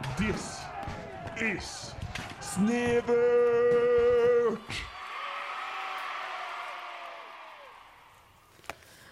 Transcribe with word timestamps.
This 0.00 0.60
is 1.36 1.94
Snevert! 2.40 3.16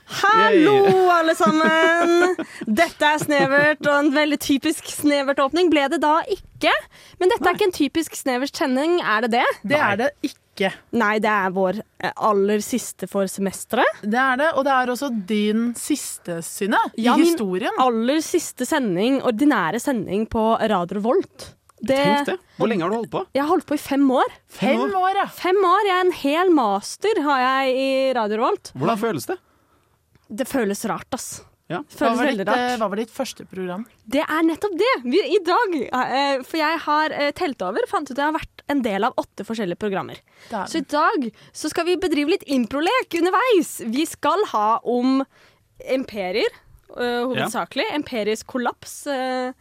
Hallo, 0.06 1.10
alle 1.18 1.34
sammen! 1.36 2.36
Dette 2.64 3.04
er 3.04 3.18
Snevert, 3.20 3.84
og 3.86 3.98
en 3.98 4.14
veldig 4.14 4.40
typisk 4.40 4.88
Snevert-åpning 4.88 5.68
ble 5.72 5.84
det 5.92 6.00
da 6.00 6.22
ikke. 6.24 6.72
Men 7.20 7.34
dette 7.34 7.44
er 7.44 7.58
ikke 7.58 7.68
en 7.68 7.76
typisk 7.76 8.16
Snevert 8.16 8.56
sending, 8.56 9.02
er 9.04 9.26
det 9.26 9.34
det? 9.36 9.46
Det 9.68 9.76
er 9.78 10.00
det 10.00 10.10
ikke. 10.22 10.47
Nei, 10.98 11.18
det 11.22 11.30
er 11.30 11.52
vår 11.54 11.78
eh, 11.80 12.12
aller 12.28 12.62
siste 12.64 13.08
for 13.10 13.30
semesteret. 13.30 14.02
Det 14.02 14.18
er 14.18 14.40
det, 14.40 14.48
Og 14.58 14.64
det 14.66 14.74
er 14.74 14.92
også 14.94 15.10
din 15.28 15.68
siste, 15.78 16.40
Synne, 16.46 16.80
i 16.96 17.06
Ja, 17.06 17.16
min 17.16 17.36
aller 17.78 18.20
siste 18.24 18.66
sending, 18.68 19.20
ordinære 19.22 19.80
sending 19.82 20.26
på 20.30 20.50
Radio 20.60 21.00
Volt. 21.04 21.52
Det, 21.78 21.94
Tenk 21.94 22.26
det. 22.26 22.38
Hvor 22.58 22.66
lenge 22.66 22.82
har 22.82 22.90
du 22.90 22.96
holdt 22.98 23.10
på? 23.12 23.20
Jeg 23.36 23.42
har 23.44 23.48
holdt 23.52 23.66
på 23.68 23.76
i 23.76 23.82
fem 23.82 24.06
år. 24.10 24.32
Fem 24.50 24.80
år, 24.98 25.12
ja. 25.14 25.26
Fem 25.30 25.58
år, 25.62 25.84
jeg 25.86 25.94
er 25.94 26.06
En 26.08 26.16
hel 26.24 26.50
master 26.54 27.20
har 27.22 27.44
jeg 27.44 27.76
i 27.78 27.90
Radio 28.18 28.40
Revolt. 28.40 28.72
Hvordan 28.74 28.98
føles 28.98 29.28
det? 29.30 29.38
Det 30.28 30.48
føles 30.48 30.82
rart, 30.90 31.06
ass. 31.14 31.28
Ja. 31.68 31.82
Det 31.84 31.98
Hva 32.00 32.14
var, 32.16 32.30
ditt, 32.32 32.40
eh, 32.40 32.48
rart. 32.48 32.78
hva 32.80 32.86
var 32.88 32.96
ditt 32.96 33.10
første 33.12 33.44
program? 33.44 33.82
Det 34.08 34.22
er 34.24 34.44
nettopp 34.46 34.76
det! 34.80 34.92
Vi, 35.04 35.18
I 35.36 35.40
dag, 35.44 35.74
eh, 35.84 36.44
for 36.48 36.56
jeg 36.56 36.78
har 36.86 37.12
eh, 37.12 37.32
telt 37.36 37.60
over, 37.64 37.84
fant 37.90 38.08
ut 38.08 38.14
at 38.14 38.22
jeg 38.22 38.30
har 38.30 38.38
vært 38.38 38.62
en 38.72 38.80
del 38.84 39.04
av 39.04 39.20
åtte 39.20 39.44
forskjellige 39.44 39.80
programmer. 39.80 40.16
Det 40.48 40.62
Så 40.72 40.80
i 40.80 40.86
dag 40.88 41.28
så 41.52 41.68
skal 41.68 41.84
vi 41.90 41.98
bedrive 42.00 42.32
litt 42.32 42.46
improlek 42.48 43.18
underveis. 43.20 43.74
Vi 43.84 44.06
skal 44.08 44.46
ha 44.54 44.80
om 44.80 45.20
imperier, 45.92 46.56
eh, 46.96 47.20
hovedsakelig. 47.28 47.84
Imperisk 48.00 48.48
kollaps, 48.54 49.06
eh, 49.06 49.52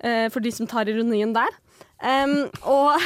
eh, 0.00 0.28
for 0.32 0.40
de 0.40 0.50
som 0.56 0.66
tar 0.66 0.88
ironien 0.88 1.36
der. 1.36 1.52
Um, 2.02 2.48
og 2.64 2.96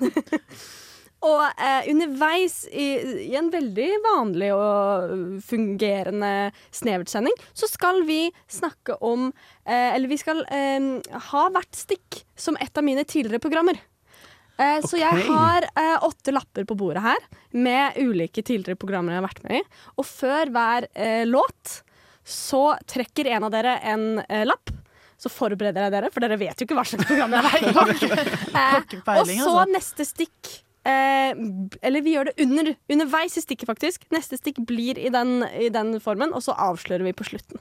Og 1.20 1.42
eh, 1.60 1.90
underveis 1.92 2.62
i, 2.72 2.86
i 3.28 3.34
en 3.36 3.50
veldig 3.52 3.88
vanlig 4.06 4.48
og 4.56 5.42
fungerende 5.44 6.30
Snevert-sending, 6.72 7.36
så 7.52 7.68
skal 7.68 8.00
vi 8.08 8.30
snakke 8.48 8.96
om 9.04 9.26
eh, 9.66 9.90
Eller 9.94 10.08
vi 10.08 10.16
skal 10.20 10.40
eh, 10.48 10.86
ha 11.28 11.42
hvert 11.52 11.76
stikk 11.76 12.22
som 12.40 12.56
et 12.56 12.72
av 12.72 12.86
mine 12.86 13.04
tidligere 13.04 13.42
programmer. 13.44 13.76
Eh, 14.56 14.80
Så 14.86 14.96
jeg 15.00 15.26
har 15.28 15.68
eh, 15.74 15.98
åtte 16.08 16.32
lapper 16.32 16.64
på 16.68 16.78
bordet 16.80 17.04
her 17.04 17.20
med 17.52 18.00
ulike 18.00 18.40
tidligere 18.40 18.80
programmer 18.80 19.12
jeg 19.12 19.20
har 19.20 19.28
vært 19.28 19.44
med 19.44 19.60
i. 19.60 19.62
Og 20.00 20.08
før 20.08 20.52
hver 20.56 20.88
eh, 20.94 21.26
låt 21.28 21.82
så 22.24 22.64
trekker 22.88 23.28
en 23.34 23.44
av 23.48 23.52
dere 23.52 23.76
en 23.92 24.22
eh, 24.24 24.46
lapp. 24.48 24.72
Så 25.20 25.28
forbereder 25.28 25.84
jeg 25.84 25.92
dere, 25.92 26.08
for 26.08 26.24
dere 26.24 26.40
vet 26.40 26.56
jo 26.56 26.64
ikke 26.64 26.76
hva 26.78 26.84
slags 26.88 27.04
program 27.04 27.34
i. 27.36 27.40
har 27.44 27.60
ikke 27.60 29.00
Og 29.20 29.26
så 29.28 29.36
altså. 29.36 29.64
neste 29.68 30.08
stikk 30.08 30.52
eh, 30.88 31.32
Eller 31.82 32.04
vi 32.04 32.14
gjør 32.16 32.30
det 32.30 32.46
under, 32.46 32.72
underveis 32.90 33.36
i 33.36 33.44
stikket, 33.44 33.68
faktisk. 33.70 34.06
Neste 34.14 34.38
stikk 34.40 34.62
blir 34.68 34.98
i 34.98 35.10
den, 35.12 35.44
i 35.58 35.68
den 35.72 35.98
formen, 36.02 36.34
og 36.36 36.44
så 36.46 36.56
avslører 36.56 37.06
vi 37.08 37.16
på 37.16 37.26
slutten. 37.32 37.60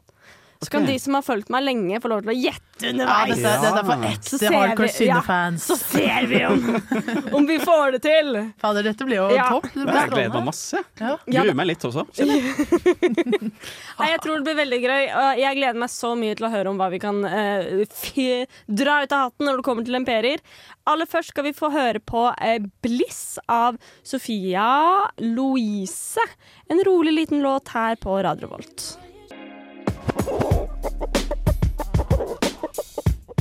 Så 0.62 0.68
kan 0.74 0.84
de 0.86 1.00
som 1.00 1.14
har 1.16 1.22
fulgt 1.24 1.48
meg 1.54 1.64
lenge, 1.64 2.02
få 2.04 2.10
lov 2.12 2.26
til 2.26 2.34
å 2.34 2.36
gjette 2.36 2.84
ja, 2.84 2.90
underveis. 2.92 3.38
Ja, 3.40 3.52
dette 3.64 3.80
er 3.80 3.86
for 3.88 4.02
Så 4.02 4.10
ekte 4.10 4.40
ser 4.42 4.56
hardcore 4.58 4.88
vi- 4.90 5.06
ja. 5.08 5.20
Synne-fans. 5.22 5.68
Så 5.70 5.78
ser 5.80 6.26
vi 6.28 6.42
om, 6.46 6.66
om 7.40 7.48
vi 7.48 7.56
får 7.64 7.94
det 7.96 8.02
til. 8.04 8.32
Fader, 8.60 8.84
dette 8.90 9.08
blir 9.08 9.22
jo 9.22 9.30
Ja. 9.38 9.46
topp. 9.54 9.70
Blir 9.72 9.88
Jeg 9.88 10.12
gleder 10.12 10.34
meg 10.36 10.46
masse. 10.50 10.82
Gruer 11.00 11.56
meg 11.56 11.70
litt 11.72 11.86
også. 11.88 12.04
Nei, 12.20 14.10
jeg 14.12 14.20
tror 14.26 14.36
det 14.36 14.44
blir 14.50 14.60
veldig 14.60 14.82
gøy. 14.84 15.08
Jeg 15.40 15.60
gleder 15.62 15.80
meg 15.80 15.94
så 15.96 16.12
mye 16.20 16.36
til 16.36 16.50
å 16.50 16.52
høre 16.52 16.74
om 16.74 16.78
hva 16.84 16.90
vi 16.92 17.00
kan 17.08 17.24
eh, 17.24 18.44
dra 18.68 19.00
ut 19.06 19.16
av 19.16 19.30
hatten 19.30 19.48
når 19.48 19.62
det 19.62 19.68
kommer 19.70 19.88
til 19.88 19.96
imperier. 19.96 20.44
Aller 20.92 21.08
først 21.08 21.32
skal 21.32 21.48
vi 21.48 21.56
få 21.56 21.72
høre 21.72 22.04
på 22.04 22.28
eh, 22.36 22.60
'Bliss' 22.84 23.40
av 23.48 23.80
Sofia 24.04 25.08
Louise. 25.24 26.20
En 26.68 26.84
rolig 26.84 27.16
liten 27.16 27.40
låt 27.48 27.72
her 27.72 27.96
på 27.96 28.20
Radio 28.28 28.52
Volt. 28.52 28.90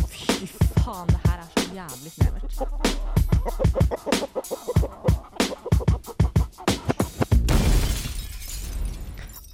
Fy 0.09 0.47
faen, 0.83 1.07
det 1.13 1.21
her 1.27 1.39
er 1.39 1.49
så 1.55 1.67
jævlig 1.75 2.13
snevert. 2.17 3.69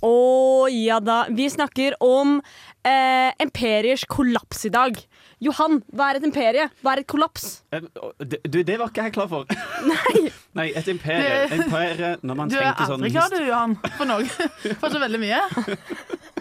Å 0.05 0.69
ja 0.72 0.99
da. 1.00 1.25
Vi 1.33 1.47
snakker 1.50 1.97
om 2.05 2.37
eh, 2.84 3.31
imperiers 3.41 4.05
kollaps 4.11 4.66
i 4.69 4.72
dag. 4.75 4.99
Johan, 5.45 5.81
hva 5.97 6.11
er 6.12 6.21
et 6.21 6.27
imperie? 6.28 6.66
Hva 6.84 6.93
er 6.95 7.03
et 7.03 7.09
kollaps? 7.11 7.47
Eh, 7.72 7.84
Du, 8.21 8.61
det 8.62 8.77
var 8.81 8.93
ikke 8.93 9.06
jeg 9.09 9.15
klar 9.16 9.31
for. 9.33 9.49
Nei! 9.91 10.27
Nei, 10.56 10.69
et 10.77 10.89
imperie. 10.93 11.47
Imperie 11.56 12.15
når 12.22 12.39
man 12.43 12.53
Du 12.53 12.59
er 12.61 12.71
aldri 12.75 12.91
sånn 12.93 13.09
klar, 13.16 13.33
du, 13.33 13.41
Johan, 13.49 13.78
for 13.97 14.09
noe. 14.11 14.28
For 14.83 14.93
så 14.93 15.01
veldig 15.03 15.22
mye. 15.25 15.41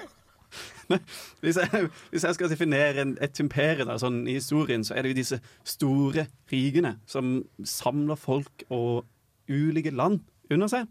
Hvis 1.43 1.57
jeg, 1.59 1.87
hvis 2.11 2.25
jeg 2.27 2.37
skal 2.37 2.51
definere 2.51 3.03
en, 3.03 3.15
et 3.23 3.39
da, 3.39 3.97
sånn, 3.99 4.23
i 4.27 4.37
historien, 4.37 4.83
så 4.83 4.95
er 4.95 5.03
det 5.03 5.13
jo 5.13 5.19
disse 5.21 5.39
store 5.63 6.27
rikene 6.51 6.97
som 7.09 7.43
samler 7.63 8.19
folk 8.19 8.65
og 8.69 9.05
ulike 9.49 9.91
land 9.91 10.21
under 10.51 10.71
seg. 10.71 10.87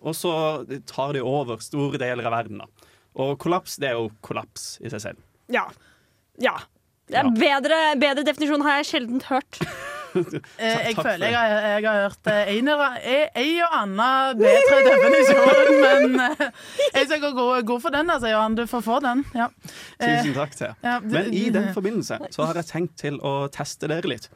Og 0.00 0.16
så 0.16 0.32
tar 0.88 1.14
de 1.16 1.22
over 1.24 1.60
store 1.60 2.00
deler 2.00 2.24
av 2.24 2.32
verden. 2.32 2.62
da. 2.62 2.90
Og 3.20 3.38
kollaps, 3.42 3.76
det 3.80 3.90
er 3.90 3.98
jo 3.98 4.10
kollaps 4.24 4.78
i 4.80 4.92
seg 4.92 5.02
selv. 5.04 5.24
Ja. 5.52 5.66
Ja. 6.40 6.56
Det 7.10 7.18
er 7.18 7.32
bedre, 7.34 7.78
bedre 7.98 8.24
definisjon 8.24 8.62
har 8.64 8.80
jeg 8.80 8.92
sjelden 8.92 9.24
hørt. 9.28 9.60
Eh, 10.14 10.88
Jeg 10.88 10.94
Takk 10.96 11.06
føler 11.06 11.26
jeg 11.26 11.36
har, 11.36 11.66
jeg 11.70 11.84
har 11.86 11.98
hørt 12.08 12.30
en 12.32 12.68
ei 12.70 13.50
og 13.62 13.74
annen 13.80 14.38
bedre 14.40 14.78
definisjon, 14.86 15.70
men 15.84 16.20
eh, 16.24 16.46
jeg 16.96 17.06
skal 17.10 17.20
gå 17.36 17.46
god, 17.68 17.80
for 17.84 17.90
den, 17.94 18.10
altså, 18.10 18.28
Johan. 18.32 18.54
Du 18.58 18.64
får 18.66 18.82
få 18.86 18.98
den. 19.04 19.24
Ja. 19.34 19.46
Eh, 20.00 20.18
Tusen 20.22 20.34
takk 20.34 20.56
til. 20.58 20.74
ja, 20.82 20.98
du- 21.00 21.14
Men 21.14 21.32
i 21.34 21.44
den 21.54 21.70
forbindelse 21.74 22.18
så 22.34 22.46
har 22.50 22.54
jeg 22.60 22.66
tenkt 22.72 22.96
til 22.98 23.18
å 23.22 23.48
teste 23.54 23.88
dere 23.88 24.08
litt. 24.10 24.28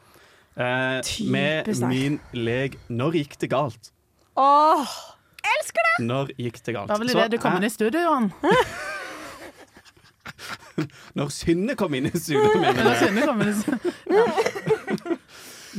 Eh, 0.57 1.01
med 1.27 1.67
min 1.89 2.19
leg 2.33 2.77
'Når 2.89 3.11
gikk 3.19 3.37
det 3.39 3.49
galt'? 3.51 3.91
Åh, 4.37 4.87
elsker 5.43 5.81
det! 5.89 6.05
Når 6.07 6.27
gikk 6.39 6.61
det 6.63 6.73
galt? 6.75 6.87
Det 6.87 6.95
var 6.95 6.99
vel 6.99 7.09
Så 7.09 7.29
du 7.31 7.37
kom 7.37 7.55
inn 7.57 7.63
i 7.63 7.69
studio, 7.69 7.99
Johan. 7.99 8.31
Når 11.15 11.29
Synne 11.31 11.75
kom 11.79 11.93
inn 11.95 12.05
i 12.09 12.11
studioet 12.19 12.65
jeg. 12.65 12.75
Når 12.83 12.95
Synne 12.99 13.21
kom 13.25 13.41
inn 13.41 13.49
i 13.49 13.53
studio. 13.61 13.93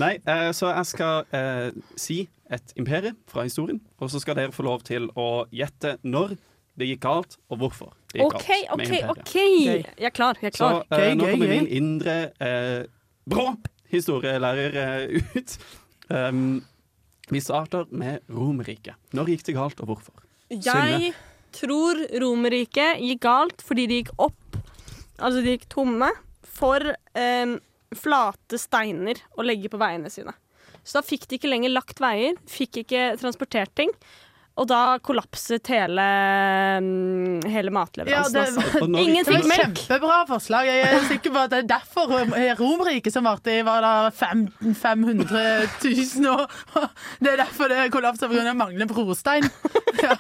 Nei, 0.01 0.17
eh, 0.29 0.51
så 0.57 0.71
jeg 0.75 0.87
skal 0.91 1.25
eh, 1.37 1.71
si 1.97 2.19
et 2.53 2.75
imperie 2.79 3.15
fra 3.31 3.43
historien, 3.47 3.81
og 3.99 4.11
så 4.13 4.21
skal 4.23 4.37
dere 4.39 4.53
få 4.55 4.63
lov 4.67 4.83
til 4.87 5.09
å 5.19 5.47
gjette 5.55 5.97
når 6.07 6.37
det 6.77 6.91
gikk 6.91 7.01
galt, 7.07 7.39
og 7.51 7.59
hvorfor 7.63 7.95
det 8.13 8.21
gikk 8.21 8.35
OK, 8.37 8.47
galt 8.47 8.71
OK, 8.75 8.77
med 8.77 8.87
imperiet. 8.87 9.11
OK. 9.25 9.33
Gøy. 9.33 9.81
Jeg 9.97 10.11
er 10.11 10.15
klar. 10.15 10.39
Jeg 10.43 10.53
er 10.53 10.57
Så 10.59 10.69
klar. 10.69 10.85
eh, 10.93 11.01
Gøy, 11.07 11.15
nå 11.17 11.31
kommer 11.33 11.47
gøy. 11.49 11.55
min 11.57 11.69
indre 11.81 12.17
eh, 12.45 12.83
brå 13.27 13.47
historielærer 13.93 14.77
eh, 14.83 15.23
ut. 15.39 15.57
Um, 16.13 16.43
vi 17.33 17.41
starter 17.43 17.89
med 17.91 18.21
Romerriket. 18.31 18.95
Når 19.17 19.33
gikk 19.33 19.47
det 19.49 19.55
galt, 19.57 19.81
og 19.83 19.89
hvorfor? 19.91 20.21
Jeg 20.53 21.15
tror 21.57 21.99
Romerriket 22.23 23.01
gikk 23.03 23.25
galt 23.25 23.65
fordi 23.67 23.87
de 23.91 24.03
gikk 24.03 24.13
opp 24.23 24.61
Altså 25.17 25.41
de 25.41 25.55
gikk 25.57 25.65
tomme 25.73 26.11
for 26.45 26.85
em, 27.17 27.57
flate 27.99 28.59
steiner 28.61 29.21
å 29.37 29.45
legge 29.47 29.71
på 29.73 29.81
veiene 29.81 30.11
sine. 30.13 30.35
Så 30.87 31.01
da 31.01 31.03
fikk 31.07 31.27
de 31.29 31.39
ikke 31.41 31.51
lenger 31.51 31.73
lagt 31.75 31.99
veier, 32.01 32.37
fikk 32.47 32.83
ikke 32.85 33.09
transportert 33.21 33.73
ting. 33.75 33.91
Og 34.57 34.65
da 34.71 34.97
kollapset 35.05 35.69
hele, 35.69 36.01
hele 36.81 37.51
hele 37.53 37.69
Ja, 37.69 37.75
matleveransen. 37.77 38.33
det, 38.33 38.45
altså. 38.47 38.87
Ingen 39.03 39.27
fikk 39.27 39.43
var 39.43 39.49
melk. 39.51 39.81
kjempebra 39.83 40.21
forslag. 40.31 40.69
Jeg 40.71 40.87
er 40.87 41.03
sikker 41.11 41.35
på 41.35 41.43
at 41.43 41.51
det 41.53 41.59
er 41.59 41.69
derfor 41.75 42.15
Romerriket 42.63 43.13
som 43.13 43.29
varte 43.29 43.53
i 43.53 43.61
var 43.67 43.85
fem- 44.17 44.47
500 44.81 45.69
000 45.85 46.31
år. 46.33 46.47
Det 47.21 47.35
er 47.35 47.43
derfor 47.43 47.69
det 47.69 47.91
kollapsa 47.93 48.31
pga. 48.33 48.55
manglende 48.57 48.89
brostein. 48.89 49.45
Ja, 50.01 50.17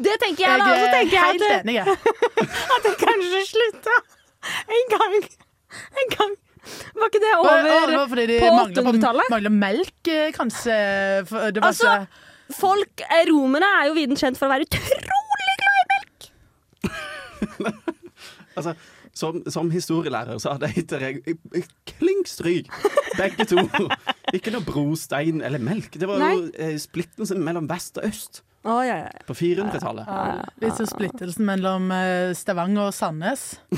Det 0.00 0.16
tenker 0.22 0.46
jeg, 0.46 0.58
da. 0.58 0.64
Og 0.64 0.80
så 0.80 0.88
er 0.88 0.94
tenker 0.96 1.16
jeg 1.18 1.42
at 1.44 1.60
enig. 1.60 1.76
at 2.78 2.88
det 2.88 2.94
kanskje 3.04 3.44
slutta 3.52 4.00
en 4.80 4.90
gang. 4.96 5.20
En 6.00 6.16
gang. 6.16 6.33
Var 7.04 7.10
ikke 7.12 7.20
det 7.20 7.32
Og- 7.36 7.44
og 7.44 7.64
det 7.64 7.72
over 7.98 8.08
fordi 8.14 8.26
de 8.30 8.38
på 8.40 8.50
800-tallet? 8.64 9.28
mangler 9.34 9.52
melk, 9.52 10.08
eh, 10.08 10.30
kanskje. 10.32 10.78
Det 11.28 11.60
var 11.60 11.68
Altså, 11.68 12.06
Folk, 12.54 13.00
eh, 13.04 13.24
Romerne 13.30 13.68
er 13.82 13.86
jo 13.88 13.94
viden 13.96 14.16
kjent 14.20 14.36
for 14.40 14.46
å 14.48 14.52
være 14.54 14.64
utrolig 14.68 15.54
glad 15.60 15.76
i 15.80 15.86
melk. 15.94 16.20
Altså, 18.56 18.74
som, 19.14 19.40
som 19.50 19.70
historielærer 19.70 20.38
så 20.38 20.52
hadde 20.54 20.68
jeg 20.70 20.74
gitt 20.84 20.90
dere 20.92 21.08
klink 21.90 22.28
stryk, 22.30 22.68
begge 23.18 23.44
to. 23.50 23.56
Ikke 24.36 24.52
noe 24.54 24.62
brostein 24.62 25.42
eller 25.42 25.58
melk. 25.62 25.90
Det 25.98 26.06
var 26.06 26.22
jo 26.22 26.48
eh, 26.54 26.76
splittelsen 26.78 27.42
mellom 27.42 27.66
vest 27.70 27.98
og 27.98 28.04
øst 28.10 28.42
Oh, 28.64 28.80
ja, 28.80 28.94
ja. 28.96 29.08
på 29.28 29.34
400-tallet. 29.36 30.06
litt 30.62 30.78
så 30.78 30.86
splittelsen 30.88 31.44
mellom 31.44 31.90
eh, 31.92 32.30
Stavanger 32.32 32.86
og 32.88 32.94
Sandnes. 32.96 33.58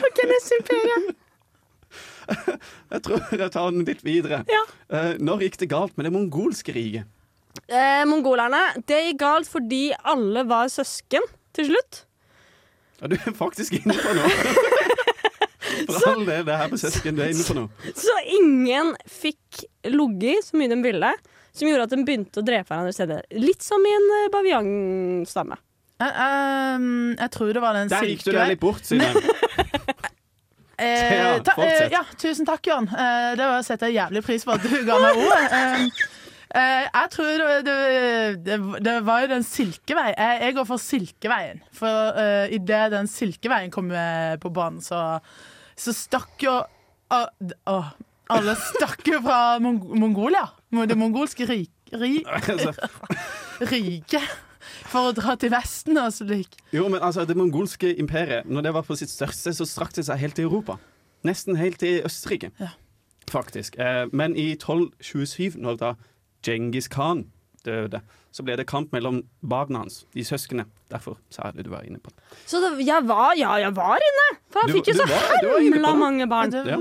Yes, 0.00 0.52
imperiet! 0.58 1.16
Jeg 2.94 3.02
tror 3.02 3.32
jeg 3.34 3.50
tar 3.50 3.72
den 3.74 3.86
litt 3.86 4.04
videre. 4.06 4.44
Ja. 4.50 4.60
Eh, 4.94 5.16
når 5.18 5.42
gikk 5.46 5.56
det 5.62 5.70
galt 5.72 5.96
med 5.98 6.06
det 6.06 6.12
mongolske 6.14 6.74
riket? 6.76 7.08
Eh, 7.66 8.02
mongolerne, 8.06 8.60
det 8.86 9.00
gikk 9.08 9.18
galt 9.22 9.50
fordi 9.50 9.88
alle 10.06 10.44
var 10.46 10.70
søsken 10.70 11.26
til 11.56 11.72
slutt. 11.72 12.04
Ja, 13.00 13.10
du 13.10 13.16
er 13.16 13.34
faktisk 13.34 13.78
inne 13.80 13.96
på 13.98 14.14
noe. 14.14 14.30
For 15.90 16.10
all 16.10 16.24
del, 16.26 16.44
det 16.46 16.58
her 16.60 16.70
med 16.70 16.82
søsken, 16.82 17.16
du 17.16 17.24
er 17.24 17.32
inne 17.32 17.46
på 17.46 17.56
noe. 17.56 17.70
Så 18.04 18.14
ingen 18.36 18.92
fikk 19.08 19.64
ligget 19.86 20.50
så 20.50 20.58
mye 20.60 20.70
de 20.70 20.78
ville, 20.84 21.12
som 21.56 21.70
gjorde 21.70 21.88
at 21.88 21.94
de 21.94 22.04
begynte 22.06 22.42
å 22.42 22.46
drepe 22.46 22.70
hverandre 22.70 22.94
steder. 22.94 23.26
Litt 23.40 23.64
som 23.66 23.82
i 23.82 23.94
en 23.96 24.08
eh, 24.18 24.30
bavianstamme. 24.34 25.58
Eh, 26.00 26.20
ehm, 26.24 27.16
jeg 27.18 27.30
tror 27.34 27.52
det 27.52 27.62
var 27.62 27.76
den 27.76 27.90
Der 27.92 28.06
gikk 28.08 28.24
du 28.24 28.32
deg 28.32 28.54
litt 28.54 28.62
bort, 28.62 28.86
Synne. 28.88 29.12
Eh, 30.80 31.42
ta, 31.44 31.52
eh, 31.60 31.90
ja, 31.92 32.00
tusen 32.16 32.46
takk, 32.48 32.64
Jørn. 32.64 32.86
Eh, 32.88 33.34
det 33.36 33.44
var- 33.44 33.60
setter 33.62 33.90
jeg 33.90 34.00
jævlig 34.00 34.22
pris 34.24 34.46
på 34.48 34.54
at 34.54 34.62
du 34.62 34.84
ga 34.86 34.96
meg 34.98 35.20
ordet. 35.26 35.90
Eh, 36.50 36.62
eh, 36.62 36.86
jeg 36.88 37.10
tror 37.12 37.42
det, 37.62 37.74
det, 38.44 38.56
det, 38.82 38.94
var 39.04 39.20
jo 39.20 39.26
den 39.30 39.44
Silkevei. 39.44 40.14
Jeg, 40.16 40.40
jeg 40.40 40.54
går 40.56 40.64
for 40.66 40.82
Silkeveien. 40.82 41.60
For 41.70 42.16
uh, 42.16 42.48
idet 42.50 42.90
den 42.90 43.06
Silkeveien 43.06 43.70
kom 43.70 43.92
på 44.40 44.50
banen, 44.50 44.80
så, 44.80 45.20
så 45.76 45.94
stakk 45.94 46.42
jo 46.42 46.56
uh, 47.12 47.28
uh, 47.68 47.92
Alle 48.34 48.56
stakk 48.56 49.06
jo 49.06 49.20
fra 49.20 49.60
Mong 49.60 49.84
Mongolia. 49.94 50.48
Det 50.72 50.98
mongolske 50.98 51.46
rik, 51.46 51.70
ri, 51.92 52.24
Altså, 52.50 52.72
riket. 53.60 54.49
For 54.90 55.10
å 55.10 55.14
dra 55.14 55.36
til 55.38 55.50
Vesten 55.54 55.98
og 56.02 56.10
slik. 56.12 56.56
jo, 56.74 56.88
men 56.90 57.00
altså, 57.00 57.24
det 57.26 57.36
mongolske 57.38 57.92
imperiet, 57.98 58.46
når 58.50 58.62
det 58.66 58.72
var 58.74 58.82
på 58.82 58.96
sitt 58.98 59.10
største, 59.12 59.52
så 59.54 59.66
strakte 59.68 60.02
det 60.02 60.06
seg 60.10 60.18
helt 60.18 60.34
til 60.34 60.48
Europa. 60.48 60.78
Nesten 61.24 61.56
helt 61.60 61.78
til 61.78 62.02
Østerrike, 62.06 62.50
Ja. 62.58 62.68
faktisk. 63.30 63.78
Eh, 63.78 64.06
men 64.12 64.34
i 64.36 64.54
1227, 64.56 65.56
når 65.60 65.76
da 65.78 65.92
Djengis 66.42 66.88
Khan 66.88 67.26
døde, 67.64 68.00
så 68.32 68.42
ble 68.46 68.56
det 68.56 68.66
kamp 68.66 68.90
mellom 68.92 69.22
barna 69.42 69.78
hans, 69.84 70.04
de 70.14 70.22
søsknene. 70.24 70.64
Derfor 70.90 71.18
sa 71.30 71.42
jeg 71.50 71.56
det 71.56 71.64
du 71.66 71.70
var 71.70 71.82
inne 71.86 71.98
på. 72.02 72.10
Så 72.46 72.58
det, 72.62 72.86
jeg 72.86 73.04
var, 73.06 73.34
ja, 73.36 73.54
jeg 73.60 73.74
var 73.76 73.98
inne! 74.00 74.38
For 74.50 74.60
han 74.64 74.70
Du- 74.70 74.78
fikk 74.80 74.86
jo 74.88 74.94
så 74.94 75.06
hemla 75.60 75.94
mange 75.98 76.26
barn. 76.28 76.50
Ja. 76.52 76.78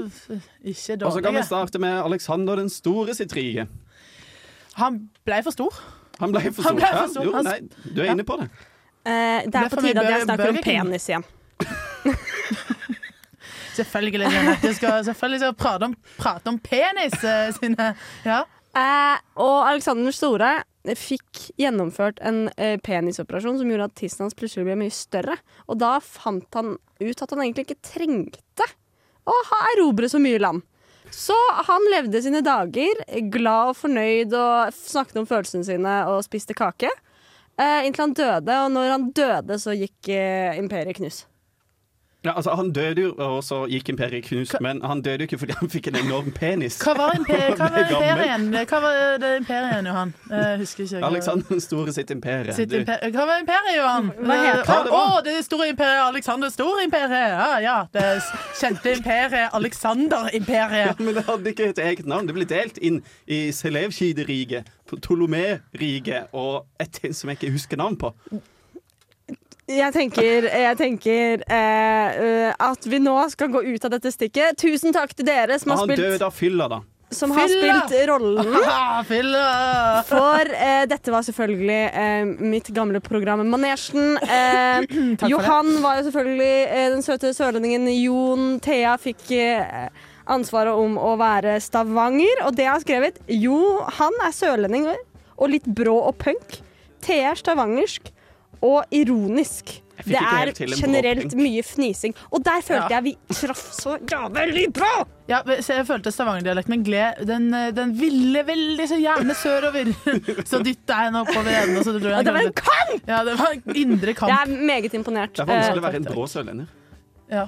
ikke 0.64 1.06
Og 1.06 1.14
så 1.14 1.22
kan 1.22 1.34
vi 1.36 1.42
starte 1.44 1.80
med 1.80 2.04
Alexander 2.06 2.56
den 2.56 2.70
store 2.70 3.14
sitt 3.14 3.34
rike. 3.36 3.68
Han 4.76 5.10
ble 5.26 5.44
for 5.44 5.52
stor. 5.52 5.74
Han 6.20 6.32
ble 6.36 6.42
for 6.52 6.64
Han 6.68 6.76
stor. 6.76 6.80
ble 6.80 6.88
for 6.88 6.96
Ja, 6.96 7.24
jo, 7.26 7.42
nei, 7.48 7.60
du 7.96 8.02
er 8.02 8.06
Ja. 8.06 8.12
inne 8.16 8.26
på 8.28 8.38
det. 8.42 8.50
Eh, 9.06 9.46
det 9.48 9.56
er 9.56 9.70
på 9.72 9.82
tide 9.82 10.00
at 10.04 10.10
jeg 10.12 10.26
snakker 10.28 10.50
om 10.50 10.58
penis 10.64 11.10
igjen. 11.10 11.24
Selvfølgelig. 13.80 14.30
Du 14.62 14.74
skal 14.76 15.04
selvfølgelig 15.08 15.40
skal 15.44 15.54
prate 15.60 15.88
om, 15.88 15.94
prate 16.20 16.52
om 16.52 16.58
penis 16.60 17.16
eh, 17.24 17.52
sine. 17.56 17.94
Ja. 18.28 18.42
Eh, 18.76 19.22
og 19.40 19.70
Alexander 19.70 20.12
store 20.14 20.50
fikk 20.98 21.46
gjennomført 21.60 22.20
en 22.26 22.48
eh, 22.58 22.76
penisoperasjon 22.84 23.60
som 23.62 23.70
gjorde 23.72 23.88
at 23.90 23.96
tissen 24.00 24.26
hans 24.26 24.36
plutselig 24.38 24.66
ble 24.68 24.76
mye 24.82 24.94
større. 24.94 25.38
Og 25.72 25.80
da 25.82 25.96
fant 26.04 26.48
han 26.60 26.76
ut 27.00 27.24
at 27.24 27.32
han 27.36 27.44
egentlig 27.46 27.68
ikke 27.70 27.80
trengte 27.94 28.68
å 29.30 29.36
ha 29.52 29.62
erobre 29.76 30.10
så 30.12 30.20
mye 30.22 30.42
land. 30.42 30.66
Så 31.12 31.38
han 31.68 31.88
levde 31.94 32.22
sine 32.24 32.42
dager 32.46 33.04
glad 33.34 33.74
og 33.74 33.78
fornøyd 33.80 34.34
og 34.38 34.74
snakket 34.76 35.22
om 35.22 35.30
følelsene 35.30 35.68
sine 35.68 35.96
og 36.12 36.24
spiste 36.26 36.58
kake. 36.58 36.92
Eh, 37.60 37.86
inntil 37.88 38.06
han 38.06 38.16
døde, 38.16 38.60
og 38.64 38.72
når 38.72 38.94
han 38.94 39.10
døde, 39.16 39.58
så 39.60 39.76
gikk 39.76 40.12
eh, 40.16 40.56
imperiet 40.60 40.96
knus. 41.00 41.26
Ja, 42.26 42.34
altså, 42.36 42.52
han 42.60 42.74
døde 42.76 43.02
jo, 43.02 43.14
og 43.24 43.44
så 43.48 43.62
gikk 43.72 43.90
imperiet 43.94 44.26
knust, 44.28 44.58
men 44.62 44.82
han 44.84 45.00
døde 45.02 45.24
jo 45.24 45.28
ikke 45.30 45.38
fordi 45.40 45.54
han 45.56 45.70
fikk 45.72 45.86
en 45.88 45.96
enorm 46.02 46.34
penis. 46.36 46.76
Hva 46.84 46.92
var, 46.98 47.14
imper 47.16 47.54
hva 47.60 47.70
var 47.72 47.86
imperien? 47.86 48.50
Hva 48.68 48.80
var 48.84 48.98
det 49.24 49.30
imperien, 49.40 49.88
Johan? 49.88 50.12
Jeg 50.30 50.58
husker 50.60 50.84
ikke. 50.84 51.00
Alexander 51.08 51.48
den 51.54 51.62
store 51.64 51.94
sitt 51.96 52.12
imperie. 52.12 52.56
Sitt 52.58 52.76
imper 52.76 53.06
hva 53.16 53.28
var 53.30 53.40
imperiet, 53.40 53.72
Johan? 53.78 54.12
Hva 54.20 54.40
heter 54.42 54.60
Eh, 54.60 54.84
det? 54.90 54.98
Å, 55.00 55.22
det 55.30 55.38
store 55.48 55.70
imperiet 55.72 56.04
Alexander 56.10 56.52
Store-imperiet! 56.52 57.32
Ja, 57.40 57.48
ja. 57.64 57.78
Det 57.96 58.06
kjente 58.60 58.98
imperiet 58.98 59.56
Alexander-imperiet. 59.56 61.00
Men 61.00 61.16
det 61.22 61.24
hadde 61.32 61.54
ikke 61.56 61.70
et 61.72 61.80
eget 61.88 62.06
navn. 62.10 62.28
Det 62.28 62.36
ble 62.36 62.50
delt 62.52 62.78
inn 62.84 63.00
i 63.32 63.46
Selevkide-riket, 63.56 64.68
Ptolomé-riket 64.92 66.36
og 66.36 66.66
et 66.84 66.92
til 67.00 67.16
som 67.16 67.32
jeg 67.32 67.40
ikke 67.40 67.56
husker 67.56 67.80
navn 67.80 67.96
på. 68.02 68.12
Jeg 69.70 69.94
tenker, 69.94 70.48
jeg 70.50 70.78
tenker 70.80 71.44
eh, 71.46 72.22
eh, 72.26 72.54
at 72.58 72.86
vi 72.90 72.98
nå 73.04 73.14
skal 73.30 73.52
gå 73.54 73.62
ut 73.68 73.84
av 73.86 73.92
dette 73.94 74.10
stikket. 74.16 74.58
Tusen 74.58 74.96
takk 74.96 75.14
til 75.14 75.28
dere 75.30 75.60
som 75.62 75.76
har 75.76 75.84
har 75.84 75.86
han 75.86 75.92
spilt, 75.94 76.08
døde 76.08 76.26
av 76.26 76.34
fylla, 76.34 76.66
da. 76.72 76.80
som 77.14 77.32
har 77.38 77.46
Fylla! 77.52 77.76
spilt 77.86 78.10
rollen. 78.10 78.50
Ah, 78.74 79.04
Fylla! 79.06 79.44
For 80.10 80.50
eh, 80.58 80.88
dette 80.90 81.14
var 81.14 81.22
selvfølgelig 81.28 81.80
eh, 82.02 82.34
mitt 82.50 82.72
gamle 82.74 82.98
program 83.06 83.46
Manesjen. 83.46 84.18
Eh. 84.26 84.90
Johan 85.36 85.70
var 85.86 86.00
jo 86.02 86.08
selvfølgelig 86.10 86.52
eh, 86.66 86.90
den 86.96 87.06
søte 87.06 87.34
sørlendingen. 87.38 87.86
Jon 87.94 88.56
Thea 88.66 88.98
fikk 88.98 89.30
eh, 89.38 89.90
ansvaret 90.30 90.74
om 90.82 90.98
å 90.98 91.14
være 91.22 91.60
Stavanger. 91.62 92.42
Og 92.50 92.58
det 92.58 92.66
jeg 92.66 92.74
har 92.74 92.86
skrevet 92.88 93.22
Jo, 93.38 93.62
han 94.02 94.18
er 94.26 94.34
sørlending 94.34 94.90
og 95.38 95.52
litt 95.54 95.70
brå 95.78 96.00
og 96.10 96.18
punk. 96.26 96.64
Thea 97.06 97.36
er 97.36 97.40
stavangersk 97.46 98.10
og 98.62 98.84
ironisk. 98.92 99.82
Det 100.00 100.16
er 100.16 100.48
generelt 100.80 101.34
mye 101.36 101.60
fnising. 101.68 102.14
Og 102.32 102.40
der 102.46 102.62
følte 102.64 102.88
Ja. 102.88 103.02
jeg 103.02 103.04
vi 103.04 103.12
traff 103.36 103.64
så 103.76 103.98
jævlig 104.08 104.70
bra! 104.74 105.04
Ja, 105.28 105.42
så 105.60 105.74
jeg 105.76 105.86
følte 105.90 106.12
Stavanger-dialekten 106.16 106.70
min 106.72 106.84
gled. 106.88 107.20
Den, 107.28 107.50
eh, 107.54 107.72
den 107.76 107.92
ville 108.00 108.44
veldig 108.48 108.86
så 108.88 108.96
gjerne 108.96 109.36
sørover. 109.36 109.92
Så 110.50 110.62
dytta 110.64 110.96
jeg 110.96 111.10
henne 111.10 111.20
oppover 111.26 111.52
enden. 111.52 111.78
Og 111.78 111.84
så 111.84 111.92
dro 112.00 112.16
det 112.24 112.34
var 112.34 112.48
en 112.48 112.54
kamp! 112.54 113.04
Ja, 113.12 113.24
det 113.28 113.36
var 113.42 113.52
en 113.58 113.76
indre 113.76 114.16
Jeg 114.16 114.38
er 114.40 114.66
meget 114.72 114.94
imponert. 114.96 115.34
Det 115.36 115.44
er 115.44 115.52
vanskelig 115.52 115.76
Eh, 115.76 115.84
å 115.84 115.88
være 115.90 115.96
en 116.00 116.08
brå 116.08 116.28
sørlender. 116.32 116.68
Ja. 117.30 117.48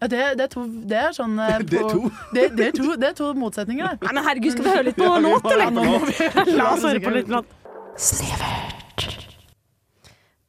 Ja, 0.00 0.06
det, 0.06 0.22
det, 0.38 0.44
er 0.44 0.48
to, 0.54 0.64
det 0.86 0.96
er 1.02 1.10
sånn 1.18 1.34
eh, 1.40 1.58
Det 1.66 1.80
er 1.80 1.82
på- 1.82 1.90
to. 1.90 2.10
Det, 2.32 2.46
det, 2.56 2.66
er 2.68 2.72
to, 2.78 2.94
det 2.96 3.08
er 3.10 3.18
to 3.18 3.32
motsetninger, 3.34 3.90
det. 3.90 4.06
Nei, 4.06 4.14
men 4.14 4.24
herregud, 4.30 4.52
skal 4.54 4.64
vi 4.64 4.70
høre 4.76 4.84
litt 4.92 4.96
på 5.02 5.10
Ja, 5.10 5.18
låt, 5.18 5.50
eller? 5.50 5.74
på. 5.74 6.56
La 6.56 6.70
oss 6.76 6.84
høre 6.86 7.00
på 7.02 7.10
litt 7.18 7.28
låt. 7.28 7.52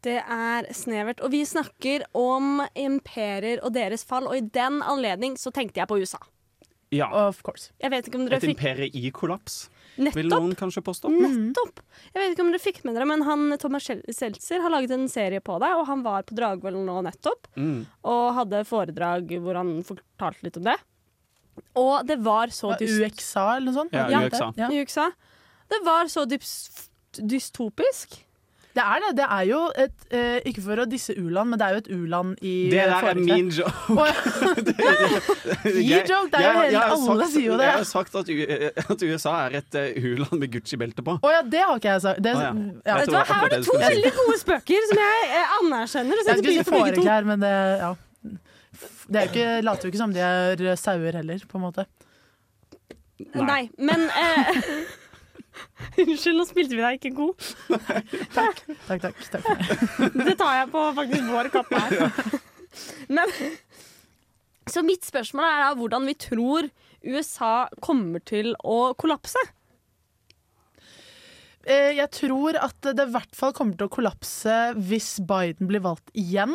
Det 0.06 0.20
er 0.22 0.68
snevert. 0.78 1.22
Og 1.26 1.32
vi 1.34 1.42
snakker 1.48 2.04
om 2.18 2.62
imperier 2.78 3.60
og 3.66 3.74
deres 3.74 4.04
fall, 4.08 4.27
og 4.30 4.38
i 4.38 4.42
den 4.42 4.82
anledning 4.86 5.38
så 5.42 5.51
tenkte 5.51 5.82
jeg 5.82 5.89
på 5.89 5.98
USA. 6.00 6.20
Ja. 6.94 7.10
Of 7.27 7.42
course. 7.44 7.72
Jeg 7.84 7.92
vet 7.92 8.06
ikke 8.08 8.20
om 8.22 8.27
dere 8.27 8.38
Et 8.38 8.46
fikk 8.46 8.54
imperie 8.56 8.88
i 8.96 9.10
kollaps, 9.12 9.66
vil 9.98 10.30
noen 10.32 10.54
kanskje 10.56 10.80
påstå. 10.86 11.10
Nettopp! 11.12 11.82
Jeg 12.13 12.22
vet 12.22 12.36
ikke 12.36 12.46
om 12.46 12.51
dere 12.54 12.62
fikk 12.63 12.84
med 12.88 12.96
dere, 12.96 13.08
men 13.10 13.25
han, 13.27 13.48
Thomas 13.60 13.89
Seltzer 14.16 14.62
har 14.63 14.72
laget 14.72 14.94
en 14.96 15.08
serie 15.12 15.42
på 15.44 15.58
det, 15.60 15.74
og 15.75 15.84
han 15.89 16.06
var 16.06 16.24
på 16.30 16.38
Dragvoll 16.38 16.77
nå 16.86 17.01
nettopp 17.10 17.50
Mm. 17.58 17.82
og 18.06 18.24
hadde 18.38 18.62
foredrag 18.70 19.34
hvor 19.42 19.58
han 19.60 19.82
fortalte 19.84 20.46
litt 20.48 20.62
om 20.62 20.70
det. 20.70 20.77
Og 21.75 22.06
det 22.08 22.20
var 22.24 22.54
så 22.54 22.75
dyst... 22.77 23.01
UXA 23.01 23.48
eller 23.58 23.72
noe 23.72 23.80
sånt? 23.82 23.98
Ja, 23.98 24.22
UXA. 24.24 24.54
Ja. 24.62 24.70
UXA. 24.70 25.10
Det 25.68 25.82
var 25.84 26.08
så 26.08 26.24
dystopisk. 27.18 28.24
Det 28.77 28.84
er 28.86 29.00
det. 29.03 29.10
Det 29.17 29.25
er 29.34 29.46
jo 29.50 29.60
et 29.84 30.03
eh, 30.13 30.36
Ikke 30.51 30.62
for 30.67 30.81
å 30.84 30.86
disse 30.89 31.15
u-land, 31.17 31.50
men 31.50 31.57
det 31.60 31.65
er 31.67 31.74
jo 31.77 31.79
et 31.81 31.88
u-land 31.96 32.36
i 32.46 32.51
Det 32.69 32.84
der 32.91 33.07
er 33.10 33.17
min 33.17 33.48
joke. 33.50 33.74
Gi. 33.89 34.75
Min 35.77 36.12
joke, 36.12 36.29
det 36.34 36.41
er 36.43 36.46
jo 36.46 36.77
har 36.77 36.91
Alle 36.93 37.07
sagt- 37.07 37.34
sier 37.34 37.48
jo 37.48 37.57
det. 37.57 37.67
Jeg 37.72 37.79
har 37.79 37.88
sagt 37.89 38.17
at, 38.22 38.29
U- 38.29 38.84
at 38.93 39.05
USA 39.10 39.34
er 39.48 39.57
et 39.63 39.77
uh, 39.81 40.10
u-land 40.12 40.38
med 40.43 40.51
Gucci-belte 40.53 41.05
på. 41.07 41.17
Å 41.25 41.34
ja, 41.34 41.41
det 41.55 41.63
har 41.65 41.79
ikke 41.81 41.96
jeg 41.96 42.03
sagt. 42.05 42.22
Det, 42.27 42.36
Å 42.38 42.43
ja. 42.46 42.51
ja. 42.91 42.98
Vet 43.01 43.10
du 43.10 43.15
hva, 43.17 43.24
Her 43.31 43.41
var 43.46 43.53
det 43.55 43.60
det 43.63 43.69
to 43.72 43.77
veldig 43.81 44.12
gode 44.19 44.38
spøker 44.43 44.88
som 44.91 45.01
jeg 45.03 45.29
eh, 45.41 45.55
anerkjenner. 45.62 46.13
og 46.13 46.22
Jeg 46.22 46.27
setter 46.27 46.43
skulle 46.43 46.53
si 46.53 46.60
pris 46.62 46.69
på 46.69 46.75
begge 46.77 46.93
to. 46.93 47.01
fåreklær, 47.01 47.31
men 47.34 47.46
det 47.48 47.55
ja. 47.81 47.93
Det 49.07 49.15
er 49.22 49.24
jo 49.25 49.31
ikke, 49.31 49.50
later 49.63 49.88
jo 49.88 49.89
ikke 49.93 50.00
som 50.03 50.13
de 50.13 50.22
er 50.27 50.75
sauer 50.77 51.15
heller, 51.22 51.43
på 51.48 51.57
en 51.57 51.63
måte. 51.69 51.88
Nei, 53.34 53.63
men 53.81 54.03
eh, 54.13 54.57
Unnskyld, 56.04 56.38
nå 56.38 56.46
spilte 56.50 56.76
vi 56.78 56.84
deg 56.84 56.98
ikke 57.00 57.14
god. 57.18 57.48
Takk, 58.38 58.64
takk. 58.88 59.22
takk. 59.34 59.48
Det 60.28 60.36
tar 60.40 60.56
jeg 60.62 60.72
på 60.74 60.84
faktisk 60.98 61.30
vår 61.32 61.50
kappe 61.54 61.82
her. 61.84 62.40
Men, 63.12 63.32
så 64.70 64.84
mitt 64.86 65.06
spørsmål 65.08 65.48
er 65.50 65.62
da 65.66 65.70
hvordan 65.80 66.08
vi 66.10 66.18
tror 66.20 66.68
USA 67.08 67.54
kommer 67.84 68.22
til 68.28 68.52
å 68.68 68.80
kollapse. 69.00 69.42
Eh, 71.68 71.94
Jeg 71.98 72.10
tror 72.16 72.58
at 72.60 72.78
det 72.96 73.08
i 73.08 73.14
hvert 73.16 73.36
fall 73.36 73.54
kommer 73.56 73.76
til 73.80 73.88
å 73.90 73.94
kollapse 73.98 74.58
hvis 74.78 75.18
Biden 75.28 75.68
blir 75.72 75.84
valgt 75.84 76.12
igjen. 76.18 76.54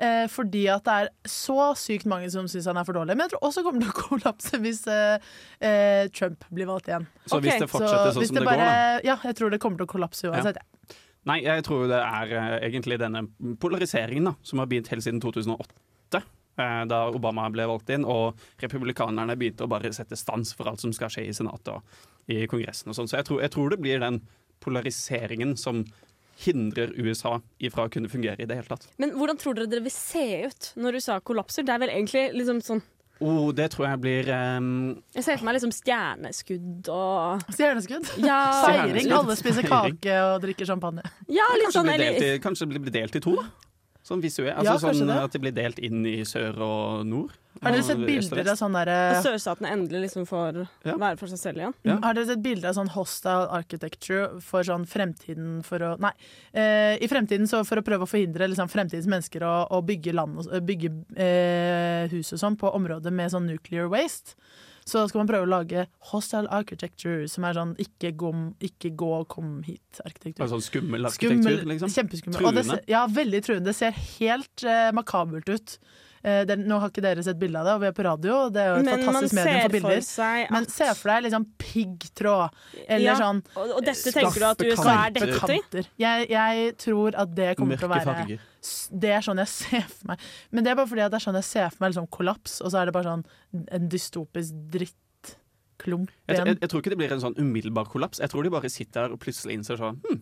Eh, 0.00 0.24
fordi 0.32 0.62
at 0.72 0.86
det 0.86 0.94
er 0.96 1.10
så 1.28 1.70
sykt 1.76 2.06
mange 2.08 2.30
som 2.32 2.46
syns 2.48 2.70
han 2.70 2.78
er 2.80 2.86
for 2.88 2.96
dårlig. 2.96 3.12
Men 3.18 3.26
jeg 3.26 3.34
tror 3.34 3.50
også 3.50 3.64
kommer 3.66 3.84
til 3.84 3.92
å 3.92 3.98
kollapse 4.06 4.60
hvis 4.62 4.82
eh, 4.88 5.30
eh, 5.60 6.08
Trump 6.16 6.46
blir 6.48 6.70
valgt 6.70 6.88
igjen. 6.88 7.04
Så 7.26 7.36
okay. 7.36 7.50
hvis 7.50 7.66
det 7.66 7.70
fortsetter 7.72 8.14
sånn 8.14 8.24
hvis 8.24 8.32
som 8.32 8.40
det, 8.40 8.46
bare, 8.48 8.64
går, 8.64 8.72
da. 8.72 9.04
Ja, 9.10 9.18
jeg 9.28 9.36
tror 9.38 9.52
det 9.52 9.60
kommer 9.60 9.82
til 9.82 9.90
å 9.90 9.92
kollapse 9.92 10.32
uansett. 10.32 10.60
Ja. 10.62 10.98
Nei, 11.28 11.42
jeg 11.44 11.64
tror 11.66 11.84
det 11.90 12.00
er 12.00 12.30
uh, 12.32 12.56
egentlig 12.64 12.96
denne 13.00 13.26
polariseringen 13.60 14.30
da, 14.30 14.34
som 14.46 14.62
har 14.62 14.68
begynt 14.70 14.88
helt 14.88 15.04
siden 15.04 15.20
2008. 15.20 15.68
eh, 16.16 16.84
da 16.88 17.02
Obama 17.12 17.44
ble 17.52 17.66
valgt 17.68 17.92
inn, 17.92 18.06
og 18.08 18.40
republikanerne 18.62 19.36
begynte 19.36 19.66
å 19.66 19.70
bare 19.70 19.92
sette 19.92 20.16
stans 20.16 20.54
for 20.56 20.70
alt 20.70 20.80
som 20.80 20.94
skal 20.96 21.12
skje 21.12 21.26
i 21.28 21.34
Senatet 21.36 21.74
og 21.74 22.32
i 22.32 22.46
Kongressen 22.48 22.88
og 22.88 22.96
sånn. 22.96 23.10
Så 23.10 23.20
jeg 23.20 23.28
tror, 23.28 23.42
jeg 23.44 23.52
tror 23.52 23.74
det 23.74 23.82
blir 23.84 24.00
den 24.00 24.22
polariseringen 24.64 25.56
som 25.60 25.84
hindrer 26.40 26.94
USA 26.96 27.38
ifra 27.62 27.86
å 27.86 27.92
kunne 27.92 28.10
fungere 28.12 28.40
i 28.40 28.48
det 28.48 28.56
hele 28.58 28.70
tatt. 28.70 28.88
Men 29.02 29.14
hvordan 29.18 29.40
tror 29.40 29.58
dere 29.58 29.70
det 29.70 29.82
vil 29.84 29.94
se 29.94 30.24
ut 30.46 30.72
når 30.80 31.00
USA 31.00 31.20
kollapser? 31.20 31.66
Det 31.66 31.74
er 31.74 31.84
vel 31.84 31.94
egentlig 31.94 32.30
liksom 32.38 32.64
sånn 32.64 32.82
Oh, 33.20 33.50
det 33.52 33.66
tror 33.74 33.84
jeg 33.84 34.00
blir 34.00 34.28
um... 34.32 34.68
Jeg 35.12 35.26
ser 35.26 35.36
for 35.36 35.44
meg 35.44 35.58
liksom 35.58 35.72
stjerneskudd 35.76 36.88
og 36.88 37.42
Stjerneskudd. 37.52 38.06
Ja, 38.24 38.38
Feiring. 38.64 39.10
Alle 39.12 39.36
spiser 39.36 39.66
kake 39.68 40.14
og 40.24 40.38
drikker 40.46 40.68
champagne. 40.70 41.04
ja 41.28 41.44
litt 41.52 41.68
kanskje, 41.68 41.74
sånn 41.76 41.90
det 41.90 41.96
eller, 41.98 42.24
i, 42.24 42.38
kanskje 42.40 42.70
det 42.70 42.80
blir 42.86 42.94
delt 42.94 43.18
i 43.20 43.22
to, 43.26 43.34
da? 43.36 43.44
Sånn 44.08 44.24
visuelt. 44.24 44.56
Altså 44.56 44.72
ja, 44.72 44.94
sånn 44.96 45.12
det. 45.12 45.18
at 45.28 45.36
det 45.36 45.42
blir 45.44 45.52
delt 45.52 45.82
inn 45.84 46.00
i 46.08 46.16
sør 46.24 46.64
og 46.64 47.04
nord. 47.10 47.36
Har 47.62 47.74
dere 47.74 47.82
sett 47.84 47.98
bilder 48.06 48.48
av 48.52 48.56
sånn 48.56 48.72
derre 48.78 48.98
sørstatene 49.24 49.70
endelig 49.74 50.00
liksom 50.06 50.24
får 50.28 50.60
Ja. 50.86 50.94
være 50.96 51.18
for 51.20 51.26
seg 51.28 51.38
selv 51.38 51.56
igjen? 51.60 51.74
Ja. 51.84 51.98
Har 52.02 52.14
dere 52.14 52.26
sett 52.30 52.42
bilder 52.42 52.70
av 52.70 52.74
sånn 52.78 52.88
hostile 52.94 53.50
architecture 53.52 54.40
for 54.40 54.62
sånn 54.62 54.86
fremtiden 54.88 55.62
for 55.66 55.78
å 55.78 55.90
Nei. 56.00 56.12
Eh, 56.54 56.96
I 57.02 57.08
fremtiden 57.10 57.46
så 57.50 57.60
for 57.66 57.76
å 57.76 57.84
prøve 57.84 58.06
å 58.06 58.08
forhindre 58.08 58.48
liksom, 58.48 58.68
fremtidens 58.72 59.06
mennesker 59.06 59.44
å, 59.44 59.68
å 59.70 59.82
bygge, 59.84 60.14
land, 60.16 60.40
eh, 60.52 60.60
bygge 60.64 60.90
eh, 61.16 62.08
hus 62.08 62.32
og 62.32 62.38
sånn 62.40 62.56
på 62.56 62.72
områder 62.72 63.12
med 63.12 63.30
sånn 63.30 63.46
nuclear 63.46 63.88
waste. 63.92 64.34
Så 64.90 65.04
skal 65.08 65.20
man 65.20 65.28
prøve 65.28 65.44
å 65.44 65.50
lage 65.50 65.84
hostile 66.10 66.48
architecture, 66.50 67.28
som 67.28 67.44
er 67.44 67.52
sånn 67.54 67.74
ikke 67.78 68.10
gå, 68.16 68.30
ikke 68.64 68.90
gå 68.96 69.10
kom 69.28 69.62
hit-arkitektur. 69.62 70.48
Sånn 70.50 70.64
skummel 70.64 71.04
arkitektur, 71.06 71.42
Skummel, 71.44 71.68
liksom. 71.76 71.92
kjempeskummel. 71.94 72.46
Og 72.48 72.54
det, 72.56 72.64
ja, 72.90 73.04
veldig 73.06 73.42
truende. 73.44 73.68
Det 73.70 73.76
ser 73.76 73.92
helt 73.92 74.64
eh, 74.64 74.88
makabert 74.96 75.48
ut. 75.52 75.76
Eh, 76.22 76.42
det, 76.44 76.58
nå 76.60 76.76
har 76.82 76.90
ikke 76.90 77.00
dere 77.00 77.22
sett 77.24 77.38
bilde 77.40 77.56
av 77.62 77.64
det, 77.64 77.74
og 77.78 77.80
vi 77.80 77.86
er 77.88 77.94
på 77.96 78.04
radio, 78.04 78.32
og 78.44 78.52
det 78.52 78.60
er 78.60 78.66
jo 78.68 78.80
et 78.82 78.84
Men 78.90 79.04
fantastisk 79.06 79.36
medium 79.38 79.60
for 79.62 79.74
bilder. 79.76 80.02
For 80.04 80.52
Men 80.52 80.66
se 80.68 80.88
for 80.98 81.12
deg 81.14 81.22
liksom 81.26 81.46
piggtråd, 81.62 82.58
eller 82.86 83.06
Ja, 83.06 83.14
sånn 83.16 83.40
og, 83.56 83.70
og 83.78 83.80
dette 83.86 84.12
tenker 84.12 84.36
du 84.42 84.46
at 84.50 84.64
USA 84.68 84.96
er 85.06 85.14
dekket 85.16 85.54
i? 85.80 85.84
Jeg, 86.04 86.26
jeg 86.34 86.74
tror 86.84 87.16
at 87.24 87.32
det 87.38 87.50
kommer 87.56 87.80
til 87.80 87.88
å 87.88 87.92
være 87.94 88.04
farger. 88.10 88.44
Det 88.92 89.12
er 89.16 89.24
sånn 89.24 89.40
jeg 89.40 89.48
ser 89.60 89.86
for 89.88 90.10
meg. 90.12 90.26
Men 90.52 90.66
det 90.66 90.72
er 90.74 90.76
bare 90.82 90.90
fordi 90.92 91.06
at 91.06 91.14
det 91.14 91.20
er 91.22 91.24
sånn 91.24 91.38
jeg 91.40 91.48
ser 91.48 91.70
for 91.72 91.84
meg 91.86 91.94
liksom 91.94 92.10
kollaps, 92.18 92.58
og 92.60 92.74
så 92.74 92.82
er 92.82 92.90
det 92.90 92.96
bare 92.98 93.14
sånn 93.14 93.24
en 93.78 93.88
dystopisk 93.88 94.60
drittklump 94.76 96.10
Jeg, 96.28 96.36
jeg, 96.36 96.58
jeg 96.60 96.68
tror 96.68 96.82
ikke 96.84 96.92
det 96.92 97.00
blir 97.00 97.14
en 97.16 97.24
sånn 97.24 97.38
umiddelbar 97.40 97.88
kollaps. 97.88 98.20
Jeg 98.20 98.28
tror 98.34 98.44
de 98.44 98.52
bare 98.52 98.68
sitter 98.68 99.06
der 99.08 99.16
og 99.16 99.22
plutselig 99.24 99.56
innser 99.56 99.80
sånn 99.80 100.02
hm, 100.04 100.20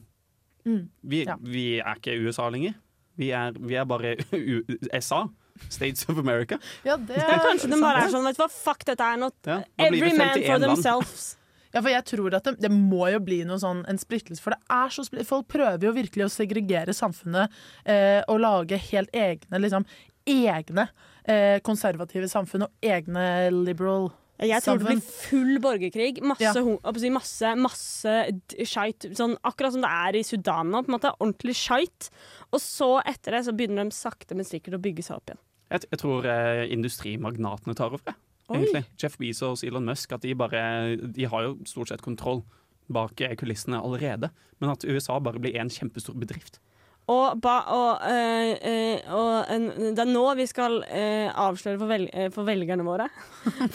Mm. 0.69 0.89
vi, 1.09 1.23
Ja. 1.25 1.37
vi 1.41 1.79
er 1.81 1.97
ikke 1.97 2.13
USA 2.27 2.49
lenger. 2.53 2.75
Vi 3.17 3.31
er, 3.33 3.55
vi 3.57 3.75
er 3.79 3.85
bare 3.89 4.17
USA. 4.93 5.23
States 5.69 6.07
of 6.09 6.19
America. 6.19 6.59
Ja, 6.85 6.97
det 6.97 7.17
er, 7.19 7.39
kanskje 7.45 7.71
de 7.73 7.81
bare 7.83 8.05
er 8.07 8.13
sånn, 8.15 8.25
vet 8.29 8.37
du 8.39 8.43
hva, 8.45 8.51
fuck 8.53 8.85
dette 8.89 9.05
er 9.05 9.17
nå. 9.21 9.31
Ja, 9.47 9.59
nå 9.65 9.87
every 9.89 10.13
man 10.17 10.33
for 10.39 10.49
land. 10.59 10.65
themselves. 10.71 11.27
Ja, 11.69 11.83
for 11.85 11.93
jeg 11.93 12.05
tror 12.09 12.33
at 12.33 12.47
det, 12.49 12.55
det 12.65 12.71
må 12.73 13.11
jo 13.13 13.19
bli 13.21 13.43
noe 13.45 13.59
sånn, 13.61 13.83
en 13.93 13.99
splittelse. 14.01 14.41
For 14.41 14.55
det 14.55 14.59
er 14.73 14.89
så 14.89 15.03
split- 15.05 15.27
folk 15.29 15.51
prøver 15.53 15.85
jo 15.85 15.91
virkelig 15.93 16.25
å 16.25 16.31
segregere 16.33 16.95
samfunnet 16.97 17.53
eh, 17.85 18.23
og 18.25 18.41
lage 18.41 18.79
helt 18.89 19.13
egne 19.13 19.61
liksom, 19.61 19.85
egne 20.25 20.87
eh, 21.29 21.59
konservative 21.61 22.25
samfunn 22.33 22.65
og 22.65 22.73
egne 22.89 23.27
liberal 23.53 24.09
Jeg 24.41 24.65
tror 24.65 24.81
det 24.81 24.87
blir 24.95 25.03
full 25.05 25.59
borgerkrig. 25.61 26.23
Masse, 26.25 26.41
Ja. 26.57 27.11
masse, 27.13 27.53
masse 27.61 28.17
skeit. 28.65 29.05
Sånn, 29.19 29.37
akkurat 29.45 29.77
som 29.77 29.83
det 29.85 29.91
er 29.93 30.17
i 30.17 30.23
Sudan 30.25 30.71
nå. 30.73 30.81
På 30.87 30.93
en 30.93 30.97
måte, 30.97 31.13
ordentlig 31.21 31.57
skeit. 31.59 32.09
Og 32.49 32.63
så 32.65 32.95
etter 33.05 33.37
det 33.37 33.45
så 33.45 33.53
begynner 33.53 33.85
de 33.85 33.93
sakte, 33.99 34.35
men 34.39 34.49
sikkert 34.49 34.79
å 34.79 34.83
bygge 34.89 35.05
seg 35.05 35.21
opp 35.21 35.33
igjen. 35.35 35.43
Jeg, 35.69 35.85
jeg 35.91 36.01
tror 36.01 36.29
eh, 36.29 36.65
industrimagnatene 36.73 37.77
tar 37.77 37.93
over. 37.93 38.15
egentlig. 38.49 38.85
Oi. 38.85 38.97
Jeff 39.03 39.19
Bezos, 39.21 39.65
Elon 39.65 39.85
Musk, 39.85 40.13
at 40.13 40.23
de 40.23 40.35
bare 40.35 40.97
De 40.97 41.27
har 41.29 41.43
jo 41.45 41.59
stort 41.69 41.93
sett 41.93 42.03
kontroll 42.03 42.43
bak 42.89 43.21
eh, 43.21 43.37
kulissene 43.37 43.81
allerede. 43.81 44.31
Men 44.61 44.73
at 44.73 44.85
USA 44.89 45.19
bare 45.21 45.41
blir 45.43 45.59
en 45.61 45.71
kjempestor 45.71 46.17
bedrift. 46.17 46.61
Og, 47.09 47.41
ba, 47.41 47.55
og, 47.73 48.03
øh, 48.05 48.51
øh, 48.69 49.15
og 49.17 49.55
en, 49.55 49.69
det 49.97 50.03
er 50.03 50.11
nå 50.11 50.27
vi 50.37 50.45
skal 50.47 50.83
øh, 50.85 51.29
avsløre 51.33 51.79
for, 51.81 51.89
vel, 51.89 52.05
for 52.35 52.45
velgerne 52.45 52.85
våre 52.85 53.07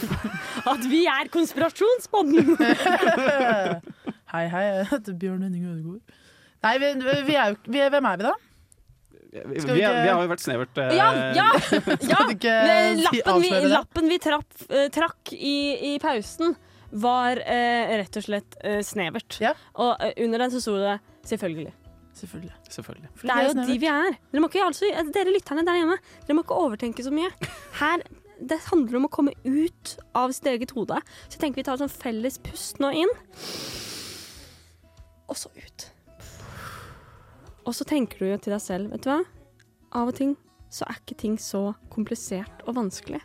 at 0.74 0.84
vi 0.90 1.00
er 1.10 1.32
konspirasjonspodden! 1.34 2.54
Hei, 4.34 4.46
hei, 4.50 4.62
jeg 4.66 4.86
heter 4.90 5.18
Bjørn 5.18 5.42
Henning 5.46 5.66
Ødegaard. 5.66 6.14
Nei, 6.66 6.78
vi, 6.82 6.94
vi 7.26 7.36
er 7.38 7.52
jo 7.52 7.58
vi 7.70 7.82
er, 7.82 7.90
Hvem 7.94 8.08
er 8.10 8.22
vi, 8.22 8.26
da? 8.26 8.32
Vi, 9.34 9.42
vi, 9.60 9.74
vi 9.74 9.84
har 9.84 10.22
jo 10.22 10.30
vært 10.30 10.44
snevert 10.44 10.78
eh, 10.78 10.92
Ja, 10.94 11.08
ja! 11.34 11.48
ja. 12.13 12.20
si- 12.30 13.24
Lappen 13.24 13.42
vi, 13.42 13.50
lappen 13.72 14.10
vi 14.12 14.18
trapp, 14.22 14.60
eh, 14.70 14.90
trakk 14.94 15.34
i, 15.34 15.56
i 15.94 16.00
pausen, 16.04 16.54
var 17.04 17.42
eh, 17.42 17.96
rett 18.04 18.20
og 18.22 18.25
slett 18.28 18.58
eh, 18.62 18.82
snevert. 18.86 19.40
Ja. 19.42 19.56
Og 19.82 19.96
eh, 20.06 20.13
under 20.28 20.44
den 20.46 20.54
så 20.54 20.62
sto 20.62 20.75
det 20.78 21.00
'selvfølgelig'. 21.25 21.74
Selvfølgelig. 22.13 22.52
Selvfølgelig. 22.70 23.10
Det 23.24 23.32
er 23.34 23.48
jo 23.48 23.54
de 23.66 23.78
vi 23.82 23.88
er. 23.90 24.12
Dere, 24.32 24.42
må 24.44 24.48
ikke, 24.52 24.62
altså, 24.68 24.86
eh, 24.86 25.08
dere 25.16 25.34
lytterne 25.34 25.63
der 25.66 25.80
hjemme, 25.82 25.98
dere 26.28 26.36
må 26.38 26.44
ikke 26.46 26.60
overtenke 26.68 27.02
så 27.04 27.10
mye. 27.10 27.32
Her, 27.80 28.04
Det 28.44 28.60
handler 28.70 28.98
om 29.00 29.06
å 29.08 29.10
komme 29.10 29.32
ut 29.46 29.96
av 30.13 30.30
sitt 30.36 30.46
eget 30.52 30.72
hode. 30.78 30.98
Så 31.25 31.38
jeg 31.38 31.42
tenker 31.42 31.56
vi 31.62 31.63
tar 31.63 31.74
et 31.80 31.80
sånn 31.86 31.90
felles 31.90 32.38
pust 32.44 32.78
nå 32.84 32.92
inn. 32.94 33.10
Og 35.30 35.38
så 35.40 35.50
ut. 35.56 35.86
Og 37.63 37.75
så 37.75 37.86
tenker 37.88 38.20
du 38.20 38.27
jo 38.27 38.38
til 38.41 38.53
deg 38.55 38.62
selv, 38.63 38.91
vet 38.91 39.05
du 39.05 39.12
hva? 39.12 39.22
Av 39.96 40.10
og 40.10 40.17
til 40.17 40.36
så 40.74 40.88
er 40.89 41.00
ikke 41.00 41.20
ting 41.22 41.36
så 41.39 41.75
komplisert 41.93 42.63
og 42.65 42.75
vanskelig. 42.79 43.22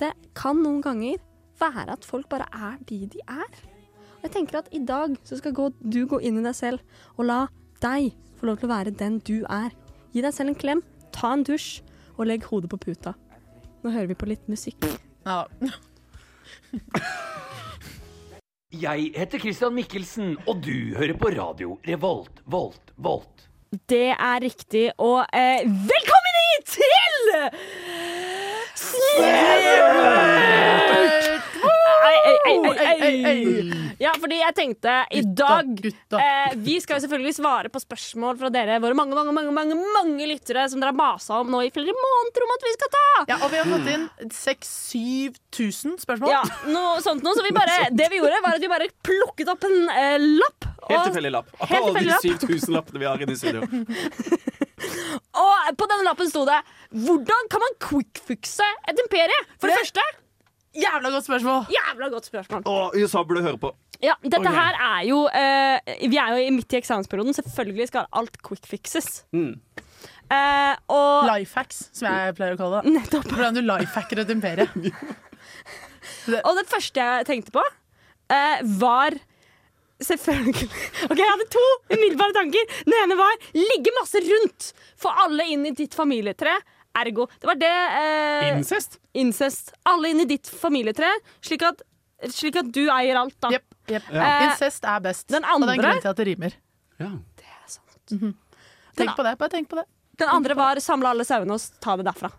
Det 0.00 0.10
kan 0.36 0.58
noen 0.58 0.80
ganger 0.82 1.20
være 1.60 1.94
at 1.94 2.06
folk 2.08 2.28
bare 2.32 2.48
er 2.50 2.80
de 2.88 3.04
de 3.12 3.20
er. 3.28 3.60
Og 4.18 4.26
jeg 4.26 4.34
tenker 4.34 4.60
at 4.60 4.70
i 4.74 4.82
dag 4.84 5.14
så 5.24 5.38
skal 5.38 5.54
gå, 5.56 5.70
du 5.80 6.02
gå 6.10 6.18
inn 6.20 6.40
i 6.40 6.44
deg 6.44 6.56
selv 6.56 6.82
og 7.16 7.28
la 7.30 7.40
deg 7.80 8.10
få 8.40 8.48
lov 8.48 8.58
til 8.60 8.68
å 8.68 8.72
være 8.74 8.96
den 8.96 9.20
du 9.24 9.38
er. 9.46 9.70
Gi 10.12 10.24
deg 10.24 10.34
selv 10.34 10.52
en 10.52 10.60
klem, 10.60 10.82
ta 11.14 11.34
en 11.36 11.44
dusj 11.46 11.80
og 12.16 12.26
legg 12.28 12.44
hodet 12.50 12.72
på 12.72 12.80
puta. 12.80 13.14
Nå 13.80 13.92
hører 13.94 14.10
vi 14.10 14.18
på 14.18 14.28
litt 14.28 14.50
musikk. 14.50 14.84
Ja. 15.24 15.44
Jeg 18.70 19.12
heter 19.16 19.42
Christian 19.42 19.74
Mikkelsen, 19.74 20.36
og 20.46 20.60
du 20.64 20.94
hører 20.96 21.16
på 21.18 21.32
radio 21.34 21.78
Revolt, 21.86 22.42
Volt, 22.46 22.92
Volt. 22.96 23.49
Det 23.70 24.10
er 24.10 24.40
riktig, 24.42 24.90
og 24.98 25.26
eh, 25.32 25.60
velkommen 25.64 26.38
hit 26.46 26.66
til 26.74 27.14
Snevert! 28.74 29.84
Ei, 32.08 32.16
ei, 32.30 32.36
ei, 32.46 32.56
ei, 32.56 32.86
ei. 32.86 32.99
Ja, 34.00 34.12
fordi 34.20 34.38
jeg 34.40 34.54
tenkte 34.56 34.94
i 35.12 35.20
dag 35.36 35.68
gutta. 35.76 36.18
eh, 36.20 36.54
Vi 36.56 36.76
skal 36.80 36.96
jo 36.98 37.04
selvfølgelig 37.06 37.34
svare 37.36 37.68
på 37.72 37.80
spørsmål 37.82 38.38
fra 38.40 38.50
dere, 38.54 38.78
våre 38.82 38.96
mange 38.96 39.14
mange, 39.18 39.32
mange, 39.36 39.52
mange, 39.52 39.76
mange 39.96 40.28
lyttere 40.30 40.66
som 40.72 40.80
dere 40.80 40.92
har 40.92 40.98
masa 41.00 41.40
om 41.42 41.50
nå 41.52 41.60
i 41.66 41.70
flere 41.74 41.92
måneder 41.96 42.46
om 42.46 42.54
at 42.56 42.66
vi 42.68 42.72
skal 42.76 42.92
ta. 42.96 43.04
Ja, 43.32 43.36
og 43.44 43.50
vi 43.52 43.60
har 43.60 43.68
fått 43.70 43.90
inn 43.94 44.08
6000-7000 44.30 46.00
spørsmål. 46.04 46.32
Ja, 46.32 46.42
noe 46.72 47.00
sånt 47.04 47.22
noe, 47.26 47.34
så 47.36 47.44
vi 47.46 47.52
bare, 47.56 47.88
Det 47.92 48.08
vi 48.12 48.20
gjorde, 48.20 48.40
var 48.44 48.56
at 48.58 48.64
vi 48.64 48.68
bare 48.72 48.88
plukket 49.06 49.48
opp 49.52 49.64
en 49.68 49.78
eh, 49.90 50.16
lapp. 50.40 50.68
Helt 50.90 51.04
tilfeldig 51.10 51.30
lapp. 51.34 51.50
Av 51.60 51.68
Helt 51.70 51.90
alle 51.90 52.00
de 52.06 52.16
7000 52.24 52.74
lappene 52.74 52.98
vi 53.02 53.06
har 53.10 53.20
inne 53.26 53.36
i 53.36 53.40
studio. 53.40 53.66
Og 55.40 55.76
på 55.76 55.86
denne 55.90 56.06
lappen 56.06 56.28
sto 56.30 56.42
det 56.48 56.56
Hvordan 57.04 57.48
kan 57.52 57.60
man 57.62 57.74
quickfixe 57.84 58.64
et 58.88 58.98
imperie? 59.04 59.36
For 59.60 59.68
det 59.68 59.76
Det- 59.76 59.82
første, 59.84 60.04
Jævla 60.76 61.10
godt 61.10 61.24
spørsmål! 61.26 61.64
jævla 61.74 62.08
godt 62.12 62.26
spørsmål. 62.30 62.62
Å, 62.64 62.74
USA 62.94 63.22
burde 63.26 63.42
høre 63.42 63.58
på. 63.58 63.72
Ja, 64.02 64.14
dette 64.22 64.38
Ok. 64.40 64.54
her 64.54 64.76
er 64.80 65.02
jo 65.08 65.26
eh, 65.28 65.80
Vi 66.08 66.16
er 66.16 66.30
jo 66.36 66.36
i- 66.46 66.50
midt 66.54 66.72
i 66.72 66.78
eksamensperioden. 66.80 67.34
Selvfølgelig 67.36 67.88
skal 67.88 68.06
alt 68.12 68.38
quickfixes. 68.42 69.24
Mm. 69.34 69.58
Eh, 70.30 70.76
og 70.88 71.26
Life 71.26 71.54
hacks, 71.58 71.90
som 71.92 72.06
jeg 72.08 72.36
pleier 72.38 72.54
å 72.54 72.60
kalle 72.60 72.82
det. 72.82 72.92
nettopp. 72.94 73.24
Hvordan 73.34 73.54
du 73.54 73.60
lifehacker 73.66 74.20
et 74.22 74.30
imperie. 74.30 74.68
Og 76.46 76.54
det 76.56 76.66
første 76.70 77.00
jeg 77.00 77.26
tenkte 77.26 77.50
på, 77.54 77.62
eh, 78.30 78.62
var 78.78 79.18
Selvfølgelig. 80.00 80.64
Ok, 81.10 81.18
Jeg 81.18 81.28
hadde 81.28 81.44
to 81.52 81.62
umiddelbare 81.92 82.32
tanker. 82.32 82.70
Den 82.86 82.94
ene 83.02 83.16
var 83.18 83.34
ligge 83.52 83.90
masse 83.98 84.16
rundt. 84.24 84.70
Få 84.96 85.10
alle 85.26 85.44
inn 85.52 85.66
i 85.68 85.72
ditt 85.76 85.92
familietre. 85.92 86.54
Ergo. 86.98 87.26
Det 87.40 87.46
var 87.46 87.54
det 87.60 87.70
eh, 87.70 88.48
Incest? 88.58 88.98
incest. 89.14 89.72
Alle 89.86 90.10
inn 90.10 90.20
i 90.20 90.26
ditt 90.26 90.48
familietre, 90.50 91.08
slik 91.44 91.62
at, 91.68 91.82
slik 92.34 92.56
at 92.60 92.70
du 92.74 92.82
eier 92.90 93.16
alt, 93.20 93.36
da. 93.40 93.52
Yep, 93.54 93.64
yep. 93.92 94.10
Ja. 94.12 94.26
Incest 94.50 94.84
er 94.84 95.00
best. 95.04 95.28
Den 95.30 95.44
Og 95.44 95.62
det 95.62 95.68
er 95.68 95.72
en 95.72 95.78
andre- 95.78 95.86
grunn 95.86 96.02
til 96.02 96.10
at 96.10 96.16
det 96.20 96.26
rimer. 96.32 96.56
Ja. 97.00 97.12
Tenk 98.96 99.16
på 99.16 99.22
det. 99.24 99.36
Bare 99.38 99.48
tenk 99.52 99.68
på 99.70 99.76
det. 99.78 99.86
Den 100.20 100.28
andre 100.28 100.54
var 100.58 100.80
samle 100.84 101.08
alle 101.14 101.24
sauene 101.24 101.54
og 101.56 101.80
ta 101.80 101.94
det 101.96 102.04
derfra. 102.10 102.30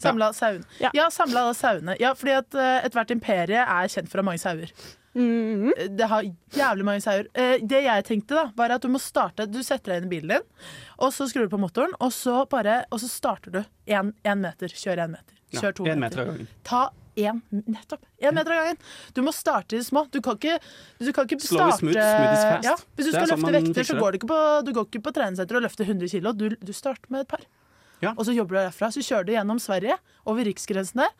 Samla 0.00 0.30
sauene. 0.36 0.64
Ja. 0.80 0.90
Ja, 0.96 1.06
samla 1.12 1.46
alle 1.46 1.54
sauene. 1.56 1.94
Ja, 2.00 2.14
fordi 2.16 2.34
at 2.36 2.56
uh, 2.56 2.80
ethvert 2.86 3.10
imperie 3.14 3.62
er 3.62 3.88
kjent 3.92 4.08
for 4.10 4.20
å 4.20 4.24
ha 4.24 4.28
mange 4.30 4.40
sauer. 4.42 4.72
Mhm. 5.14 5.72
Det 5.96 6.06
har 6.06 6.22
jævlig 6.54 6.84
mange 6.86 7.02
sauer. 7.02 7.26
Eh, 7.34 7.58
det 7.66 7.82
jeg 7.82 8.04
tenkte, 8.06 8.36
da, 8.38 8.44
var 8.56 8.70
at 8.76 8.84
du 8.84 8.88
må 8.88 9.00
starte 9.02 9.48
Du 9.50 9.58
setter 9.66 9.94
deg 9.94 10.02
inn 10.04 10.06
i 10.06 10.12
bilen 10.14 10.36
din, 10.36 10.46
og 11.02 11.10
så 11.12 11.26
skrur 11.26 11.48
du 11.48 11.56
på 11.56 11.58
motoren, 11.58 11.92
og 12.00 12.12
så, 12.14 12.44
bare, 12.50 12.84
og 12.92 13.00
så 13.02 13.08
starter 13.10 13.50
du 13.50 13.60
én 13.90 14.12
meter. 14.38 14.68
Kjør 14.70 15.02
én 15.06 15.16
meter. 15.16 15.34
Kjør 15.50 15.74
to 15.74 15.86
en 15.90 15.98
meter. 15.98 16.30
meter. 16.30 16.46
Ta 16.62 16.90
én 17.18 17.40
Nettopp. 17.50 18.04
Én 18.22 18.32
meter 18.34 18.52
av 18.54 18.60
gangen. 18.62 18.78
Du 19.14 19.20
må 19.26 19.32
starte 19.34 19.74
i 19.74 19.80
det 19.80 19.86
små. 19.88 20.04
Du 20.14 20.20
kan 20.22 20.38
ikke, 20.38 20.60
du 21.00 21.12
kan 21.12 21.26
ikke 21.26 21.40
starte 21.42 21.80
smooth, 21.80 21.98
smooth. 21.98 22.64
Ja, 22.64 22.76
Hvis 22.96 23.10
du 23.10 23.12
skal 23.12 23.26
sånn 23.26 23.42
løfte 23.42 23.56
vekter, 23.58 23.88
så 23.90 23.98
går 23.98 24.12
du 24.12 24.20
ikke 24.20 24.30
på, 24.30 24.40
du 24.64 24.72
går 24.76 24.86
ikke 24.86 25.02
på 25.08 25.12
treningssenter 25.18 25.58
og 25.58 25.66
løfter 25.66 25.84
100 25.90 26.08
kilo. 26.14 26.32
Du, 26.32 26.48
du 26.54 26.72
starter 26.72 27.10
med 27.10 27.26
et 27.26 27.28
par. 27.34 27.42
Ja. 28.00 28.14
Og 28.16 28.24
så 28.24 28.32
jobber 28.32 28.56
du 28.56 28.60
derfra. 28.62 28.88
Så 28.94 29.02
kjører 29.04 29.26
du 29.26 29.32
gjennom 29.34 29.58
Sverige, 29.60 29.98
over 30.24 30.46
riksgrensen 30.48 31.02
der. 31.02 31.10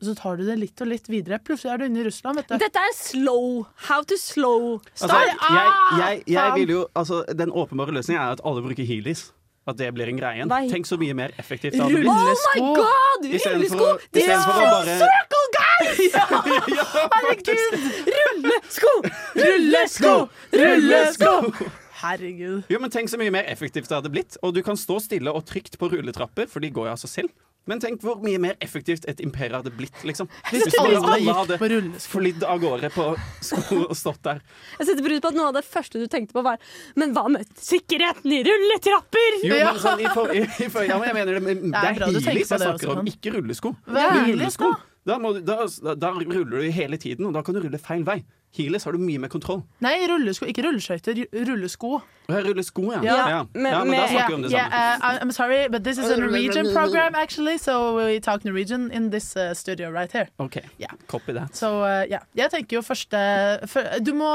Og 0.00 0.06
så 0.08 0.14
tar 0.16 0.38
du 0.40 0.46
det 0.48 0.54
litt 0.56 0.80
og 0.80 0.88
litt 0.88 1.08
videre. 1.12 1.36
Plutselig 1.44 1.74
er 1.74 1.82
du 1.82 1.84
inne 1.90 2.00
i 2.00 2.06
Russland, 2.06 2.40
vet 2.40 2.48
du. 2.48 2.54
Dette 2.62 2.80
er 2.80 2.94
slow. 2.96 3.66
How 3.88 4.00
to 4.08 4.16
slow. 4.16 4.78
Altså, 4.96 5.18
jeg, 5.26 5.36
Ah, 5.44 5.98
jeg, 6.00 6.22
jeg 6.32 6.54
vil 6.56 6.72
jo, 6.78 6.86
altså, 6.96 7.20
den 7.36 7.52
åpenbare 7.52 7.92
løsningen 7.98 8.22
er 8.22 8.38
at 8.38 8.40
alle 8.48 8.62
bruker 8.64 8.88
heelys. 8.88 9.26
At 9.68 9.76
det 9.76 9.90
blir 9.92 10.08
en 10.08 10.16
greie. 10.16 10.46
Tenk 10.70 10.88
så 10.88 10.96
mye 10.98 11.12
mer 11.14 11.34
effektivt 11.38 11.76
det 11.76 11.82
hadde 11.84 12.00
blitt. 12.00 12.08
Oh 12.08 12.32
my 12.56 12.62
god! 12.80 13.26
Rullesko! 13.28 13.90
Det 14.16 14.24
er 14.24 14.40
bare 14.56 14.96
Circle 15.02 15.44
guys! 15.58 16.16
Herregud! 17.14 17.76
Rullesko! 18.16 18.94
Rullesko! 19.36 20.14
Rullesko! 20.56 21.70
Herregud. 22.00 22.62
Jo, 22.72 22.80
men 22.80 22.90
Tenk 22.92 23.12
så 23.12 23.20
mye 23.20 23.32
mer 23.34 23.44
effektivt 23.52 23.90
det 23.90 23.98
hadde 23.98 24.12
blitt. 24.12 24.40
Og 24.40 24.56
du 24.56 24.62
kan 24.64 24.78
stå 24.80 24.96
stille 25.04 25.32
og 25.36 25.44
trygt 25.48 25.76
på 25.78 25.90
rulletrapper, 25.92 26.48
for 26.48 26.64
de 26.64 26.72
går 26.72 26.88
jo 26.88 26.94
av 26.96 27.00
seg 27.04 27.12
selv. 27.12 27.34
Men 27.68 27.80
tenk 27.82 28.00
hvor 28.02 28.20
mye 28.24 28.40
mer 28.40 28.56
effektivt 28.64 29.04
et 29.10 29.20
imperium 29.20 29.60
hadde 29.60 29.72
blitt, 29.76 29.98
liksom. 30.06 30.30
Hvis 30.48 30.74
alle 30.80 31.34
hadde 31.36 31.58
flydd 32.00 32.44
av 32.48 32.60
gårde 32.62 32.90
på 32.94 33.06
sko 33.44 33.82
og 33.84 33.96
stått 33.98 34.22
der. 34.26 34.40
Jeg 34.78 34.88
setter 34.88 35.04
pris 35.04 35.20
på 35.22 35.30
at 35.30 35.38
noe 35.38 35.50
av 35.52 35.58
det 35.58 35.64
første 35.68 36.00
du 36.00 36.06
tenkte 36.10 36.36
på, 36.36 36.44
var 36.46 36.60
Men 36.98 37.12
hva 37.16 37.26
med 37.32 37.48
sikkerheten 37.60 38.32
i 38.32 38.42
rulletrapper? 38.46 39.40
Jo, 39.44 39.58
men 39.60 39.82
sånn, 39.82 40.02
i 40.02 40.12
for, 40.14 40.32
i 40.32 40.70
for, 40.72 40.86
ja, 40.88 40.98
men 41.00 41.10
jeg 41.10 41.18
mener 41.20 41.36
det, 41.36 41.42
men 41.44 41.66
det 41.74 41.84
er 41.84 42.00
er 42.00 42.14
hyggelig 42.16 42.46
jeg 42.46 42.62
snakker 42.64 42.94
om, 42.96 43.12
ikke 43.12 43.34
rullesko. 43.36 43.74
Hva 43.90 44.06
er 44.08 44.30
rullesko, 44.32 44.72
da? 45.06 45.18
må, 45.18 45.32
du- 45.34 45.40
da, 45.46 45.94
da 45.94 46.10
ruller 46.12 46.44
du 46.60 46.70
hele 46.70 46.96
tiden, 47.00 47.26
og 47.26 47.34
da 47.34 47.42
kan 47.42 47.54
du 47.56 47.60
rulle 47.64 47.78
feil 47.78 48.04
vei. 48.04 48.22
Heelys 48.52 48.82
har 48.82 48.92
du 48.92 48.98
mye 48.98 49.18
mer 49.22 49.30
kontroll. 49.30 49.60
Nei, 49.80 49.92
rullesko. 50.10 50.42
Ikke 50.50 50.64
rulleskøyter. 50.66 51.20
Rullesko. 51.46 52.00
Rullesko, 52.28 52.82
ja. 52.92 53.00
Ja, 53.02 53.14
Ja, 53.14 53.28
ja. 53.28 53.44
men- 53.54 53.72
ja 53.72 53.84
men 53.84 53.92
da 53.94 54.06
snakker 54.08 54.28
vi 54.28 54.34
om 54.34 54.42
det 54.42 54.50
Yeah, 54.50 54.70
samme. 54.98 55.14
uh, 55.14 55.22
I'm 55.24 55.30
sorry, 55.32 55.68
but 55.68 55.84
this 55.84 55.98
is 55.98 56.10
a 56.10 56.16
Norwegian 56.16 56.66
program, 56.74 57.14
actually, 57.14 57.58
so 57.58 57.94
we 57.96 58.18
talk 58.18 58.44
Norwegian 58.44 58.90
in 58.90 59.10
this 59.10 59.36
uh, 59.36 59.54
studio 59.54 59.90
right 59.90 60.10
here. 60.10 60.26
OK, 60.40 60.56
yeah. 60.80 60.90
copy 61.06 61.32
that. 61.32 61.54
Så 61.54 61.70
uh, 61.70 62.04
ja. 62.10 62.18
Jeg 62.34 62.50
tenker 62.50 62.76
jo 62.76 62.82
første 62.82 63.68
for, 63.68 63.82
Du 64.02 64.12
må 64.14 64.26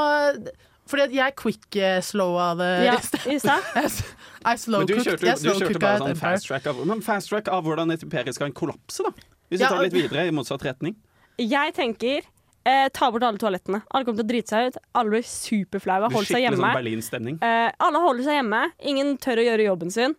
Fordi 0.88 1.16
jeg 1.16 1.32
quick-slowa 1.36 2.54
det 2.56 2.84
Ja, 2.86 2.96
i 3.32 3.38
stad. 3.38 3.60
I 4.46 4.56
slow 4.56 4.78
Men 4.78 4.86
du 4.86 4.94
kjørte, 4.94 5.34
du 5.42 5.50
kjørte 5.60 5.80
bare 5.82 5.98
sånn 5.98 6.16
fast 6.16 6.46
track 6.46 6.66
av 6.70 6.86
Men 6.86 7.02
fast 7.02 7.28
track 7.28 7.48
av 7.48 7.64
hvordan 7.66 7.90
et 7.92 8.02
imperie 8.06 8.32
skal 8.32 8.52
kollapse, 8.52 9.02
da. 9.02 9.10
Hvis 9.48 9.60
vi 9.60 9.64
Ja, 9.64 9.68
tar 9.70 9.84
litt 9.84 9.94
videre 9.94 10.26
i 10.26 10.32
motsatt 10.34 10.64
retning. 10.66 10.96
Jeg 11.38 11.74
tenker 11.76 12.24
eh, 12.66 12.88
ta 12.92 13.10
bort 13.12 13.26
alle 13.26 13.38
toalettene. 13.38 13.82
Alle 13.90 14.06
kommer 14.06 14.22
til 14.22 14.26
å 14.26 14.30
drite 14.32 14.54
seg 14.54 14.70
ut. 14.70 14.80
Alle 14.96 15.14
blir 15.16 15.26
superflaue. 15.28 16.10
Holder 16.12 16.32
seg 16.32 16.46
hjemme. 16.46 16.72
sånn. 17.10 17.38
Eh, 17.42 17.68
alle 17.78 18.02
holder 18.02 18.26
seg 18.26 18.40
hjemme. 18.40 18.64
Ingen 18.92 19.14
tør 19.22 19.42
å 19.42 19.46
gjøre 19.50 19.68
jobben 19.68 19.92
sin. 19.94 20.16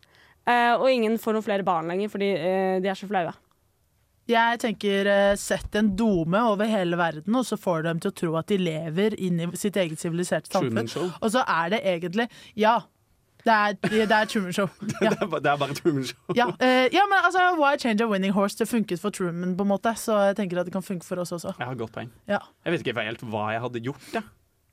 Eh, 0.48 0.74
og 0.78 0.88
ingen 0.92 1.18
får 1.20 1.36
noen 1.36 1.44
flere 1.44 1.68
barn 1.68 1.92
lenger 1.92 2.12
fordi 2.14 2.32
eh, 2.38 2.78
de 2.84 2.88
er 2.88 2.96
så 2.96 3.10
flaue. 3.10 3.34
Jeg 4.28 4.60
tenker 4.60 5.08
uh, 5.08 5.36
sett 5.40 5.76
en 5.80 5.94
dome 5.96 6.40
over 6.50 6.68
hele 6.68 6.98
verden, 7.00 7.36
og 7.40 7.46
så 7.48 7.56
får 7.56 7.78
du 7.80 7.88
dem 7.88 8.00
til 8.04 8.12
å 8.12 8.16
tro 8.22 8.34
at 8.36 8.50
de 8.52 8.58
lever 8.60 9.16
inn 9.24 9.40
i 9.40 9.48
sitt 9.56 9.78
eget 9.80 10.02
siviliserte 10.02 10.52
samfunn. 10.52 10.90
Og 11.22 11.32
så 11.32 11.46
er 11.48 11.72
det 11.72 11.80
egentlig 11.88 12.28
Ja. 12.60 12.82
Det 13.48 13.54
er, 13.56 13.76
det 13.88 14.12
er 14.12 14.26
Truman 14.32 14.54
Show. 14.54 14.68
Ja. 15.02 15.10
Det 15.14 15.22
er 15.24 15.28
bare- 15.32 15.40
det 15.46 15.52
er 15.54 15.60
bare 15.62 15.76
Truman 15.78 16.04
Show. 16.10 16.36
Ja, 16.36 16.48
Uh, 16.52 16.88
ja, 16.92 17.04
men 17.08 17.20
altså, 17.24 17.40
Why 17.62 17.78
change 17.80 18.04
a 18.04 18.08
winning 18.12 18.34
horse? 18.36 18.58
Det 18.60 18.68
funket 18.68 19.00
for 19.00 19.10
Truman, 19.16 19.56
på 19.58 19.64
en 19.64 19.70
måte, 19.72 19.94
så 19.96 20.18
jeg 20.28 20.36
tenker 20.42 20.60
at 20.60 20.68
det 20.68 20.74
kan 20.76 20.84
funke 20.84 21.06
for 21.08 21.22
oss 21.24 21.32
også. 21.32 21.54
Jeg 21.60 21.68
har 21.70 21.76
godt 21.80 21.94
poeng. 21.96 22.12
Ja. 22.28 22.42
Jeg 22.66 22.74
vet 22.76 22.84
ikke 22.86 23.00
helt 23.08 23.24
hva 23.24 23.46
jeg 23.56 23.62
hadde 23.64 23.80
gjort. 23.88 24.04
Jeg, 24.14 24.24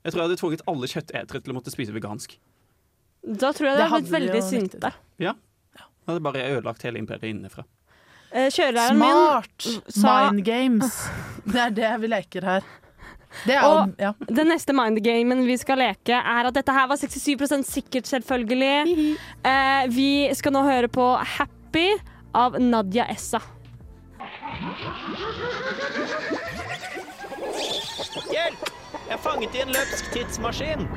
jeg 0.03 0.11
tror 0.13 0.21
jeg 0.21 0.27
hadde 0.29 0.39
tvunget 0.41 0.65
alle 0.67 0.87
kjøttetere 0.91 1.41
til 1.45 1.53
å 1.53 1.57
måtte 1.61 1.71
spise 1.73 1.95
vegansk. 1.95 2.35
Da 3.25 3.49
tror 3.57 3.71
jeg 3.71 3.77
Det 3.77 3.83
det 3.85 3.89
hadde 3.89 4.09
blitt 4.09 4.15
veldig 4.19 4.43
sinte. 4.43 4.91
Ja. 5.23 5.33
Jeg 5.79 6.11
hadde 6.11 6.21
bare 6.27 6.43
ødelagt 6.51 6.83
hele 6.85 6.99
imperiet 7.01 7.31
innenfra. 7.33 7.63
Eh, 8.35 8.49
Smart! 8.51 8.91
min 8.93 8.99
Smart! 9.01 9.67
sa- 9.95 10.31
Mind 10.31 10.43
games. 10.45 10.99
Det 11.45 11.55
er 11.63 11.69
det 11.73 11.93
vi 12.03 12.07
leker 12.11 12.43
her. 12.45 12.63
Det 13.45 13.55
er 13.55 13.63
Og- 13.67 13.95
ja. 13.99 14.11
Den 14.27 14.47
neste 14.47 14.73
mindgamen 14.73 15.45
vi 15.45 15.57
skal 15.57 15.77
leke, 15.77 16.13
er 16.15 16.47
at 16.47 16.53
dette 16.53 16.71
her 16.71 16.87
var 16.87 16.95
67% 16.97 17.65
sikkert, 17.67 18.07
selvfølgelig. 18.07 19.17
Eh, 19.45 19.87
vi 19.89 20.33
skal 20.33 20.51
nå 20.55 20.63
høre 20.63 20.87
på 20.87 21.09
Happy 21.37 21.89
av 22.33 22.59
Nadia 22.59 23.05
Essa. 23.09 23.41
Hjelp! 28.31 28.69
Jeg 29.05 29.13
er 29.13 29.21
fanget 29.21 29.55
i 29.55 29.61
en 29.61 29.73
løpsk 29.75 30.07
tidsmaskin. 30.13 30.87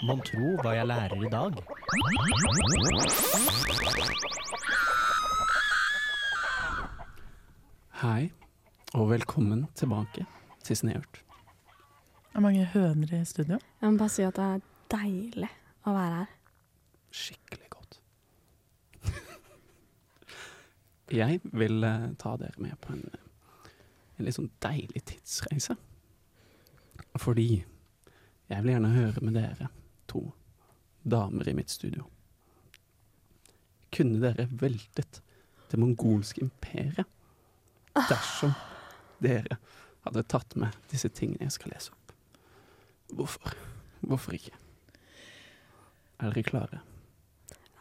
Mon 0.00 0.16
tro 0.24 0.54
hva 0.62 0.70
jeg 0.72 0.86
lærer 0.88 1.20
i 1.20 1.28
dag. 1.28 1.58
Hei, 8.00 8.30
og 8.96 9.10
velkommen 9.10 9.66
tilbake 9.76 10.24
til 10.64 10.78
Snehørt. 10.80 11.20
Det 11.20 12.40
er 12.40 12.44
mange 12.46 12.64
høner 12.72 13.12
i 13.18 13.20
studio. 13.28 13.58
Jeg 13.82 13.92
må 13.92 14.00
bare 14.00 14.14
si 14.14 14.24
at 14.24 14.38
det 14.38 14.46
er 14.46 14.62
deilig 14.94 15.50
å 15.84 15.92
være 15.92 16.14
her. 16.14 16.30
Skikkelig 17.20 17.68
godt. 17.74 17.98
Jeg 21.20 21.42
vil 21.44 21.84
eh, 21.84 22.06
ta 22.22 22.32
dere 22.40 22.56
med 22.62 22.78
på 22.80 22.94
en, 22.96 23.04
en 24.16 24.24
litt 24.24 24.38
sånn 24.38 24.48
deilig 24.64 25.04
tidsreise. 25.12 25.76
Fordi 27.20 27.50
jeg 28.50 28.64
vil 28.64 28.72
gjerne 28.72 28.94
høre 28.94 29.20
med 29.22 29.36
dere, 29.38 29.68
to 30.10 30.24
damer 31.02 31.48
i 31.48 31.54
mitt 31.56 31.70
studio. 31.70 32.04
Kunne 33.94 34.20
dere 34.22 34.48
veltet 34.60 35.22
det 35.70 35.78
mongolske 35.80 36.42
imperiet 36.44 37.06
dersom 38.08 38.52
dere 39.22 39.58
hadde 40.04 40.24
tatt 40.30 40.56
med 40.58 40.76
disse 40.92 41.10
tingene 41.14 41.46
jeg 41.48 41.56
skal 41.58 41.74
lese 41.74 41.94
opp? 41.94 42.14
Hvorfor? 43.16 43.56
Hvorfor 44.06 44.36
ikke? 44.36 44.54
Er 46.20 46.30
dere 46.30 46.46
klare? 46.46 46.80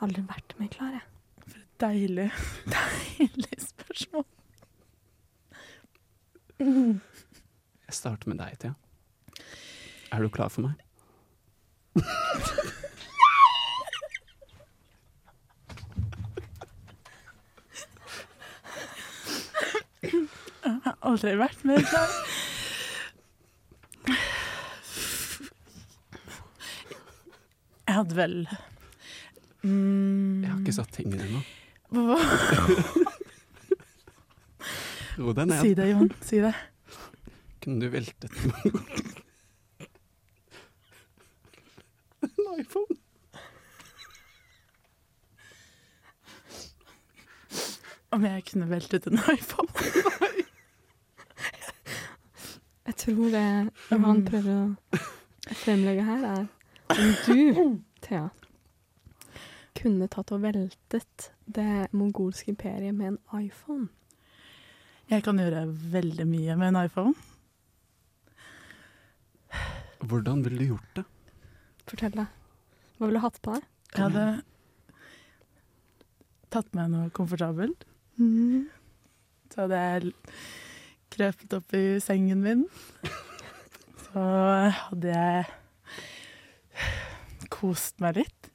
Aldri 0.03 0.23
vært 0.27 0.55
mer 0.59 0.71
klar, 0.73 0.95
jeg. 0.95 1.05
Deilig, 1.79 2.27
deilig 2.75 3.59
spørsmål. 3.63 4.25
Jeg 6.59 7.95
starter 7.95 8.31
med 8.31 8.41
deg, 8.41 8.57
Thea. 8.59 8.73
Er 10.11 10.23
du 10.23 10.31
klar 10.33 10.51
for 10.51 10.65
meg? 10.67 10.88
Jeg 20.69 20.81
har 20.85 20.95
aldri 21.09 21.31
vært 21.39 21.63
mer 21.67 21.81
klar. 21.87 22.09
Jeg 27.89 27.95
hadde 27.97 28.15
vel 28.15 28.35
mm, 29.65 30.43
Jeg 30.43 30.51
har 30.51 30.59
ikke 30.61 30.75
satt 30.77 30.93
tingene 30.93 31.23
ennå. 31.25 31.41
Ro 35.19 35.33
deg 35.35 35.49
ned. 35.49 35.61
Si 35.65 35.73
det, 35.75 35.87
Jon. 35.89 36.11
Si 36.23 36.37
det. 36.43 36.53
Kunne 37.59 37.81
du 37.81 37.89
veltet 37.91 38.31
en 42.29 42.48
iPhone? 42.59 42.97
Om 48.11 48.25
jeg 48.25 48.45
kunne 48.49 48.69
veltet 48.69 49.07
en 49.07 49.19
iPhone? 49.33 49.69
Nei. 50.21 50.35
Jeg 52.89 52.95
tror 53.03 53.27
det 53.31 53.41
han 53.91 54.23
prøver 54.25 54.55
å 54.55 55.01
fremlegge 55.61 56.03
her, 56.07 56.23
er 56.25 56.47
om 56.89 57.11
du, 57.27 57.75
Thea, 58.01 58.31
kunne 59.77 60.07
tatt 60.09 60.33
og 60.33 60.41
veltet 60.41 61.29
det 61.45 61.85
mongolske 61.93 62.49
imperiet 62.49 62.97
med 62.97 63.11
en 63.11 63.43
iPhone. 63.45 63.91
Jeg 65.09 65.21
kan 65.25 65.37
gjøre 65.41 65.67
veldig 65.93 66.25
mye 66.31 66.57
med 66.57 66.73
en 66.73 66.81
iPhone. 66.81 67.13
Hvordan 70.01 70.41
ville 70.45 70.57
du 70.63 70.73
gjort 70.73 70.99
det? 70.99 71.05
Fortell 71.85 72.17
deg. 72.17 72.38
Hva 72.99 73.07
ville 73.07 73.19
du 73.21 73.23
hatt 73.23 73.39
på 73.39 73.53
deg? 73.55 73.63
Jeg 73.95 74.03
hadde 74.03 74.23
tatt 76.51 76.73
meg 76.75 76.89
noe 76.91 77.07
komfortabelt. 77.15 77.85
Så 79.49 79.63
hadde 79.63 79.79
jeg 79.79 80.11
krøpet 81.15 81.55
opp 81.55 81.73
i 81.79 81.83
sengen 82.03 82.43
min. 82.43 82.65
Så 84.03 84.25
hadde 84.81 85.15
jeg 85.15 85.47
kost 87.55 88.03
meg 88.03 88.19
litt. 88.19 88.51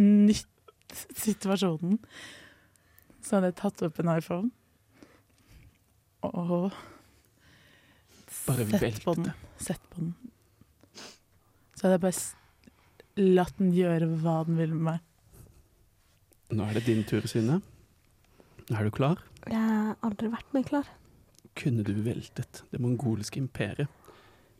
Nytt 0.00 1.04
situasjonen. 1.20 2.00
Så 3.20 3.36
hadde 3.36 3.52
jeg 3.52 3.60
tatt 3.60 3.84
opp 3.86 4.00
en 4.00 4.14
iPhone 4.16 4.48
og 6.24 6.72
sett 8.32 9.04
på 9.04 9.14
den. 9.20 9.32
Sett 9.60 9.84
på 9.92 10.00
den. 10.00 10.14
Så 11.80 11.86
hadde 11.88 11.96
jeg 11.96 12.02
bare 12.04 13.30
latt 13.40 13.56
den 13.56 13.70
gjøre 13.72 14.06
hva 14.20 14.34
den 14.44 14.58
ville 14.60 14.76
med 14.76 14.84
meg. 14.84 15.00
Nå 16.52 16.66
er 16.66 16.76
det 16.76 16.82
din 16.90 17.06
tur, 17.08 17.24
Synne. 17.30 17.62
Er 18.68 18.84
du 18.84 18.90
klar? 18.92 19.22
Jeg 19.48 19.56
har 19.56 19.96
aldri 20.04 20.28
vært 20.28 20.52
mer 20.52 20.66
klar. 20.68 20.90
Kunne 21.56 21.80
du 21.86 21.94
veltet 22.04 22.60
det 22.68 22.82
mongolske 22.84 23.40
imperiet 23.40 23.88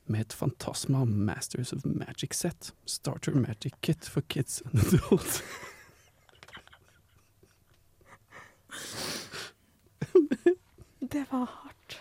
med 0.08 0.24
et 0.24 0.32
Fantasma 0.32 1.04
Masters 1.04 1.74
of 1.76 1.84
Magic-sett? 1.84 2.72
Starter 2.88 3.36
Magic 3.36 3.76
Kit 3.84 4.08
for 4.08 4.24
kids 4.32 4.62
and 4.64 4.80
adults. 4.80 5.42
Det 11.10 11.26
var 11.30 11.44
hardt. 11.52 11.98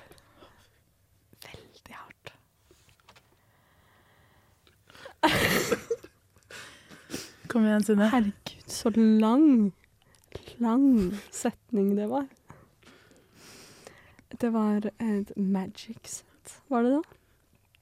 Veldig 1.43 1.95
hardt. 1.97 2.33
Kom 7.49 7.65
igjen, 7.65 7.83
Synne. 7.83 8.09
Herregud, 8.13 8.69
så 8.69 8.89
lang, 8.95 9.71
lang 10.61 10.85
setning 11.33 11.95
det 11.97 12.05
var. 12.11 12.27
Det 14.39 14.49
var 14.53 14.85
et 15.01 15.31
magic 15.35 15.97
set, 16.07 16.61
var 16.71 16.83
det 16.85 16.91
da? 16.93 17.01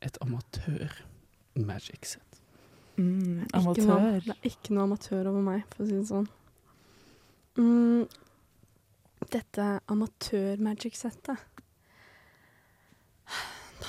Et 0.07 0.17
amatør-magic-sett. 0.23 2.31
Mm, 2.97 3.43
Ikke 3.45 3.61
noe, 3.61 3.61
amatør. 3.61 4.21
det 4.25 4.33
er 4.37 4.43
ikke 4.49 4.73
noe 4.73 4.83
amatør 4.87 5.23
over 5.29 5.41
meg, 5.45 5.59
for 5.73 5.79
å 5.83 5.85
si 5.89 5.95
det 5.99 6.07
sånn. 6.09 6.29
Mm, 7.59 8.03
dette 9.33 9.65
amatør-magic-settet 9.93 11.37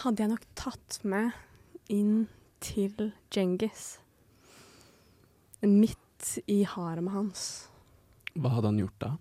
hadde 0.02 0.20
jeg 0.22 0.30
nok 0.32 0.44
tatt 0.58 0.90
med 1.08 1.26
inn 1.92 2.14
til 2.60 3.12
Djengis. 3.30 3.98
Midt 5.62 6.38
i 6.46 6.62
haremet 6.66 7.14
hans. 7.14 7.42
Hva 8.38 8.52
hadde 8.56 8.70
han 8.70 8.80
gjort 8.82 9.00
da? 9.02 9.12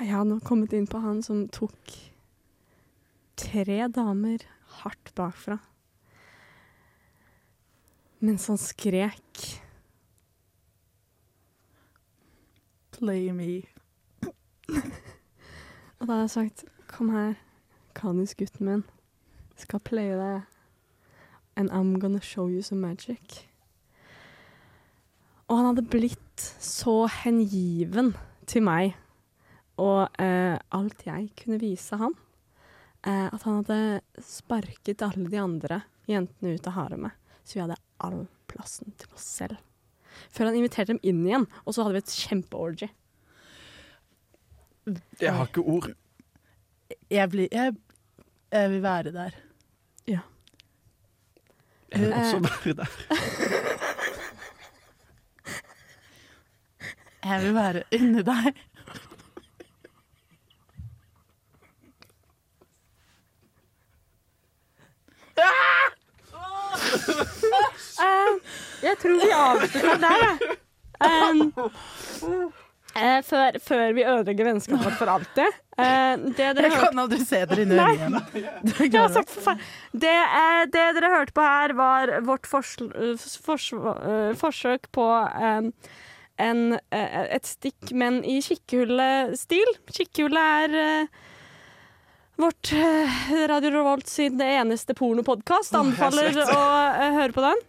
Jeg 0.00 0.12
hadde 0.14 0.30
nok 0.30 0.46
kommet 0.46 0.74
inn 0.76 0.86
på 0.88 1.00
han 1.02 1.20
som 1.22 1.44
tok 1.52 1.96
tre 3.40 3.80
damer 3.90 4.44
hardt 4.80 5.12
bakfra. 5.18 5.58
Mens 8.20 8.46
han 8.52 8.60
skrek. 8.60 9.44
Play 12.94 13.30
me. 13.32 13.62
Og 16.00 16.06
da 16.06 16.12
hadde 16.12 16.22
jeg 16.26 16.32
sagt 16.36 16.64
Kom 16.90 17.12
her, 17.14 17.36
kanisgutten 17.94 18.66
min. 18.66 18.82
Skal 19.56 19.82
playe 19.84 20.16
deg. 20.18 20.59
And 21.60 21.68
I'm 21.76 21.98
gonna 22.00 22.22
show 22.24 22.48
you 22.48 22.62
some 22.64 22.80
magic. 22.80 23.44
Og 25.50 25.58
han 25.58 25.66
hadde 25.66 25.88
blitt 25.92 26.44
så 26.62 27.04
hengiven 27.20 28.14
til 28.48 28.64
meg 28.64 28.94
og 29.80 30.20
eh, 30.20 30.56
alt 30.76 31.06
jeg 31.06 31.30
kunne 31.40 31.60
vise 31.60 31.96
han, 32.00 32.14
eh, 33.06 33.26
at 33.32 33.44
han 33.46 33.60
hadde 33.60 34.24
sparket 34.24 35.04
alle 35.04 35.28
de 35.32 35.40
andre 35.40 35.82
jentene 36.10 36.56
ut 36.56 36.68
av 36.68 36.76
haremet. 36.76 37.16
Så 37.44 37.56
vi 37.56 37.64
hadde 37.64 37.80
all 38.04 38.24
plassen 38.50 38.92
til 39.00 39.12
oss 39.16 39.26
selv. 39.40 39.60
Før 40.30 40.50
han 40.50 40.58
inviterte 40.58 40.94
dem 40.94 41.02
inn 41.06 41.22
igjen, 41.26 41.46
og 41.64 41.74
så 41.74 41.84
hadde 41.84 41.96
vi 41.96 42.02
et 42.04 42.16
kjempeorgy. 42.24 42.90
Jeg 45.20 45.36
har 45.36 45.48
ikke 45.48 45.64
ord. 45.64 45.92
Jeg, 47.10 47.30
blir, 47.32 47.48
jeg, 47.52 47.76
jeg 48.52 48.72
vil 48.74 48.84
være 48.84 49.14
der. 49.14 49.36
Jeg 51.92 52.00
vil 52.00 52.12
også 52.12 52.36
Eh. 52.36 52.42
være 52.42 52.72
der. 52.74 52.90
Jeg 57.24 57.42
vil 57.42 57.54
være 57.54 57.82
inni 57.92 58.22
deg. 58.22 58.54
Eh, 68.00 68.32
jeg 68.84 68.96
tror 69.02 69.16
vi 69.20 69.30
avslutter 69.36 70.00
der, 70.02 70.24
jeg. 70.24 70.56
Um, 71.00 71.40
eh, 72.96 73.20
før, 73.24 73.56
før 73.64 73.92
vi 73.96 74.04
ødelegger 74.04 74.44
vennskapet 74.50 74.84
vårt 74.84 74.98
for 75.00 75.12
alltid. 75.14 75.58
Eh, 75.80 76.26
det 76.36 76.50
dere 76.58 76.68
Jeg 76.68 76.82
kan 76.84 77.02
aldri 77.04 77.20
se 77.24 77.40
dere 77.50 77.64
inn 77.64 77.72
i 77.74 77.80
øynene 77.80 78.22
igjen. 78.36 78.70
Det, 80.04 80.12
eh, 80.12 80.60
det 80.70 80.84
dere 80.96 81.10
hørte 81.14 81.34
på 81.36 81.44
her, 81.44 81.74
var 81.78 82.12
vårt 82.26 82.46
fors 82.48 82.76
fors 83.44 83.66
eh, 83.72 84.30
forsøk 84.38 84.86
på 84.94 85.06
um, 85.06 85.72
en, 86.40 86.62
et 86.92 87.48
stikk, 87.48 87.90
men 87.92 88.22
i 88.24 88.38
kikkehullestil. 88.44 89.74
Kikkehullet 89.92 90.70
er 90.70 90.78
uh, 90.78 91.26
vårt 92.40 92.72
uh, 92.72 93.18
Radio 93.50 93.74
Revolt 93.74 94.08
sin 94.08 94.40
eneste 94.40 94.96
pornopodkast. 94.96 95.76
Anbefaler 95.76 96.40
å 96.46 96.56
uh, 96.56 97.10
høre 97.18 97.36
på 97.36 97.44
den. 97.44 97.60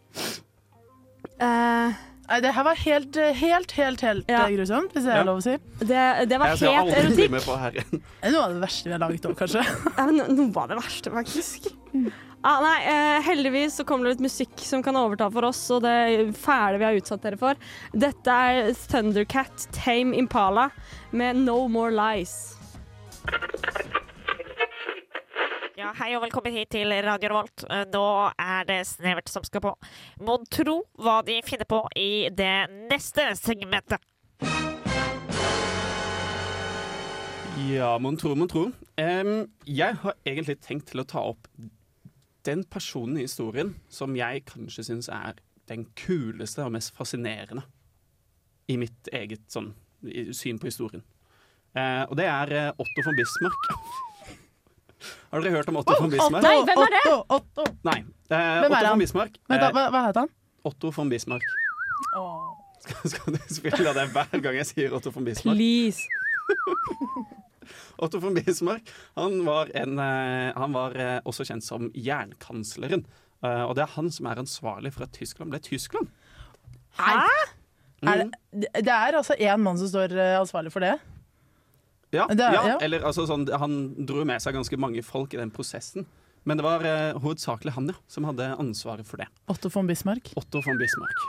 Eh, 1.41 1.93
Nei, 2.31 2.37
det 2.45 2.53
her 2.55 2.63
var 2.63 2.77
helt, 2.79 3.17
helt, 3.35 3.71
helt, 3.75 4.01
helt 4.07 4.29
Ja. 4.31 4.45
eh, 4.45 4.53
grusomt, 4.55 4.93
hvis 4.95 5.03
det 5.03 5.15
Ja. 5.17 5.23
lov 5.27 5.41
å 5.41 5.43
si. 5.43 5.57
det, 5.83 6.29
det 6.31 6.37
var 6.39 6.53
Jeg 6.55 6.71
helt 6.71 6.95
erotikk. 6.95 7.29
med 7.33 7.41
på 7.43 7.57
her. 7.59 7.71
Det 7.71 8.01
er 8.23 8.31
noe 8.31 8.43
av 8.47 8.53
det 8.55 8.61
verste 8.63 8.83
vi 8.87 8.91
har 8.95 8.99
laget 9.03 9.25
òg, 9.27 9.35
kanskje. 9.35 9.63
Ja, 9.97 10.05
men 10.07 10.35
noe 10.37 10.61
av 10.63 10.69
det 10.71 10.77
verste, 10.79 11.11
faktisk. 11.11 11.67
Ah, 12.43 12.61
nei, 12.63 12.77
eh, 12.89 13.21
heldigvis 13.21 13.75
så 13.77 13.83
kommer 13.85 14.05
det 14.07 14.15
litt 14.15 14.31
musikk 14.31 14.57
som 14.65 14.81
kan 14.81 14.95
overta 14.95 15.27
for 15.31 15.45
oss, 15.45 15.59
og 15.75 15.83
det 15.83 16.31
fæle 16.39 16.79
vi 16.79 16.85
har 16.87 16.93
utsatt 16.97 17.21
dere 17.21 17.37
for. 17.37 17.53
Dette 17.93 18.31
er 18.31 18.71
Thundercat 18.87 19.67
Tame 19.75 20.15
Impala 20.17 20.69
med 21.11 21.35
No 21.35 21.67
More 21.67 21.91
Lies. 21.91 22.55
Ja, 25.81 25.95
hei 25.97 26.11
og 26.13 26.21
velkommen 26.21 26.53
hit 26.53 26.69
til 26.75 26.91
Radio 27.01 27.31
Revolt. 27.31 27.63
Nå 27.89 28.01
er 28.37 28.65
det 28.69 28.75
Snevert 28.85 29.31
som 29.33 29.41
skal 29.41 29.63
på. 29.63 29.71
Mon 30.21 30.43
tro 30.53 30.75
hva 31.01 31.15
de 31.25 31.39
finner 31.41 31.65
på 31.65 31.79
i 31.97 32.27
det 32.37 32.67
neste 32.91 33.23
segmentet. 33.39 33.97
Ja, 37.65 37.95
mon 37.97 38.19
tro, 38.21 38.35
mon 38.37 38.51
tro. 38.51 38.67
Um, 39.01 39.31
jeg 39.65 39.97
har 40.03 40.19
egentlig 40.21 40.59
tenkt 40.61 40.91
til 40.91 41.01
å 41.01 41.07
ta 41.15 41.25
opp 41.31 41.49
den 42.45 42.61
personen 42.69 43.17
i 43.17 43.25
historien 43.25 43.73
som 43.89 44.13
jeg 44.19 44.45
kanskje 44.53 44.85
syns 44.91 45.09
er 45.09 45.41
den 45.71 45.87
kuleste 45.97 46.61
og 46.67 46.75
mest 46.77 46.93
fascinerende 46.93 47.65
i 48.69 48.77
mitt 48.77 49.09
eget 49.09 49.49
sånn, 49.49 49.73
syn 50.29 50.61
på 50.61 50.69
historien. 50.69 51.01
Uh, 51.73 52.05
og 52.05 52.17
det 52.21 52.29
er 52.29 52.57
eh, 52.59 52.71
Otto 52.77 53.09
von 53.09 53.17
Bismarck. 53.17 54.09
Har 55.31 55.41
dere 55.41 55.55
hørt 55.55 55.69
om 55.71 55.79
Otto 55.81 55.95
von 55.99 56.11
Bismarck? 56.13 56.43
Nei, 56.45 56.57
hvem 56.67 56.83
er 56.85 56.93
det? 56.95 57.03
Otto, 57.11 57.39
Otto. 57.39 57.65
Nei. 57.87 57.99
Eh, 58.31 58.37
Otto 58.65 58.75
han? 58.75 58.89
von 58.91 58.99
Bismarck. 59.03 59.37
Da, 59.49 59.55
Eh, 59.57 59.71
hva, 59.75 59.85
hva 59.93 60.05
heter 60.07 60.25
han? 60.25 60.33
Otto 60.63 60.91
von 60.95 61.09
Bismarck. 61.09 61.45
Skal, 62.81 63.09
skal 63.13 63.35
du 63.35 63.39
spille 63.53 63.93
det 63.93 64.07
hver 64.13 64.41
gang 64.41 64.57
jeg 64.57 64.69
sier 64.71 64.93
Otto 64.97 65.11
von 65.13 65.25
Bismarck? 65.25 65.57
Please. 65.57 66.01
Otto 68.01 68.19
von 68.19 68.33
Bismarck 68.33 68.89
han 69.15 69.43
var, 69.45 69.69
en, 69.77 69.99
eh, 69.99 70.51
han 70.57 70.73
var 70.73 70.95
eh, 70.97 71.17
også 71.27 71.45
kjent 71.47 71.65
som 71.65 71.89
jernkansleren. 71.93 73.05
Eh, 73.41 73.63
og 73.65 73.75
det 73.77 73.85
er 73.85 73.95
han 73.95 74.09
som 74.13 74.29
er 74.29 74.41
ansvarlig 74.41 74.93
for 74.95 75.05
at 75.05 75.13
Tyskland 75.17 75.53
ble 75.53 75.61
Tyskland. 75.63 76.09
Hæ? 76.99 77.17
Mm. 78.01 78.09
Er 78.09 78.23
det, 78.23 78.69
det 78.81 78.93
er 78.93 79.13
altså 79.19 79.37
én 79.37 79.61
mann 79.61 79.77
som 79.77 79.87
står 79.91 80.15
ansvarlig 80.41 80.71
for 80.73 80.81
det? 80.83 80.95
Ja, 82.11 82.27
Det 82.27 82.39
er- 82.43 82.53
ja, 82.53 82.63
ja. 82.73 82.77
eller 82.81 83.05
altså 83.07 83.23
sånn, 83.27 83.47
Han 83.59 84.05
dro 84.05 84.25
med 84.25 84.41
seg 84.41 84.53
ganske 84.53 84.77
mange 84.77 85.03
folk 85.03 85.33
i 85.33 85.37
den 85.37 85.51
prosessen. 85.51 86.05
Men 86.43 86.57
det 86.57 86.63
var 86.65 86.81
eh, 86.83 87.13
hovedsakelig 87.21 87.71
han 87.75 87.87
ja, 87.87 87.93
som 88.09 88.25
hadde 88.25 88.49
ansvaret 88.57 89.05
for 89.05 89.17
det. 89.21 89.27
Otto 89.47 89.69
von 89.69 89.87
Bismarck. 89.87 90.33
Otto 90.35 90.61
von 90.65 90.77
Bismarck. 90.81 91.21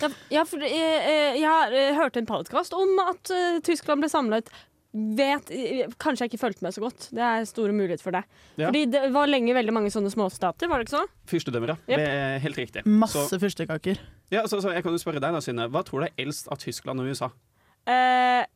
Ja, 0.00 0.08
ja, 0.30 0.44
for 0.48 0.62
eh, 0.64 0.72
eh, 0.72 1.36
jeg 1.40 1.48
har 1.48 1.74
eh, 1.76 1.94
hørt 1.98 2.16
en 2.16 2.26
podkast 2.28 2.72
om 2.72 2.94
at 3.04 3.30
uh, 3.34 3.58
Tyskland 3.66 4.00
ble 4.00 4.08
samlet 4.08 4.48
vet 4.92 5.50
Kanskje 6.00 6.24
jeg 6.24 6.30
ikke 6.32 6.40
fulgte 6.40 6.64
med 6.64 6.72
så 6.72 6.80
godt. 6.80 7.08
Det 7.12 7.20
er 7.20 7.44
store 7.46 7.74
muligheter 7.76 8.02
for 8.02 8.16
det. 8.16 8.22
Ja. 8.56 8.70
Fordi 8.70 8.86
det 8.88 9.02
var 9.12 9.28
lenge 9.28 9.52
veldig 9.54 9.74
mange 9.76 9.92
sånne 9.92 10.08
småstater, 10.10 10.70
var 10.70 10.80
det 10.80 10.88
ikke 10.88 10.96
så? 10.96 11.02
Fyrstedømmer, 11.28 11.74
ja. 11.74 11.76
Jep. 11.92 12.00
Det 12.00 12.06
er 12.08 12.38
helt 12.46 12.56
riktig. 12.62 12.84
Masse 12.88 13.26
Så, 13.28 13.38
fyrstekaker. 13.42 14.00
ja, 14.32 14.46
så, 14.48 14.62
så 14.64 14.72
jeg 14.72 14.82
kan 14.86 14.96
jo 14.96 15.02
spørre 15.02 15.20
deg 15.20 15.36
da, 15.36 15.42
Synne. 15.44 15.68
Hva 15.68 15.84
tror 15.86 16.02
du 16.02 16.08
er 16.08 16.24
eldst 16.24 16.48
av 16.48 16.58
Tyskland 16.62 17.04
og 17.04 17.12
USA? 17.12 17.28
Eh, 17.84 18.46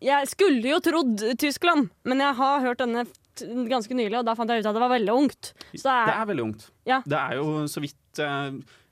jeg 0.00 0.28
skulle 0.32 0.72
jo 0.74 0.78
trodd 0.84 1.24
Tyskland, 1.40 1.90
men 2.08 2.22
jeg 2.24 2.36
har 2.40 2.62
hørt 2.64 2.80
denne 2.82 3.06
ganske 3.70 3.94
nylig, 3.96 4.18
og 4.18 4.26
da 4.28 4.34
fant 4.36 4.50
jeg 4.52 4.60
ut 4.60 4.68
at 4.68 4.76
det 4.76 4.82
var 4.82 4.92
veldig 4.92 5.14
ungt. 5.14 5.52
Så 5.72 5.84
det 5.84 5.84
Det 5.84 5.94
er, 5.94 6.12
er 6.18 6.28
veldig 6.28 6.44
ungt. 6.44 6.66
Ja. 6.88 6.98
Det 7.06 7.18
er 7.20 7.38
jo 7.38 7.46
så 7.72 7.80
vidt 7.84 8.20
uh, 8.20 8.50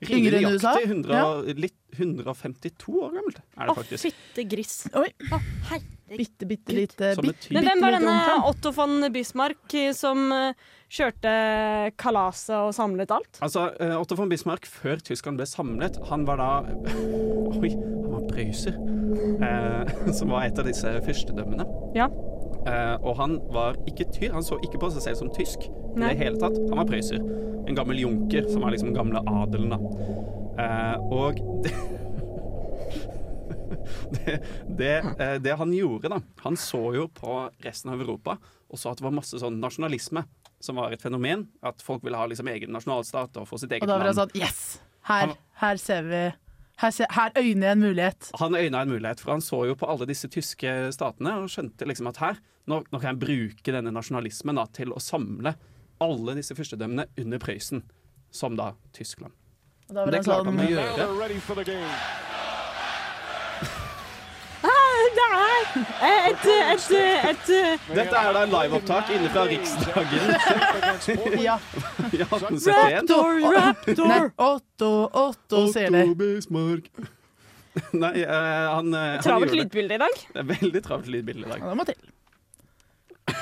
Yngre 0.09 0.39
enn 0.39 0.55
USA? 0.55 0.73
100, 0.79 1.13
ja. 1.13 1.53
litt 1.59 1.75
152 1.97 2.95
år 3.03 3.13
gammelt 3.17 3.39
er 3.41 3.67
det 3.67 3.73
Å, 3.73 3.77
faktisk. 3.77 4.05
fytte 4.07 4.45
gris. 4.49 4.75
Oi. 4.97 5.09
Å, 5.29 5.39
herregud. 5.71 5.95
Bitte, 6.09 6.47
bitte 6.49 6.73
lite. 6.73 7.11
Men 7.53 7.67
hvem 7.67 7.83
var 7.83 7.93
denne. 7.93 8.15
Otto 8.49 8.71
von 8.73 9.11
Bismarck 9.13 9.75
eh, 9.77 9.91
som 9.93 10.23
eh, 10.33 10.69
kjørte 10.89 11.31
kalaset 12.01 12.55
og 12.57 12.71
samlet 12.75 13.11
alt? 13.13 13.39
Altså, 13.45 13.69
eh, 13.79 13.95
Otto 13.97 14.17
von 14.17 14.31
Bismarck, 14.31 14.65
før 14.65 15.01
tyskerne 15.05 15.39
ble 15.39 15.47
samlet, 15.49 15.99
han 16.09 16.25
var 16.27 16.41
da 16.41 16.49
Oi, 17.59 17.71
han 17.75 18.15
var 18.15 18.25
prøyser. 18.31 18.79
Eh, 19.45 19.93
som 20.17 20.33
var 20.33 20.47
et 20.47 20.59
av 20.59 20.69
disse 20.69 20.95
fyrstedømmene. 21.05 21.67
Ja. 21.97 22.09
Eh, 22.65 22.95
og 22.99 23.13
han 23.21 23.37
var 23.53 23.77
ikke 23.89 24.09
tyr. 24.13 24.33
Han 24.35 24.45
så 24.45 24.59
ikke 24.65 24.81
på 24.81 24.91
seg 24.95 25.05
selv 25.05 25.21
som 25.21 25.31
tysk 25.35 25.69
i 25.69 26.01
det 26.01 26.17
hele 26.19 26.41
tatt. 26.41 26.57
Han 26.69 26.81
var 26.81 26.89
prøyser. 26.89 27.21
En 27.69 27.77
gammel 27.77 28.01
junker, 28.01 28.49
som 28.49 28.65
var 28.65 28.73
liksom 28.73 28.95
gamle 28.97 29.21
adelen, 29.29 29.75
da. 29.75 29.79
Eh, 30.59 31.09
og 31.13 31.41
det 31.65 31.75
det, 34.25 34.39
det, 34.77 34.93
eh, 35.21 35.35
det 35.41 35.55
han 35.59 35.73
gjorde, 35.73 36.11
da 36.11 36.19
Han 36.43 36.57
så 36.59 36.81
jo 36.95 37.07
på 37.13 37.41
resten 37.63 37.93
av 37.93 38.01
Europa 38.01 38.37
og 38.69 38.77
så 38.77 38.91
at 38.91 38.99
det 38.99 39.05
var 39.05 39.15
masse 39.15 39.39
sånn 39.41 39.57
nasjonalisme 39.61 40.23
som 40.63 40.79
var 40.79 40.93
et 40.95 41.01
fenomen. 41.01 41.47
At 41.65 41.81
folk 41.85 42.03
ville 42.05 42.19
ha 42.19 42.27
liksom 42.29 42.49
egen 42.51 42.73
nasjonalstat 42.75 43.39
og 43.41 43.47
få 43.49 43.59
sitt 43.61 43.71
eget 43.71 43.87
land. 43.87 43.91
Og 43.91 43.95
da 43.95 44.03
var 44.03 44.11
det 44.11 44.19
sånn 44.19 44.35
Yes! 44.39 44.79
Her, 45.09 45.33
her 45.61 45.79
ser 45.81 46.05
vi 46.05 46.21
Her, 46.79 46.91
ser, 46.95 47.09
her 47.11 47.33
øyner 47.35 47.65
jeg 47.67 47.75
en 47.75 47.81
mulighet. 47.83 48.29
Han 48.39 48.55
øyna 48.55 48.83
en 48.85 48.93
mulighet, 48.93 49.19
for 49.19 49.33
han 49.33 49.41
så 49.43 49.65
jo 49.67 49.73
på 49.75 49.87
alle 49.91 50.05
disse 50.07 50.29
tyske 50.31 50.75
statene 50.95 51.33
og 51.41 51.49
skjønte 51.51 51.87
liksom 51.89 52.07
at 52.07 52.21
her, 52.23 52.39
nå, 52.71 52.77
nå 52.87 53.01
kan 53.01 53.09
jeg 53.11 53.19
bruke 53.25 53.73
denne 53.75 53.91
nasjonalismen 53.91 54.55
da, 54.55 54.63
til 54.71 54.95
å 54.95 55.01
samle 55.03 55.57
alle 55.99 56.37
disse 56.39 56.55
fyrstedømmene 56.55 57.09
under 57.19 57.43
Prøysen, 57.43 57.83
som 58.31 58.55
da 58.55 58.71
Tyskland. 58.95 59.35
Og 59.89 59.97
da 59.97 60.05
var 60.05 60.15
Det 60.15 60.21
det 60.21 60.25
klarte 60.29 60.47
han 60.47 60.55
å 60.55 60.55
sånn 60.55 60.63
Now 60.63 60.71
gjøre. 61.83 62.28
Et, 66.01 66.45
et, 66.45 66.91
et, 66.91 67.49
et 67.51 67.95
Dette 67.95 68.21
er 68.21 68.33
da 68.35 68.43
en 68.45 68.53
liveopptak 68.53 69.11
inne 69.15 69.31
fra 69.33 69.45
Riksdagen. 69.49 70.33
Ja. 71.49 71.57
I 72.09 72.21
1871. 72.21 72.69
Raptor, 72.69 73.39
Raptor! 73.55 74.07
Nei, 74.09 74.21
Otto, 74.35 74.91
Otto, 75.13 75.65
ser 75.73 75.89
det. 75.93 76.03
Otto 76.05 76.19
Bismarck. 76.19 76.89
Nei, 78.03 78.15
uh, 78.25 78.31
han, 78.75 78.93
han 78.93 79.21
Travelt 79.23 79.55
lydbilde 79.55 79.99
i 79.99 80.01
dag. 80.01 80.23
Det 80.33 80.41
er 80.43 80.49
veldig 80.55 80.85
travelt 80.85 81.11
lydbilde 81.13 81.45
i 81.47 81.51
dag. 81.53 81.61
Ja, 81.63 81.73
det 81.73 81.79
må 81.79 81.87
til. 81.89 82.09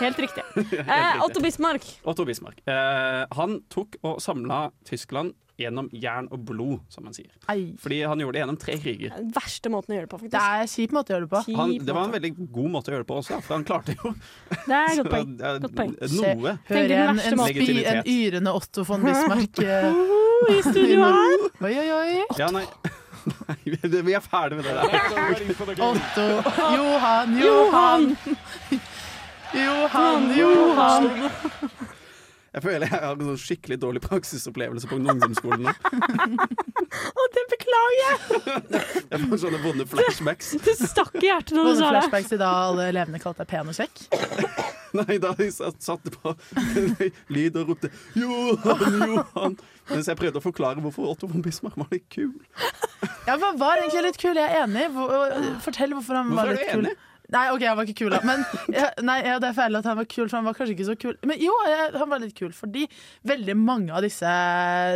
Helt 0.01 0.19
riktig. 0.19 0.43
Helt 0.55 0.87
Eh. 0.87 1.23
Otto 1.23 1.41
Bismarck. 1.41 1.85
Otto 2.03 2.25
Bismarck. 2.25 2.61
Eh, 2.67 3.23
han 3.37 3.59
tok 3.71 3.97
og 4.03 4.21
samla 4.21 4.67
Tyskland 4.87 5.33
gjennom 5.57 5.87
jern 5.91 6.27
og 6.33 6.43
blod, 6.45 6.81
som 6.93 7.07
han 7.07 7.15
sier. 7.15 7.31
Ei. 7.49 7.71
Fordi 7.81 8.01
han 8.05 8.21
gjorde 8.21 8.37
det 8.37 8.41
gjennom 8.43 8.59
tre 8.61 8.75
kriger. 8.81 9.15
Den 9.17 9.31
verste 9.33 9.71
måten 9.73 9.93
å 9.93 9.97
gjøre 9.97 10.07
det 10.07 10.11
på, 10.13 10.19
Det 10.35 10.41
er 10.41 10.63
en 10.63 10.71
kjip 10.71 10.93
måte 10.95 11.11
å 11.11 11.15
gjøre 11.15 11.25
det 11.25 11.31
på. 11.31 11.41
Han, 11.57 11.73
det 11.87 11.95
var 11.97 12.05
en 12.07 12.13
veldig 12.17 12.31
god 12.59 12.69
måte 12.75 12.91
å 12.91 12.95
gjøre 12.95 13.05
det 13.05 13.09
på 13.09 13.17
også, 13.23 13.39
for 13.45 13.57
han 13.57 13.65
klarte 13.67 13.95
jo 13.97 14.13
Det 14.67 14.77
er 14.77 15.01
godt 15.01 15.11
poeng. 15.15 15.33
Godt 15.65 15.75
poeng. 15.79 15.95
Noe. 16.17 16.53
Hører 16.69 16.95
en, 16.97 17.23
en, 17.23 17.41
en, 17.47 17.81
en 17.95 18.13
yrende 18.13 18.53
Otto 18.59 18.85
von 18.87 19.07
Bismarck 19.07 19.63
eh, 19.65 19.89
I 20.53 20.61
studio 20.61 21.01
her. 21.07 21.49
Oi, 21.65 21.73
oi, 21.73 21.89
oi. 21.97 22.23
Ja, 22.37 22.51
nei. 22.53 22.63
nei. 22.63 23.57
Vi 24.07 24.13
er 24.13 24.23
ferdig 24.23 24.61
med 24.61 24.69
det 24.69 24.77
der. 24.77 24.85
Otto 25.87 26.27
Johan, 26.77 27.33
Johan. 27.41 28.07
Johan, 29.57 30.31
Johan. 30.37 31.73
Jeg 32.57 32.63
føler 32.63 32.87
jeg 32.89 32.97
har 33.03 33.11
en 33.13 33.27
sånn 33.27 33.37
skikkelig 33.37 33.75
dårlig 33.83 33.99
praksisopplevelse 34.01 34.87
på 34.89 34.97
ungdomsskolen 34.97 35.67
nå. 35.67 35.73
Å, 35.77 37.25
det 37.35 37.43
beklager 37.51 37.99
jeg! 37.99 38.21
Jeg 39.11 39.27
får 39.29 39.39
sånne 39.43 39.59
vonde 39.61 39.85
flashbacks. 39.91 40.49
Det 40.65 40.73
stakk 40.79 41.13
i 41.21 41.27
hjertet 41.29 41.53
når 41.55 41.67
du 41.67 41.71
sa 41.77 41.77
det. 41.77 41.91
flashbacks 41.93 42.33
i 42.33 42.39
dag 42.41 42.55
alle 42.71 42.87
elevene 42.91 43.21
kalte 43.21 43.43
deg 43.45 43.51
pen 43.51 43.69
og 43.69 43.77
kjekk. 43.77 44.01
Nei, 44.97 45.17
da 45.21 45.33
jeg 45.37 45.51
satt, 45.53 45.77
satte 45.83 46.11
på 46.15 46.33
lyd 47.35 47.59
og 47.61 47.73
ropte 47.73 47.91
'Johan, 48.17 48.97
Johan'. 49.03 49.57
Mens 49.91 50.09
jeg 50.09 50.17
prøvde 50.19 50.41
å 50.41 50.45
forklare 50.47 50.81
hvorfor 50.83 51.11
Otto 51.13 51.29
von 51.29 51.43
Bismarck 51.45 51.77
var 51.77 51.91
litt 51.93 52.07
kul. 52.11 52.33
Ja, 53.27 53.35
men 53.37 53.59
var 53.61 53.77
egentlig 53.83 54.05
litt 54.07 54.19
kul, 54.21 54.33
jeg 54.39 54.47
er 54.49 54.63
enig. 54.65 54.87
Fortell 55.63 55.93
hvorfor 55.93 56.17
han 56.23 56.31
Hvorfor 56.33 56.41
var 56.41 56.55
er 56.55 56.57
litt 56.57 56.65
du 56.65 56.73
kul. 56.73 56.87
enig? 56.87 56.97
Nei, 57.33 57.43
OK, 57.51 57.63
han 57.67 57.75
var 57.75 57.87
ikke 57.87 58.05
kul, 58.05 58.13
da. 58.13 58.21
Men 58.23 58.43
ja, 58.71 58.87
nei, 59.03 59.17
ja, 59.25 59.35
det 59.43 59.49
er 59.49 59.55
feil 59.57 59.75
at 59.75 59.87
han 59.89 59.97
var 59.99 60.07
kul, 60.07 60.29
for 60.29 60.37
han 60.37 60.45
var 60.47 60.55
kanskje 60.55 60.75
ikke 60.77 60.87
så 60.87 60.95
kul. 60.99 61.17
Men 61.27 61.41
jo, 61.43 61.51
han 61.67 62.07
var 62.07 62.21
litt 62.23 62.37
kul, 62.37 62.53
fordi 62.55 62.85
veldig 63.27 63.55
mange 63.59 63.91
av 63.95 64.05
disse, 64.05 64.31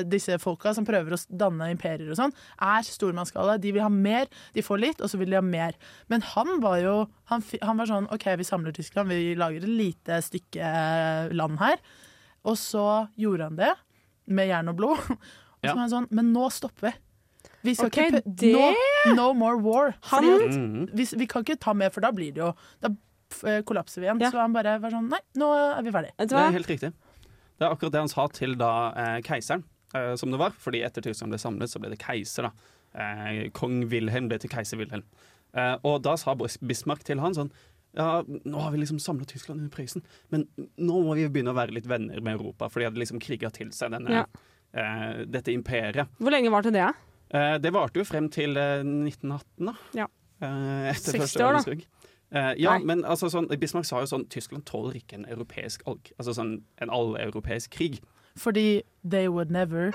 disse 0.07 0.37
folka 0.39 0.71
som 0.77 0.87
prøver 0.87 1.17
å 1.17 1.19
danne 1.41 1.67
imperier 1.73 2.07
og 2.07 2.19
sånn, 2.21 2.35
er 2.63 2.87
stormannsgale. 2.87 3.57
De 3.63 3.75
vil 3.75 3.83
ha 3.83 3.91
mer, 3.91 4.31
de 4.55 4.63
får 4.63 4.79
litt, 4.79 5.03
og 5.03 5.11
så 5.11 5.19
vil 5.19 5.33
de 5.33 5.41
ha 5.41 5.43
mer. 5.43 5.75
Men 6.11 6.23
han 6.33 6.59
var 6.63 6.79
jo 6.83 6.95
Han, 7.31 7.43
han 7.63 7.79
var 7.79 7.87
sånn 7.87 8.09
OK, 8.11 8.25
vi 8.41 8.43
samler 8.43 8.73
Tyskland, 8.75 9.07
vi 9.07 9.35
lager 9.39 9.63
et 9.63 9.71
lite 9.71 10.17
stykke 10.25 10.71
land 11.31 11.61
her. 11.61 11.79
Og 12.43 12.57
så 12.59 13.07
gjorde 13.19 13.47
han 13.47 13.59
det, 13.59 13.69
med 14.27 14.49
jern 14.51 14.71
og 14.71 14.79
blod. 14.79 14.99
Og 15.61 15.69
så 15.69 15.75
var 15.75 15.83
han 15.83 15.91
sånn 15.91 16.07
Men 16.15 16.31
nå 16.33 16.47
stopper 16.49 16.87
vi. 16.89 16.91
Vi 17.63 17.73
skal 17.75 17.87
okay, 17.87 18.09
ikke 18.09 18.21
det- 18.25 18.53
nå, 18.55 19.15
No 19.15 19.33
more 19.33 19.57
war. 19.57 19.95
Han- 20.11 20.25
at 20.25 20.51
Mhm. 20.57 20.89
vi, 20.93 21.05
vi 21.17 21.27
kan 21.27 21.43
ikke 21.43 21.59
ta 21.59 21.73
mer, 21.73 21.89
for 21.89 22.01
da 22.01 22.11
blir 22.11 22.33
det 22.33 22.37
jo 22.41 22.53
Da 22.81 22.89
eh, 23.47 23.61
kollapser 23.61 24.01
vi 24.01 24.07
igjen. 24.07 24.19
Ja. 24.21 24.29
Så 24.31 24.37
han 24.39 24.53
bare 24.53 24.79
var 24.79 24.89
sånn 24.91 25.09
Nei, 25.09 25.19
nå 25.37 25.77
er 25.77 25.81
vi 25.83 25.91
ferdig. 25.91 26.11
Det 26.17 26.31
er 26.31 26.51
helt 26.51 26.67
riktig. 26.67 26.91
Det 27.59 27.67
er 27.67 27.75
akkurat 27.75 27.91
det 27.91 27.99
han 28.01 28.07
sa 28.09 28.27
til 28.27 28.55
da 28.55 28.91
eh, 28.95 29.21
keiseren, 29.21 29.63
eh, 29.93 30.15
som 30.15 30.31
det 30.31 30.39
var. 30.39 30.51
Fordi 30.51 30.81
etter 30.83 31.01
Tyskland 31.01 31.31
ble 31.31 31.37
samlet, 31.39 31.69
så 31.69 31.79
ble 31.79 31.89
det 31.91 31.99
keiser, 31.99 32.43
da. 32.43 32.51
Eh, 32.93 33.49
Kong 33.53 33.87
Wilhelm 33.87 34.27
ble 34.27 34.37
til 34.39 34.49
keiser 34.49 34.77
Wilhelm. 34.77 35.03
Eh, 35.53 35.77
og 35.83 36.01
da 36.01 36.15
sa 36.15 36.33
Bismarck 36.33 37.03
til 37.03 37.19
han 37.19 37.33
sånn 37.33 37.51
ja, 37.93 38.21
nå 38.23 38.55
har 38.61 38.71
vi 38.71 38.77
liksom 38.79 38.99
samla 39.03 39.25
Tyskland 39.27 39.59
under 39.59 39.69
Prøysen, 39.75 40.01
men 40.31 40.47
nå 40.79 41.03
må 41.03 41.13
vi 41.13 41.27
begynne 41.27 41.51
å 41.51 41.57
være 41.57 41.73
litt 41.75 41.85
venner 41.85 42.21
med 42.21 42.39
Europa. 42.39 42.69
For 42.69 42.79
de 42.79 42.85
hadde 42.85 42.95
liksom 42.97 43.19
kriga 43.19 43.51
til 43.51 43.67
seg 43.75 43.91
denne, 43.91 44.09
Ja. 44.09 44.25
eh, 44.73 45.25
dette 45.25 45.51
imperiet. 45.51 46.07
Hvor 46.17 46.31
lenge 46.31 46.49
varte 46.49 46.71
det? 46.71 46.79
ja? 46.79 46.93
Eh, 47.33 47.57
det 47.63 47.71
varte 47.73 48.01
jo 48.01 48.05
frem 48.07 48.29
til 48.31 48.57
eh, 48.59 48.81
1918, 48.83 49.67
da. 49.69 49.75
Ja. 50.03 50.07
Eh, 50.41 50.89
etter 50.91 51.15
60 51.15 51.21
første 51.23 51.43
verdenskrig. 51.45 51.85
Eh, 52.31 52.53
ja, 52.63 52.77
Nei. 52.77 52.85
men 52.87 53.03
altså, 53.03 53.27
sånn, 53.31 53.49
Bismarck 53.59 53.87
sa 53.87 53.99
jo 54.03 54.07
sånn 54.07 54.25
Tyskland 54.31 54.63
tåler 54.67 55.01
ikke 55.01 55.17
en 55.19 55.27
europeisk 55.27 55.83
alg, 55.89 56.13
altså 56.17 56.35
sånn, 56.37 56.61
en 56.79 56.91
alleuropeisk 56.93 57.73
krig. 57.75 57.99
Fordi 58.39 58.83
they 59.03 59.27
would 59.27 59.51
never 59.51 59.91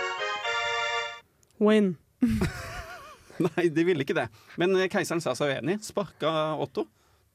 Win. 1.59 1.97
Nei, 3.47 3.69
de 3.73 3.85
ville 3.85 4.05
ikke 4.05 4.17
det. 4.17 4.27
Men 4.61 4.77
eh, 4.77 4.89
keiseren 4.93 5.23
sa 5.25 5.33
seg 5.37 5.55
uenig. 5.57 5.79
Sparka 5.85 6.31
Otto, 6.61 6.87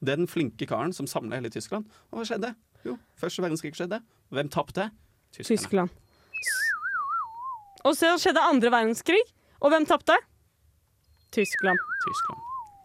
den 0.05 0.27
flinke 0.29 0.67
karen 0.69 0.93
som 0.93 1.09
samla 1.09 1.39
hele 1.39 1.49
Tyskland. 1.53 1.89
Og 2.11 2.21
hva 2.21 2.27
skjedde? 2.29 2.53
Jo, 2.85 2.97
første 3.17 3.41
verdenskrig 3.41 3.73
skjedde. 3.77 4.01
Hvem 4.33 4.49
tapte? 4.53 4.89
Tyskland. 5.33 5.93
Og 7.85 7.97
så 7.97 8.13
skjedde 8.21 8.45
andre 8.45 8.69
verdenskrig. 8.73 9.21
Og 9.61 9.69
hvem 9.73 9.85
tapte? 9.89 10.15
Tyskland. 11.31 11.79
Tyskland. 12.05 12.41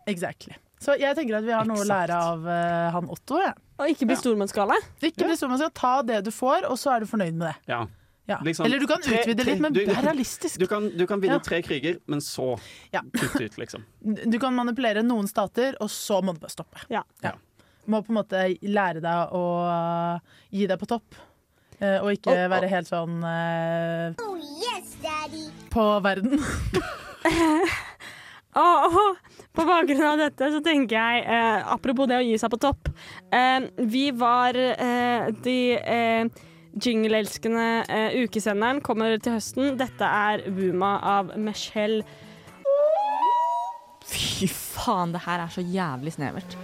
Exactly. 0.06 0.54
Så 0.78 0.94
jeg 1.00 1.16
tenker 1.16 1.38
at 1.38 1.46
vi 1.46 1.54
har 1.56 1.64
noe 1.66 1.80
å 1.82 1.86
lære 1.88 2.14
av 2.14 2.44
uh, 2.46 2.90
han 2.94 3.08
Otto. 3.10 3.38
Ja. 3.42 3.54
Og 3.80 3.88
ikke 3.92 4.06
bli 4.08 4.14
Ja. 4.16 4.20
stormannsgale. 4.20 4.76
Ikke 5.02 5.24
bli 5.26 5.36
stormannsgale. 5.36 5.72
ta 5.74 5.94
det 6.06 6.20
du 6.24 6.30
får, 6.30 6.66
og 6.68 6.76
så 6.78 6.94
er 6.94 7.00
du 7.00 7.06
fornøyd 7.10 7.34
med 7.34 7.48
det. 7.48 7.56
Ja. 7.72 7.86
Ja. 8.28 8.38
Liksom, 8.42 8.66
Eller 8.66 8.80
du 8.82 8.86
kan 8.90 9.00
tre- 9.02 9.20
utvide 9.22 9.42
tre- 9.44 9.52
litt, 9.54 9.60
men 9.62 9.72
du- 9.72 9.84
vær 9.86 10.02
realistisk. 10.02 10.58
Du 10.58 10.66
kan, 10.66 10.88
du 10.90 11.06
kan 11.06 11.20
vinne 11.20 11.38
Ja. 11.38 11.38
tre 11.46 11.62
kriger, 11.62 11.98
men 12.06 12.18
så 12.20 12.58
Ja. 12.92 13.00
kutte 13.14 13.44
ut, 13.44 13.56
liksom. 13.56 13.84
Du 14.30 14.38
kan 14.38 14.54
manipulere 14.54 15.02
noen 15.02 15.28
stater, 15.28 15.76
og 15.80 15.88
så 15.88 16.20
må 16.22 16.34
du 16.34 16.40
bare 16.40 16.50
stoppe. 16.50 16.80
Ja. 16.90 17.02
Må 17.86 18.02
på 18.04 18.10
en 18.10 18.16
måte 18.18 18.58
lære 18.62 19.00
deg 19.00 19.30
å 19.32 20.20
gi 20.50 20.66
deg 20.66 20.78
på 20.78 20.86
topp. 20.86 21.14
Eh, 21.80 21.98
Og 22.02 22.12
ikke 22.16 22.34
oh, 22.34 22.48
være 22.52 22.70
helt 22.72 22.88
sånn 22.88 23.22
eh, 23.26 24.14
på 25.72 25.86
verden. 26.04 26.40
Åh, 28.56 28.98
på 29.52 29.64
bakgrunn 29.68 30.06
av 30.08 30.20
dette 30.20 30.48
så 30.54 30.60
tenker 30.64 30.96
jeg, 30.96 31.24
eh, 31.28 31.72
apropos 31.74 32.08
det 32.08 32.16
å 32.20 32.24
gi 32.24 32.38
seg 32.40 32.52
på 32.54 32.60
topp 32.62 32.88
eh, 33.34 33.66
Vi 33.92 34.06
var 34.16 34.56
eh, 34.56 35.28
de 35.44 35.58
eh, 35.76 36.44
jingle-elskende 36.76 37.66
eh, 37.88 38.16
ukesenderen 38.24 38.80
kommer 38.84 39.16
til 39.20 39.36
høsten. 39.36 39.74
Dette 39.80 40.04
er 40.04 40.44
Wuma 40.52 40.96
av 41.16 41.34
Michelle. 41.40 42.04
Fy 44.06 44.48
faen, 44.52 45.12
det 45.16 45.24
her 45.26 45.42
er 45.42 45.52
så 45.52 45.64
jævlig 45.64 46.12
snevert. 46.14 46.56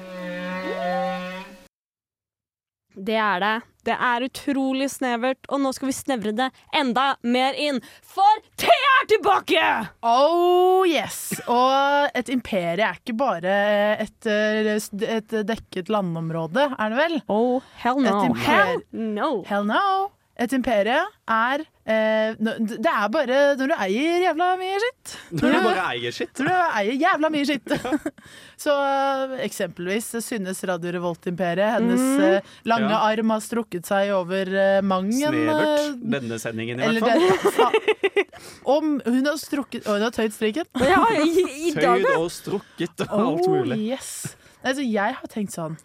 Det 2.94 3.16
er 3.16 3.40
det. 3.40 3.54
Det 3.82 3.94
er 3.98 4.22
utrolig 4.28 4.86
snevert, 4.92 5.40
og 5.50 5.58
nå 5.64 5.72
skal 5.74 5.90
vi 5.90 5.94
snevre 5.96 6.32
det 6.38 6.48
enda 6.78 7.16
mer 7.26 7.56
inn. 7.58 7.80
For 8.06 8.42
Thea 8.60 8.92
er 9.00 9.08
tilbake! 9.10 9.64
Oh 10.06 10.86
yes! 10.86 11.40
Og 11.50 12.14
et 12.14 12.30
imperie 12.30 12.86
er 12.86 13.00
ikke 13.00 13.16
bare 13.18 13.56
et, 14.04 14.30
eh, 14.30 14.70
et 15.18 15.36
dekket 15.48 15.90
landområde, 15.90 16.68
er 16.78 16.94
det 16.94 17.00
vel? 17.00 17.20
Oh, 17.26 17.58
hell 17.82 17.98
no. 18.04 18.20
Hell 18.46 18.84
no. 18.92 19.32
Hell 19.50 19.66
no! 19.66 20.12
Et 20.40 20.52
imperie 20.56 20.96
er 21.28 21.60
eh, 21.84 22.32
Det 22.40 22.88
er 22.88 23.08
bare 23.12 23.40
når 23.58 23.68
du 23.68 23.74
eier 23.84 24.22
jævla 24.24 24.46
mye 24.56 24.78
skitt. 24.80 25.10
Når 25.36 25.52
du 25.52 25.58
bare 25.66 25.82
eier 25.92 26.14
skitt. 26.16 26.40
Når 26.40 26.48
du 26.48 26.54
eier 26.80 26.96
jævla 27.02 27.30
mye 27.34 27.48
skitt. 27.50 27.74
Så 28.64 28.72
eh, 28.86 29.34
eksempelvis 29.44 30.08
synes 30.24 30.62
Radio 30.70 30.94
Revolt-imperiet. 30.96 31.74
Hennes 31.76 32.00
mm. 32.00 32.50
lange 32.72 32.88
Ja. 32.94 33.02
arm 33.12 33.34
har 33.36 33.44
strukket 33.44 33.86
seg 33.92 34.14
over 34.16 34.48
eh, 34.56 34.80
mang 34.82 35.12
Snevert. 35.12 35.68
eh, 35.68 36.00
Denne 36.16 36.40
sendingen, 36.40 36.80
i 36.80 36.98
hvert 37.04 37.46
fall. 37.58 37.78
Om 38.76 38.92
hun 39.04 39.26
har 39.28 39.36
strukket 39.38 39.84
Og 39.86 39.98
hun 39.98 40.02
har 40.08 40.16
tøyd 40.16 40.32
strikken. 40.34 40.66
Ja, 40.80 41.04
i, 41.20 41.46
i 41.68 41.76
dag 41.76 42.00
Tøyd 42.02 42.16
og 42.16 42.30
strukket 42.32 43.04
og 43.10 43.18
alt 43.20 43.46
Oh, 43.46 43.56
mulig. 43.60 43.78
yes. 43.92 44.36
Altså, 44.64 44.82
jeg 44.86 45.16
har 45.20 45.28
tenkt 45.32 45.52
sånn 45.54 45.76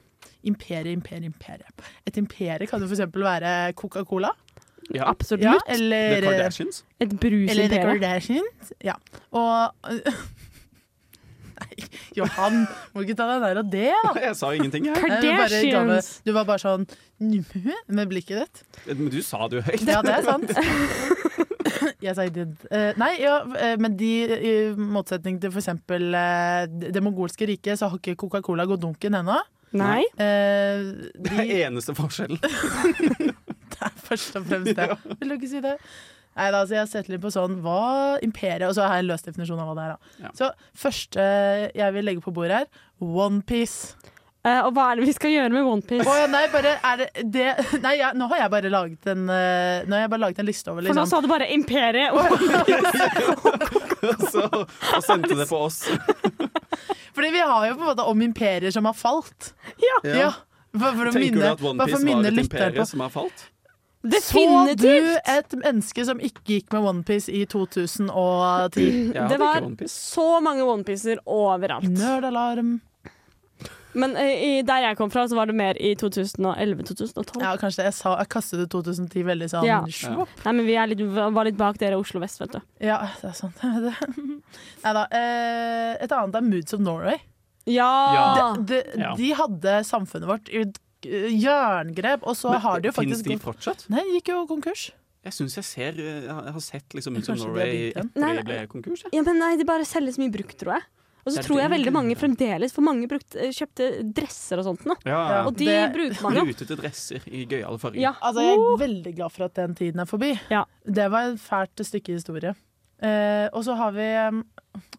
Imperie, 0.47 0.95
imperie, 0.95 1.27
imperie. 1.27 1.71
Et 2.07 2.17
imperie 2.21 2.67
kan 2.69 2.81
jo 2.83 2.89
eksempel 2.89 3.25
være 3.27 3.73
Coca-Cola. 3.79 4.31
Ja. 4.93 5.09
Absolutt. 5.11 5.43
Ja, 5.43 5.57
The 5.67 6.21
Kardashians. 6.23 6.83
Et 6.99 7.07
eller 7.07 7.11
The 7.11 7.17
brusimperie. 7.19 7.81
Kardashians. 7.83 8.73
Ja. 8.83 8.93
Og 9.35 9.73
Nei, 11.57 11.87
Johan, 12.19 12.59
må 12.93 13.01
ikke 13.01 13.15
ta 13.17 13.25
deg 13.31 13.41
nær 13.41 13.59
av 13.63 13.69
det, 13.73 13.89
da. 14.05 14.11
Jeg 14.27 14.35
sa 14.37 14.51
ingenting, 14.53 14.85
jeg. 14.91 14.97
Kardashians. 15.01 16.09
Du 16.25 16.29
var 16.35 16.45
bare 16.45 16.61
sånn 16.61 16.85
med 17.89 18.11
blikket 18.11 18.43
ditt. 18.43 18.83
Men 18.91 19.09
du 19.13 19.17
sa 19.25 19.47
det 19.49 19.59
jo 19.59 19.63
høyt. 19.65 19.87
Ja, 19.89 20.03
det 20.05 20.19
er 20.19 20.27
sant. 20.31 20.53
Jeg 22.03 22.13
sa 22.13 22.27
did. 22.33 22.53
Eh, 22.69 22.91
nei, 23.01 23.11
ja, 23.23 23.39
eh, 23.57 23.73
men 23.81 23.97
de, 23.97 24.11
i 24.37 24.53
motsetning 24.77 25.39
til 25.41 25.49
eksempel 25.63 26.13
eh, 26.17 26.67
det 26.69 27.01
mongolske 27.03 27.49
riket, 27.49 27.79
så 27.79 27.89
har 27.89 27.97
ikke 27.97 28.17
Coca-Cola 28.21 28.67
gått 28.69 28.83
dunken 28.85 29.17
ennå. 29.17 29.39
Nei. 29.75 30.03
Eh, 30.21 30.83
Det 31.17 31.33
er 31.43 31.67
eneste 31.67 31.95
forskjellen. 31.97 32.39
det 33.73 33.81
er 33.89 33.97
først 34.07 34.37
og 34.39 34.45
fremst 34.47 34.77
det. 34.77 34.89
Vil 35.19 35.33
du 35.33 35.37
ikke 35.37 35.51
si 35.51 35.63
det? 35.63 35.75
Nei, 36.37 36.51
da, 36.53 36.61
så 36.67 36.75
jeg 36.75 36.83
har 36.83 36.91
sett 36.91 37.07
litt 37.09 37.23
på 37.23 37.31
sånn 37.33 37.55
hva 37.63 38.19
imperiet 38.21 38.67
Og 38.69 38.75
så 38.77 38.85
har 38.85 38.99
jeg 38.99 39.07
en 39.07 39.09
løs 39.09 39.25
definisjon 39.25 39.61
av 39.61 39.71
hva 39.71 39.77
det 39.77 39.85
er. 39.87 39.95
Da. 39.95 40.27
Ja. 40.27 40.33
Så 40.37 40.51
første 40.77 41.23
jeg 41.73 41.95
vil 41.95 42.05
legge 42.05 42.21
på 42.23 42.33
bordet 42.35 42.61
her, 42.61 42.85
Onepiece. 43.01 43.97
Uh, 44.47 44.61
og 44.67 44.75
hva 44.77 44.83
er 44.91 44.99
det 44.99 45.07
vi 45.09 45.13
skal 45.17 45.31
gjøre 45.33 45.49
med 45.51 45.65
OnePiece? 45.67 46.05
Oh, 46.07 46.15
ja, 46.15 46.27
nei, 46.31 46.43
bare 46.53 46.75
er 46.77 47.01
det 47.01 47.07
det 47.33 47.47
Nei, 47.85 47.95
ja, 47.99 48.13
nå 48.15 48.29
har 48.31 48.45
jeg 48.45 48.51
bare 48.53 48.69
laget 48.71 49.09
en 49.11 49.25
uh, 49.27 49.83
Nå 49.83 49.97
har 49.97 50.05
jeg 50.05 50.11
bare 50.13 50.23
laget 50.23 50.39
en 50.43 50.47
liste 50.47 50.71
over 50.71 50.85
For 50.85 50.93
nå 50.93 51.03
liksom 51.03 51.09
sa 51.09 51.19
du 51.25 51.27
bare 51.27 51.49
Imperiet. 51.51 52.13
Og 52.13 52.21
Så, 54.31 54.45
og 54.45 55.03
sendte 55.03 55.35
det 55.35 55.49
på 55.49 55.57
oss. 55.65 55.81
Fordi 57.17 57.29
vi 57.33 57.41
har 57.41 57.63
jo 57.65 57.75
på 57.79 57.81
en 57.81 57.89
måte 57.89 58.05
om 58.05 58.21
imperier 58.21 58.73
som 58.73 58.85
har 58.85 58.93
falt. 58.93 59.53
Ja. 59.81 60.31
For, 60.77 60.91
for 60.93 61.09
å 61.09 61.13
Tenker 61.15 61.23
minne, 61.23 61.39
du 61.41 61.45
at 61.49 61.61
bare 61.61 61.71
OnePiece 61.73 62.03
var 62.05 62.27
et 62.29 62.41
imperie 62.43 62.85
som 62.85 63.01
har 63.01 63.13
falt? 63.13 63.45
Så 64.21 64.43
du 64.77 65.17
et 65.17 65.55
menneske 65.57 66.05
som 66.05 66.19
ikke 66.23 66.43
gikk 66.45 66.75
med 66.75 66.85
OnePiece 66.91 67.33
i 67.33 67.41
2010? 67.49 68.85
Ja, 69.15 69.25
Det 69.31 69.39
var 69.41 69.65
så 69.89 70.27
mange 70.45 70.63
OnePiecer 70.63 71.23
overalt. 71.25 71.89
Nerdalarm. 71.89 72.77
Men 73.97 74.13
eh, 74.19 74.41
i, 74.47 74.49
der 74.67 74.83
jeg 74.85 74.97
kom 74.99 75.09
fra, 75.13 75.23
så 75.29 75.37
var 75.37 75.49
det 75.49 75.55
mer 75.57 75.77
i 75.81 75.93
2011-2012. 75.97 77.41
Ja, 77.41 77.53
kanskje 77.59 77.81
det. 77.81 77.87
Jeg, 77.89 77.95
sa, 77.97 78.13
jeg 78.21 78.29
kastet 78.33 78.61
ut 78.65 78.71
2010 78.75 79.25
veldig 79.27 79.47
sånn 79.51 79.65
Ja. 79.67 79.79
Nei, 79.83 80.53
men 80.53 80.63
vi 80.67 80.75
er 80.77 80.91
litt, 80.91 81.01
var 81.09 81.47
litt 81.49 81.57
bak 81.59 81.79
dere 81.81 81.97
Oslo 81.99 82.21
vest, 82.23 82.39
vet 82.43 82.53
du. 82.57 82.59
Ja, 82.85 82.99
det 83.21 83.31
er 83.31 83.37
sant. 83.37 83.63
Nei 84.85 84.93
da. 84.99 85.07
Eh, 85.09 85.95
et 86.05 86.13
annet 86.13 86.37
er 86.39 86.45
Moods 86.45 86.77
of 86.77 86.83
Norway. 86.85 87.17
Ja! 87.67 88.53
De, 88.55 88.63
de, 88.69 88.83
Ja. 89.01 89.15
de 89.19 89.31
hadde 89.41 89.79
samfunnet 89.87 90.29
vårt 90.29 90.51
i 90.53 90.61
eh, 90.63 91.27
jerngrep, 91.33 92.23
og 92.23 92.37
så 92.39 92.53
har 92.63 92.79
de 92.83 92.91
jo 92.91 92.95
Fins 92.95 93.17
faktisk 93.17 93.27
de 93.33 93.39
fortsatt? 93.43 93.87
Nei, 93.91 94.05
de 94.07 94.19
gikk 94.19 94.31
jo 94.35 94.45
konkurs. 94.49 94.89
Jeg 95.27 95.35
syns 95.35 95.57
jeg 95.57 95.65
ser 95.67 95.97
Jeg 95.99 96.31
har 96.31 96.61
sett 96.63 96.93
liksom 96.95 97.17
Moods 97.17 97.27
har 97.27 97.39
Norway 97.41 97.89
etter 97.91 98.37
de 98.37 98.45
ble 98.47 98.61
konkurs. 98.71 99.03
Ja. 99.07 99.17
Ja, 99.17 99.25
men 99.27 99.41
nei, 99.41 99.55
de 99.59 99.65
bare 99.67 99.83
selger 99.89 100.15
så 100.15 100.23
mye 100.23 100.31
brukt, 100.37 100.55
tror 100.61 100.77
jeg. 100.77 100.87
Og 101.27 101.35
så 101.35 101.43
tror 101.43 101.59
jeg 101.59 101.71
veldig 101.73 101.91
mange 101.93 102.15
fremdeles, 102.19 102.73
for 102.73 102.85
mange 102.87 103.09
brukt, 103.11 103.35
eh, 103.35 103.51
kjøpte 103.55 103.89
dresser 104.15 104.61
og 104.61 104.67
sånt 104.69 104.85
nå. 104.87 104.95
Ja, 105.03 105.19
ja. 105.33 105.41
Og 105.45 105.57
de 105.59 105.67
det- 105.67 105.91
bruker 105.93 106.23
man 106.23 106.39
jo. 106.39 106.45
Rutete 106.47 106.77
dresser 106.79 107.27
i 107.27 107.45
gøyale 107.45 107.79
farger. 107.81 107.99
Ja. 108.01 108.13
Altså, 108.21 108.45
jeg 108.45 108.55
er 108.57 108.79
veldig 108.87 109.15
glad 109.17 109.35
for 109.35 109.45
at 109.45 109.53
den 109.59 109.75
tiden 109.75 109.99
er 109.99 110.09
forbi. 110.09 110.31
Ja. 110.49 110.63
Det 110.85 111.11
var 111.11 111.33
et 111.33 111.39
fælt 111.43 111.83
stykke 111.83 112.15
historie. 112.15 112.55
Eh, 113.03 113.49
og 113.53 113.61
så 113.63 113.75
har 113.77 113.91
vi 113.93 114.07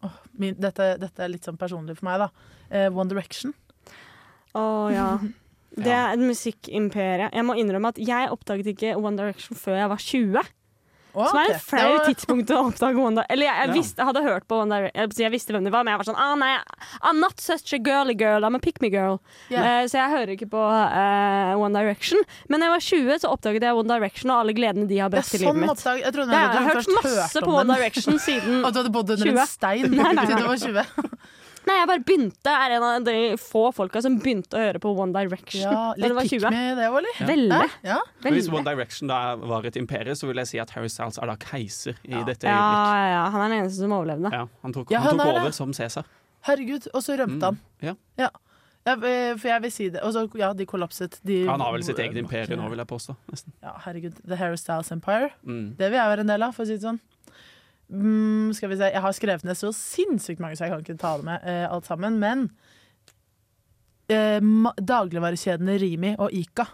oh, 0.03 0.15
min, 0.37 0.55
dette, 0.55 0.93
dette 1.01 1.19
er 1.19 1.33
litt 1.33 1.43
sånn 1.43 1.57
personlig 1.59 1.97
for 1.97 2.05
meg, 2.07 2.19
da. 2.19 2.29
Eh, 2.69 2.87
One 2.93 3.09
Direction. 3.09 3.53
Å 4.55 4.93
ja. 4.93 5.09
Det 5.79 5.91
er 5.93 6.13
et 6.15 6.19
musikkimperie. 6.19 7.29
Jeg 7.31 7.45
må 7.45 7.55
innrømme 7.55 7.91
at 7.93 7.99
jeg 8.01 8.31
oppdaget 8.33 8.71
ikke 8.73 8.95
One 8.97 9.15
Direction 9.19 9.55
før 9.55 9.77
jeg 9.77 9.89
var 9.91 10.01
20. 10.01 10.49
Å, 11.09 11.25
Som 11.31 11.37
er 11.41 11.49
et 11.55 11.61
flaut 11.65 11.95
var- 11.97 12.05
tidspunkt 12.05 12.51
å 12.53 12.57
oppdage 12.69 12.95
Wanda. 13.01 13.23
Eller 13.33 13.47
jeg, 13.47 13.55
jeg, 13.57 13.67
Ja. 13.69 13.73
visste, 13.73 13.97
jeg 13.97 14.05
hadde 14.05 14.21
hørt 14.27 14.45
på 14.47 14.59
Direction. 14.69 14.91
Jeg, 14.93 15.09
jeg 15.17 15.31
visste 15.33 15.53
hvem 15.55 15.63
det 15.65 15.71
var, 15.73 15.83
men 15.83 15.93
jeg 15.95 16.01
var 16.03 16.07
sånn 16.13 16.19
ah, 16.21 16.35
nei, 16.35 16.51
I'm 17.01 17.19
not 17.19 17.39
such 17.41 17.73
a 17.73 17.79
girly 17.79 18.13
girl, 18.13 18.43
I'm 18.45 18.55
a 18.55 18.59
pick 18.59 18.79
me 18.81 18.89
girl. 18.93 19.17
Yeah. 19.49 19.83
Uh, 19.83 19.87
så 19.89 19.97
jeg 19.97 20.09
hører 20.13 20.33
ikke 20.37 20.49
på 20.53 20.61
uh, 20.61 21.57
One 21.57 21.73
Direction. 21.73 22.21
Men 22.47 22.59
da 22.61 22.69
jeg 22.69 22.75
var 22.75 22.85
20, 22.85 23.19
så 23.25 23.33
oppdaget 23.33 23.65
jeg 23.65 23.73
One 23.81 23.89
Direction 23.89 24.29
og 24.29 24.43
alle 24.43 24.53
gledene 24.53 24.87
de 24.87 24.99
har 25.01 25.09
Det 25.09 25.17
ja, 25.23 25.25
sånn 25.25 25.41
i 25.41 25.45
livet 25.47 25.61
mitt. 25.65 25.73
oppdag. 25.73 26.03
Jeg 26.05 26.13
trodde 26.13 26.29
Det, 26.29 26.43
jeg 26.45 26.53
har 26.59 26.69
hørt 26.73 26.93
masse 26.99 27.25
hørt 27.39 27.43
på 27.49 27.57
One. 27.57 27.75
Direction 27.75 28.19
siden 28.19 28.61
Og 28.65 28.73
du 28.73 28.79
hadde 28.83 28.93
bodd 28.93 29.09
under 29.17 29.25
20. 29.25 29.39
en 29.39 29.47
stein 29.47 29.89
Nei, 29.91 30.13
nei, 30.13 30.25
nei. 30.29 30.39
du 30.39 30.47
var 30.47 30.57
20. 30.61 30.85
Nei, 31.69 31.75
jeg 31.77 31.87
bare 31.91 32.03
begynte. 32.07 32.53
Er 32.65 32.73
en 32.79 32.83
av 32.87 33.03
de 33.05 33.15
få 33.37 33.67
folka 33.77 34.01
som 34.01 34.15
begynte 34.19 34.57
å 34.57 34.63
høre 34.63 34.79
på 34.81 34.91
One 34.97 35.13
Direction 35.13 35.61
Ja, 35.61 35.93
litt 36.01 36.15
var 36.17 36.25
pikk 36.25 36.41
20. 36.41 36.49
med 36.55 36.77
det 36.81 36.87
òg, 36.89 36.97
eller? 37.03 37.21
Veldig. 37.29 37.61
Ja. 37.85 37.99
Veldig. 38.25 38.35
Hvis 38.39 38.49
One. 38.51 38.65
Direction 38.65 39.07
da 39.11 39.19
var 39.37 39.69
et 39.69 39.77
imperie, 39.79 40.17
så 40.17 40.27
vil 40.31 40.41
jeg 40.41 40.47
si 40.51 40.59
at 40.65 40.73
Harry 40.75 40.89
Styles 40.89 41.21
er 41.21 41.29
da 41.29 41.37
keiser 41.39 41.95
i 42.03 42.23
dette 42.25 42.49
Ja, 42.49 42.57
øyeblikk. 42.57 42.91
ja, 42.97 43.07
ja, 43.13 43.23
han 43.35 43.41
er 43.45 43.53
den 43.53 43.57
eneste 43.63 43.79
som 43.85 43.93
overlevde. 44.01 44.33
Ja, 44.33 44.45
han 44.65 44.73
tok, 44.73 44.91
Ja, 44.91 44.99
han 45.05 45.13
han 45.13 45.21
tok 45.21 45.33
over 45.35 45.49
det. 45.51 45.55
som 45.61 45.71
Cæsar. 45.77 46.09
Herregud, 46.49 46.87
og 46.93 47.01
så 47.05 47.17
rømte 47.19 47.37
Mm. 47.37 47.41
han. 47.43 47.95
Ja. 48.17 48.29
Ja, 48.87 48.93
eh, 48.95 49.35
for 49.37 49.47
jeg 49.51 49.61
vil 49.61 49.71
si 49.75 49.89
det. 49.89 50.01
Og 50.01 50.13
så, 50.15 50.23
ja, 50.39 50.53
de 50.53 50.65
kollapset. 50.65 51.19
De, 51.23 51.45
Han 51.45 51.59
har 51.61 51.71
vel 51.75 51.83
sitt 51.83 51.97
eget 51.99 52.15
imperie 52.17 52.55
nå, 52.57 52.69
vil 52.71 52.79
jeg 52.79 52.87
påstå. 52.87 53.15
Nesten. 53.29 53.51
Ja, 53.61 53.73
herregud. 53.85 54.15
The 54.25 54.35
Harry 54.39 54.55
Styles 54.57 54.89
Empire. 54.95 55.29
Mm. 55.45 55.75
Det 55.77 55.91
vil 55.91 55.99
jeg 55.99 56.09
være 56.15 56.19
en 56.25 56.27
del 56.31 56.43
av, 56.47 56.55
for 56.55 56.63
å 56.63 56.67
si 56.67 56.77
det 56.77 56.81
sånn. 56.87 56.99
Mm, 57.89 58.53
skal 58.53 58.69
vi 58.69 58.77
se, 58.77 58.91
Jeg 58.93 59.01
har 59.01 59.13
skrevet 59.17 59.45
ned 59.47 59.57
så 59.57 59.71
sinnssykt 59.73 60.41
mange, 60.43 60.57
så 60.57 60.67
jeg 60.67 60.73
kan 60.73 60.85
ikke 60.85 61.01
ta 61.01 61.15
det 61.17 61.25
med 61.25 61.47
eh, 61.49 61.65
alt 61.65 61.89
sammen. 61.89 62.19
Men 62.21 62.45
eh, 64.13 64.39
dagligvarekjedene 64.77 65.77
Rimi 65.81 66.13
og 66.17 66.33
Ica. 66.33 66.67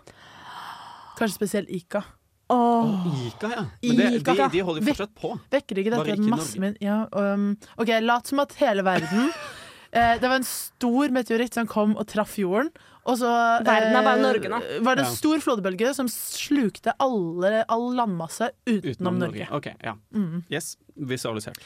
Kanskje 1.15 1.35
spesielt 1.37 1.71
Ica. 1.71 2.03
Oh. 2.51 3.07
Ica, 3.25 3.49
ja. 3.49 3.63
Men 3.81 3.97
det, 3.97 4.09
Ica. 4.19 4.33
de, 4.35 4.49
de 4.53 4.65
holder 4.67 4.83
jo 4.83 4.89
fortsatt 4.91 5.13
på. 5.17 5.31
Vekker 5.53 5.81
ikke 5.81 5.93
dette 5.95 6.17
ikke 6.17 6.33
masse 6.35 6.61
min 6.61 6.75
ja, 6.83 7.05
um, 7.09 7.53
OK, 7.81 7.89
lat 8.05 8.29
som 8.29 8.43
at 8.43 8.53
hele 8.59 8.83
verden 8.85 9.31
eh, 9.97 10.13
Det 10.21 10.29
var 10.29 10.37
en 10.37 10.45
stor 10.45 11.15
meteoritt 11.15 11.57
som 11.57 11.69
kom 11.69 11.95
og 11.97 12.05
traff 12.11 12.37
jorden. 12.41 12.69
Og 13.05 13.17
så 13.21 13.29
eh, 13.29 13.63
Verden 13.67 13.95
er 13.99 14.05
bare 14.07 14.21
Norge 14.23 14.49
nå. 14.49 14.59
var 14.85 14.95
det 14.97 15.03
en 15.05 15.11
Ja. 15.11 15.15
stor 15.17 15.37
flodbølge 15.43 15.91
som 15.93 16.07
slukte 16.09 16.93
alle, 16.99 17.63
all 17.69 17.91
landmasse 17.97 18.49
utenom, 18.65 18.95
Utenom 18.95 19.19
Norge. 19.21 19.45
Norge. 19.49 19.59
OK, 19.59 19.67
ja. 19.85 19.93
Mm. 20.15 20.39
Yes, 20.49 20.71
visualisert. 20.97 21.59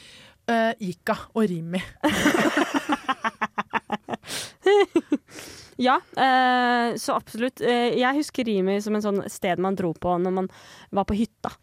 Uh, 0.50 0.74
Ica 0.82 1.16
og 1.38 1.46
Rimi. 1.50 1.80
Ja, 5.80 5.96
uh, 5.96 6.96
så 7.00 7.14
absolutt. 7.16 7.62
Uh, 7.64 7.96
jeg 7.96 8.18
husker 8.18 8.44
Rimi 8.44 8.82
som 8.84 8.98
en 8.98 9.04
sånn 9.06 9.22
sted 9.32 9.62
man 9.64 9.78
dro 9.80 9.94
på 9.96 10.18
når 10.20 10.34
man 10.36 10.50
var 10.92 11.06
på 11.08 11.16
hytta. 11.16 11.54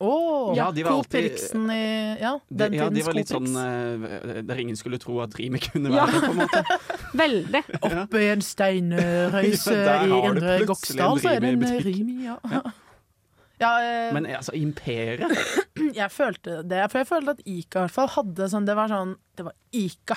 Oh, 0.00 0.56
Ja, 0.56 0.70
de 0.72 0.82
var 0.82 0.94
alltid- 0.96 1.24
Eriksen 1.26 1.70
i 1.70 2.16
ja, 2.20 2.38
De, 2.48 2.56
den 2.56 2.72
ja, 2.72 2.86
de 2.88 3.02
var 3.04 3.12
litt 3.18 3.28
sånn 3.28 3.48
eh, 3.52 4.38
Der 4.48 4.60
ingen 4.62 4.78
skulle 4.80 4.96
tro 4.98 5.18
at 5.20 5.34
Rime 5.36 5.60
kunne 5.60 5.92
Ja. 5.92 6.06
være 6.08 6.22
på 6.24 6.30
en 6.30 6.38
måte. 6.40 6.62
Veldig. 7.22 7.60
Oppe 7.84 8.22
i 8.22 8.30
en 8.32 8.40
steinrøyse 8.40 9.76
Ja, 9.90 9.98
i 10.06 10.08
Indre 10.30 10.54
en 10.62 10.72
så 10.72 10.96
er 11.28 11.42
det 11.44 11.50
en 11.52 11.60
Rimi-butikk. 11.60 11.84
Rimi, 11.84 12.16
ja. 12.24 12.38
ja 13.60 13.72
eh, 13.84 14.08
Men 14.16 14.26
altså, 14.40 14.56
imperiet 14.56 15.36
jeg 16.00 16.10
følte 16.16 16.62
det, 16.64 16.80
for 16.90 17.02
jeg 17.02 17.10
følte 17.12 17.36
at 17.36 17.44
Ica 17.44 17.82
i 17.82 17.84
hvert 17.84 17.98
fall 18.00 18.12
hadde 18.16 18.48
sånn 18.54 18.68
Det 18.68 18.76
var 18.80 18.88
sånn 18.88 19.16
Det 19.36 19.44
var 19.50 19.56
Ica, 19.76 20.16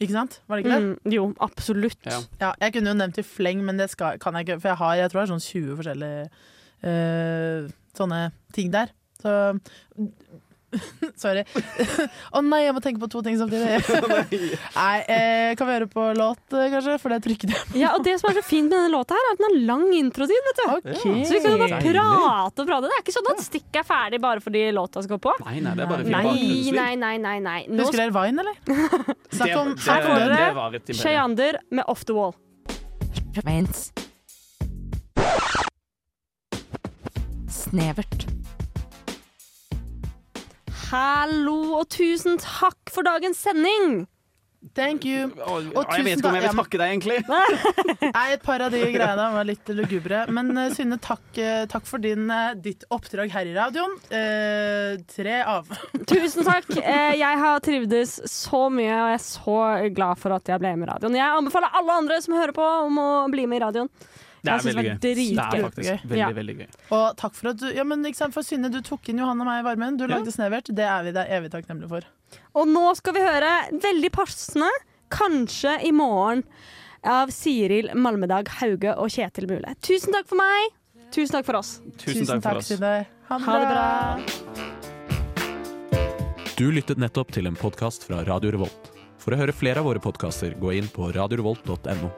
ikke 0.00 0.16
sant? 0.16 0.40
Var 0.50 0.58
det 0.58 0.64
ikke 0.66 0.74
det? 0.74 0.86
Mm, 0.90 1.12
jo, 1.14 1.26
absolutt. 1.44 2.02
Ja. 2.08 2.18
Ja, 2.40 2.54
jeg 2.66 2.74
kunne 2.74 2.90
jo 2.90 2.98
nevnt 2.98 3.22
i 3.22 3.26
fleng, 3.26 3.62
men 3.62 3.78
det 3.78 3.92
skal, 3.94 4.18
kan 4.18 4.34
jeg 4.34 4.48
ikke, 4.48 4.58
for 4.64 4.72
jeg 4.72 4.80
har 4.80 4.94
jeg 5.04 5.12
tror 5.12 5.20
det 5.20 5.26
er 5.28 5.32
sånn 5.36 5.46
20 5.46 5.76
forskjellige 5.78 6.30
uh, 6.88 7.70
sånne 7.94 8.20
ting 8.56 8.72
der. 8.74 8.90
Så 9.20 9.36
Sorry. 11.18 11.42
Å 12.36 12.40
nei, 12.44 12.60
jeg 12.62 12.74
må 12.76 12.82
tenke 12.84 13.00
på 13.02 13.08
to 13.10 13.22
ting 13.26 13.36
samtidig. 13.40 13.80
Nei, 14.78 14.96
eh, 15.10 15.52
Kan 15.58 15.66
vi 15.68 15.74
høre 15.74 15.88
på 15.90 16.04
låt, 16.16 16.42
eh, 16.54 16.68
kanskje? 16.72 16.96
For 17.02 17.12
det 17.12 17.20
trykket 17.26 17.54
jeg. 17.54 17.80
Ja, 17.82 17.94
og 17.96 18.04
det 18.06 18.16
som 18.20 18.30
er 18.30 18.38
så 18.38 18.44
fint 18.46 18.70
med 18.70 18.76
denne 18.76 18.92
låta, 18.94 19.18
her 19.18 19.30
er 19.30 19.34
at 19.34 19.40
den 19.42 19.48
har 19.48 19.56
lang 19.72 19.86
introtid. 19.98 20.46
vet 20.48 20.60
du. 20.60 20.64
okay. 20.76 21.24
Så 21.26 21.36
vi 21.36 21.42
kan 21.44 21.58
bare 21.58 21.80
prate 21.82 22.62
og 22.64 22.70
prate. 22.70 22.86
Det 22.86 22.94
er 22.98 23.04
ikke 23.04 23.16
sånn 23.16 23.30
at 23.32 23.44
stikket 23.46 23.80
er 23.82 23.88
ferdig 23.88 24.22
bare 24.22 24.44
fordi 24.44 24.66
låta 24.76 25.02
skal 25.06 25.22
på. 25.22 25.34
Nei, 25.46 25.56
nei, 25.64 25.74
det 25.74 25.86
er 25.86 25.90
bare 25.90 26.06
fin 26.06 26.14
Nei, 26.14 26.30
nei, 26.70 26.92
nei. 27.00 27.14
nei, 27.24 27.38
nei. 27.44 27.58
Nå 27.70 27.86
Husker 27.86 28.04
dere 28.04 28.14
Vine, 28.14 28.44
eller? 28.44 28.56
Snakk 29.34 29.56
om 29.58 29.74
Her 29.74 30.06
får 30.06 30.14
dere. 30.78 31.00
Cheyander 31.00 31.60
med 31.74 31.90
Off 31.90 32.06
The 32.06 32.14
Wall. 32.14 32.36
Vents. 33.42 33.90
Hallo 40.90 41.76
og 41.78 41.84
tusen 41.92 42.40
takk 42.42 42.90
for 42.90 43.06
dagens 43.06 43.38
sending! 43.38 44.08
Thank 44.76 45.06
you. 45.08 45.28
Og, 45.46 45.70
Og 45.72 45.92
jeg 45.94 46.04
vet 46.04 46.18
ikke 46.18 46.28
om 46.28 46.34
jeg 46.36 46.44
vil 46.44 46.58
takke 46.58 46.78
deg, 46.80 46.90
egentlig. 46.92 47.14
Nei, 48.16 48.24
Et 48.34 48.42
par 48.44 48.60
av 48.66 48.74
de 48.74 48.80
greiene 48.92 49.28
var 49.32 49.46
litt 49.48 49.70
lugubre. 49.72 50.24
Men 50.34 50.50
eh, 50.52 50.74
Synne, 50.74 50.98
takk, 51.00 51.22
eh, 51.40 51.62
takk 51.70 51.86
for 51.88 52.02
din, 52.02 52.26
eh, 52.28 52.58
ditt 52.60 52.84
oppdrag 52.92 53.32
her 53.32 53.48
i 53.48 53.54
radioen. 53.56 53.94
Eh, 54.12 54.98
tre 55.14 55.38
av. 55.48 55.70
Tusen 56.10 56.44
takk. 56.44 56.68
Jeg 56.76 57.40
har 57.44 57.64
trivdes 57.64 58.18
så 58.28 58.66
mye, 58.74 58.92
og 58.98 59.12
jeg 59.14 59.20
er 59.20 59.24
så 59.30 59.58
glad 59.96 60.20
for 60.20 60.36
at 60.36 60.52
jeg 60.52 60.60
ble 60.60 60.74
med 60.76 60.90
i 60.90 60.92
radioen. 60.92 61.20
Jeg 61.22 61.38
anbefaler 61.38 61.80
alle 61.80 62.00
andre 62.02 62.20
som 62.26 62.36
hører 62.36 62.56
på, 62.56 62.66
om 62.90 63.00
å 63.00 63.10
bli 63.32 63.46
med 63.48 63.62
i 63.62 63.64
radioen. 63.64 63.94
Det 64.42 64.50
er 64.52 64.58
veldig 64.64 64.84
gøy. 64.86 64.98
Det 65.00 65.10
er 65.38 65.62
faktisk 65.66 66.04
veldig, 66.08 66.16
Ja. 66.18 66.28
veldig 66.32 66.56
gøy. 66.58 66.66
Og 66.96 67.16
takk 67.20 67.34
for 67.34 67.48
at 67.50 67.56
du 67.60 67.66
Ja, 67.74 67.84
men 67.84 68.02
ikke 68.04 68.16
sant, 68.16 68.32
for 68.34 68.42
Synne, 68.42 68.70
du 68.72 68.80
tok 68.80 69.08
inn 69.08 69.18
Johan 69.18 69.40
og 69.40 69.46
meg 69.46 69.60
i 69.64 69.66
varmen. 69.68 69.96
Du 69.98 70.06
lagde 70.06 70.32
snevert. 70.32 70.64
Det 70.74 70.84
er 70.86 71.02
vi 71.04 71.12
deg 71.12 71.28
evig 71.28 71.50
takknemlige 71.52 71.88
for. 71.88 72.02
Og 72.54 72.66
nå 72.68 72.94
skal 72.96 73.12
vi 73.14 73.20
høre, 73.20 73.70
veldig 73.80 74.10
passende, 74.12 74.70
kanskje 75.10 75.82
i 75.84 75.90
morgen, 75.92 76.44
av 77.04 77.28
Siril 77.32 77.90
Malmedag 77.94 78.48
Hauge 78.60 78.96
og 78.96 79.08
Kjetil 79.10 79.46
Mule. 79.48 79.74
Tusen 79.82 80.12
takk 80.12 80.26
for 80.28 80.36
meg. 80.36 80.70
Tusen 81.10 81.32
takk 81.32 81.44
for 81.46 81.56
oss. 81.56 81.80
Tusen 81.98 82.26
takk 82.26 82.42
for 82.42 82.56
oss. 82.60 82.68
Synne. 82.68 83.06
Ha 83.28 83.38
det 83.38 83.44
Ha 83.44 83.58
det 83.58 83.68
bra. 83.68 84.16
bra. 84.16 84.80
Du 86.56 86.70
lyttet 86.70 86.98
nettopp 87.00 87.30
til 87.32 87.46
en 87.48 87.56
podkast 87.56 88.04
fra 88.04 88.22
Radio 88.24 88.50
Revolt. 88.52 88.90
For 89.18 89.32
å 89.32 89.36
høre 89.40 89.52
flere 89.52 89.78
av 89.78 89.84
våre 89.88 90.00
podkaster, 90.00 90.54
gå 90.60 90.74
inn 90.76 90.88
på 90.88 91.10
radiorevolt.no. 91.12 92.10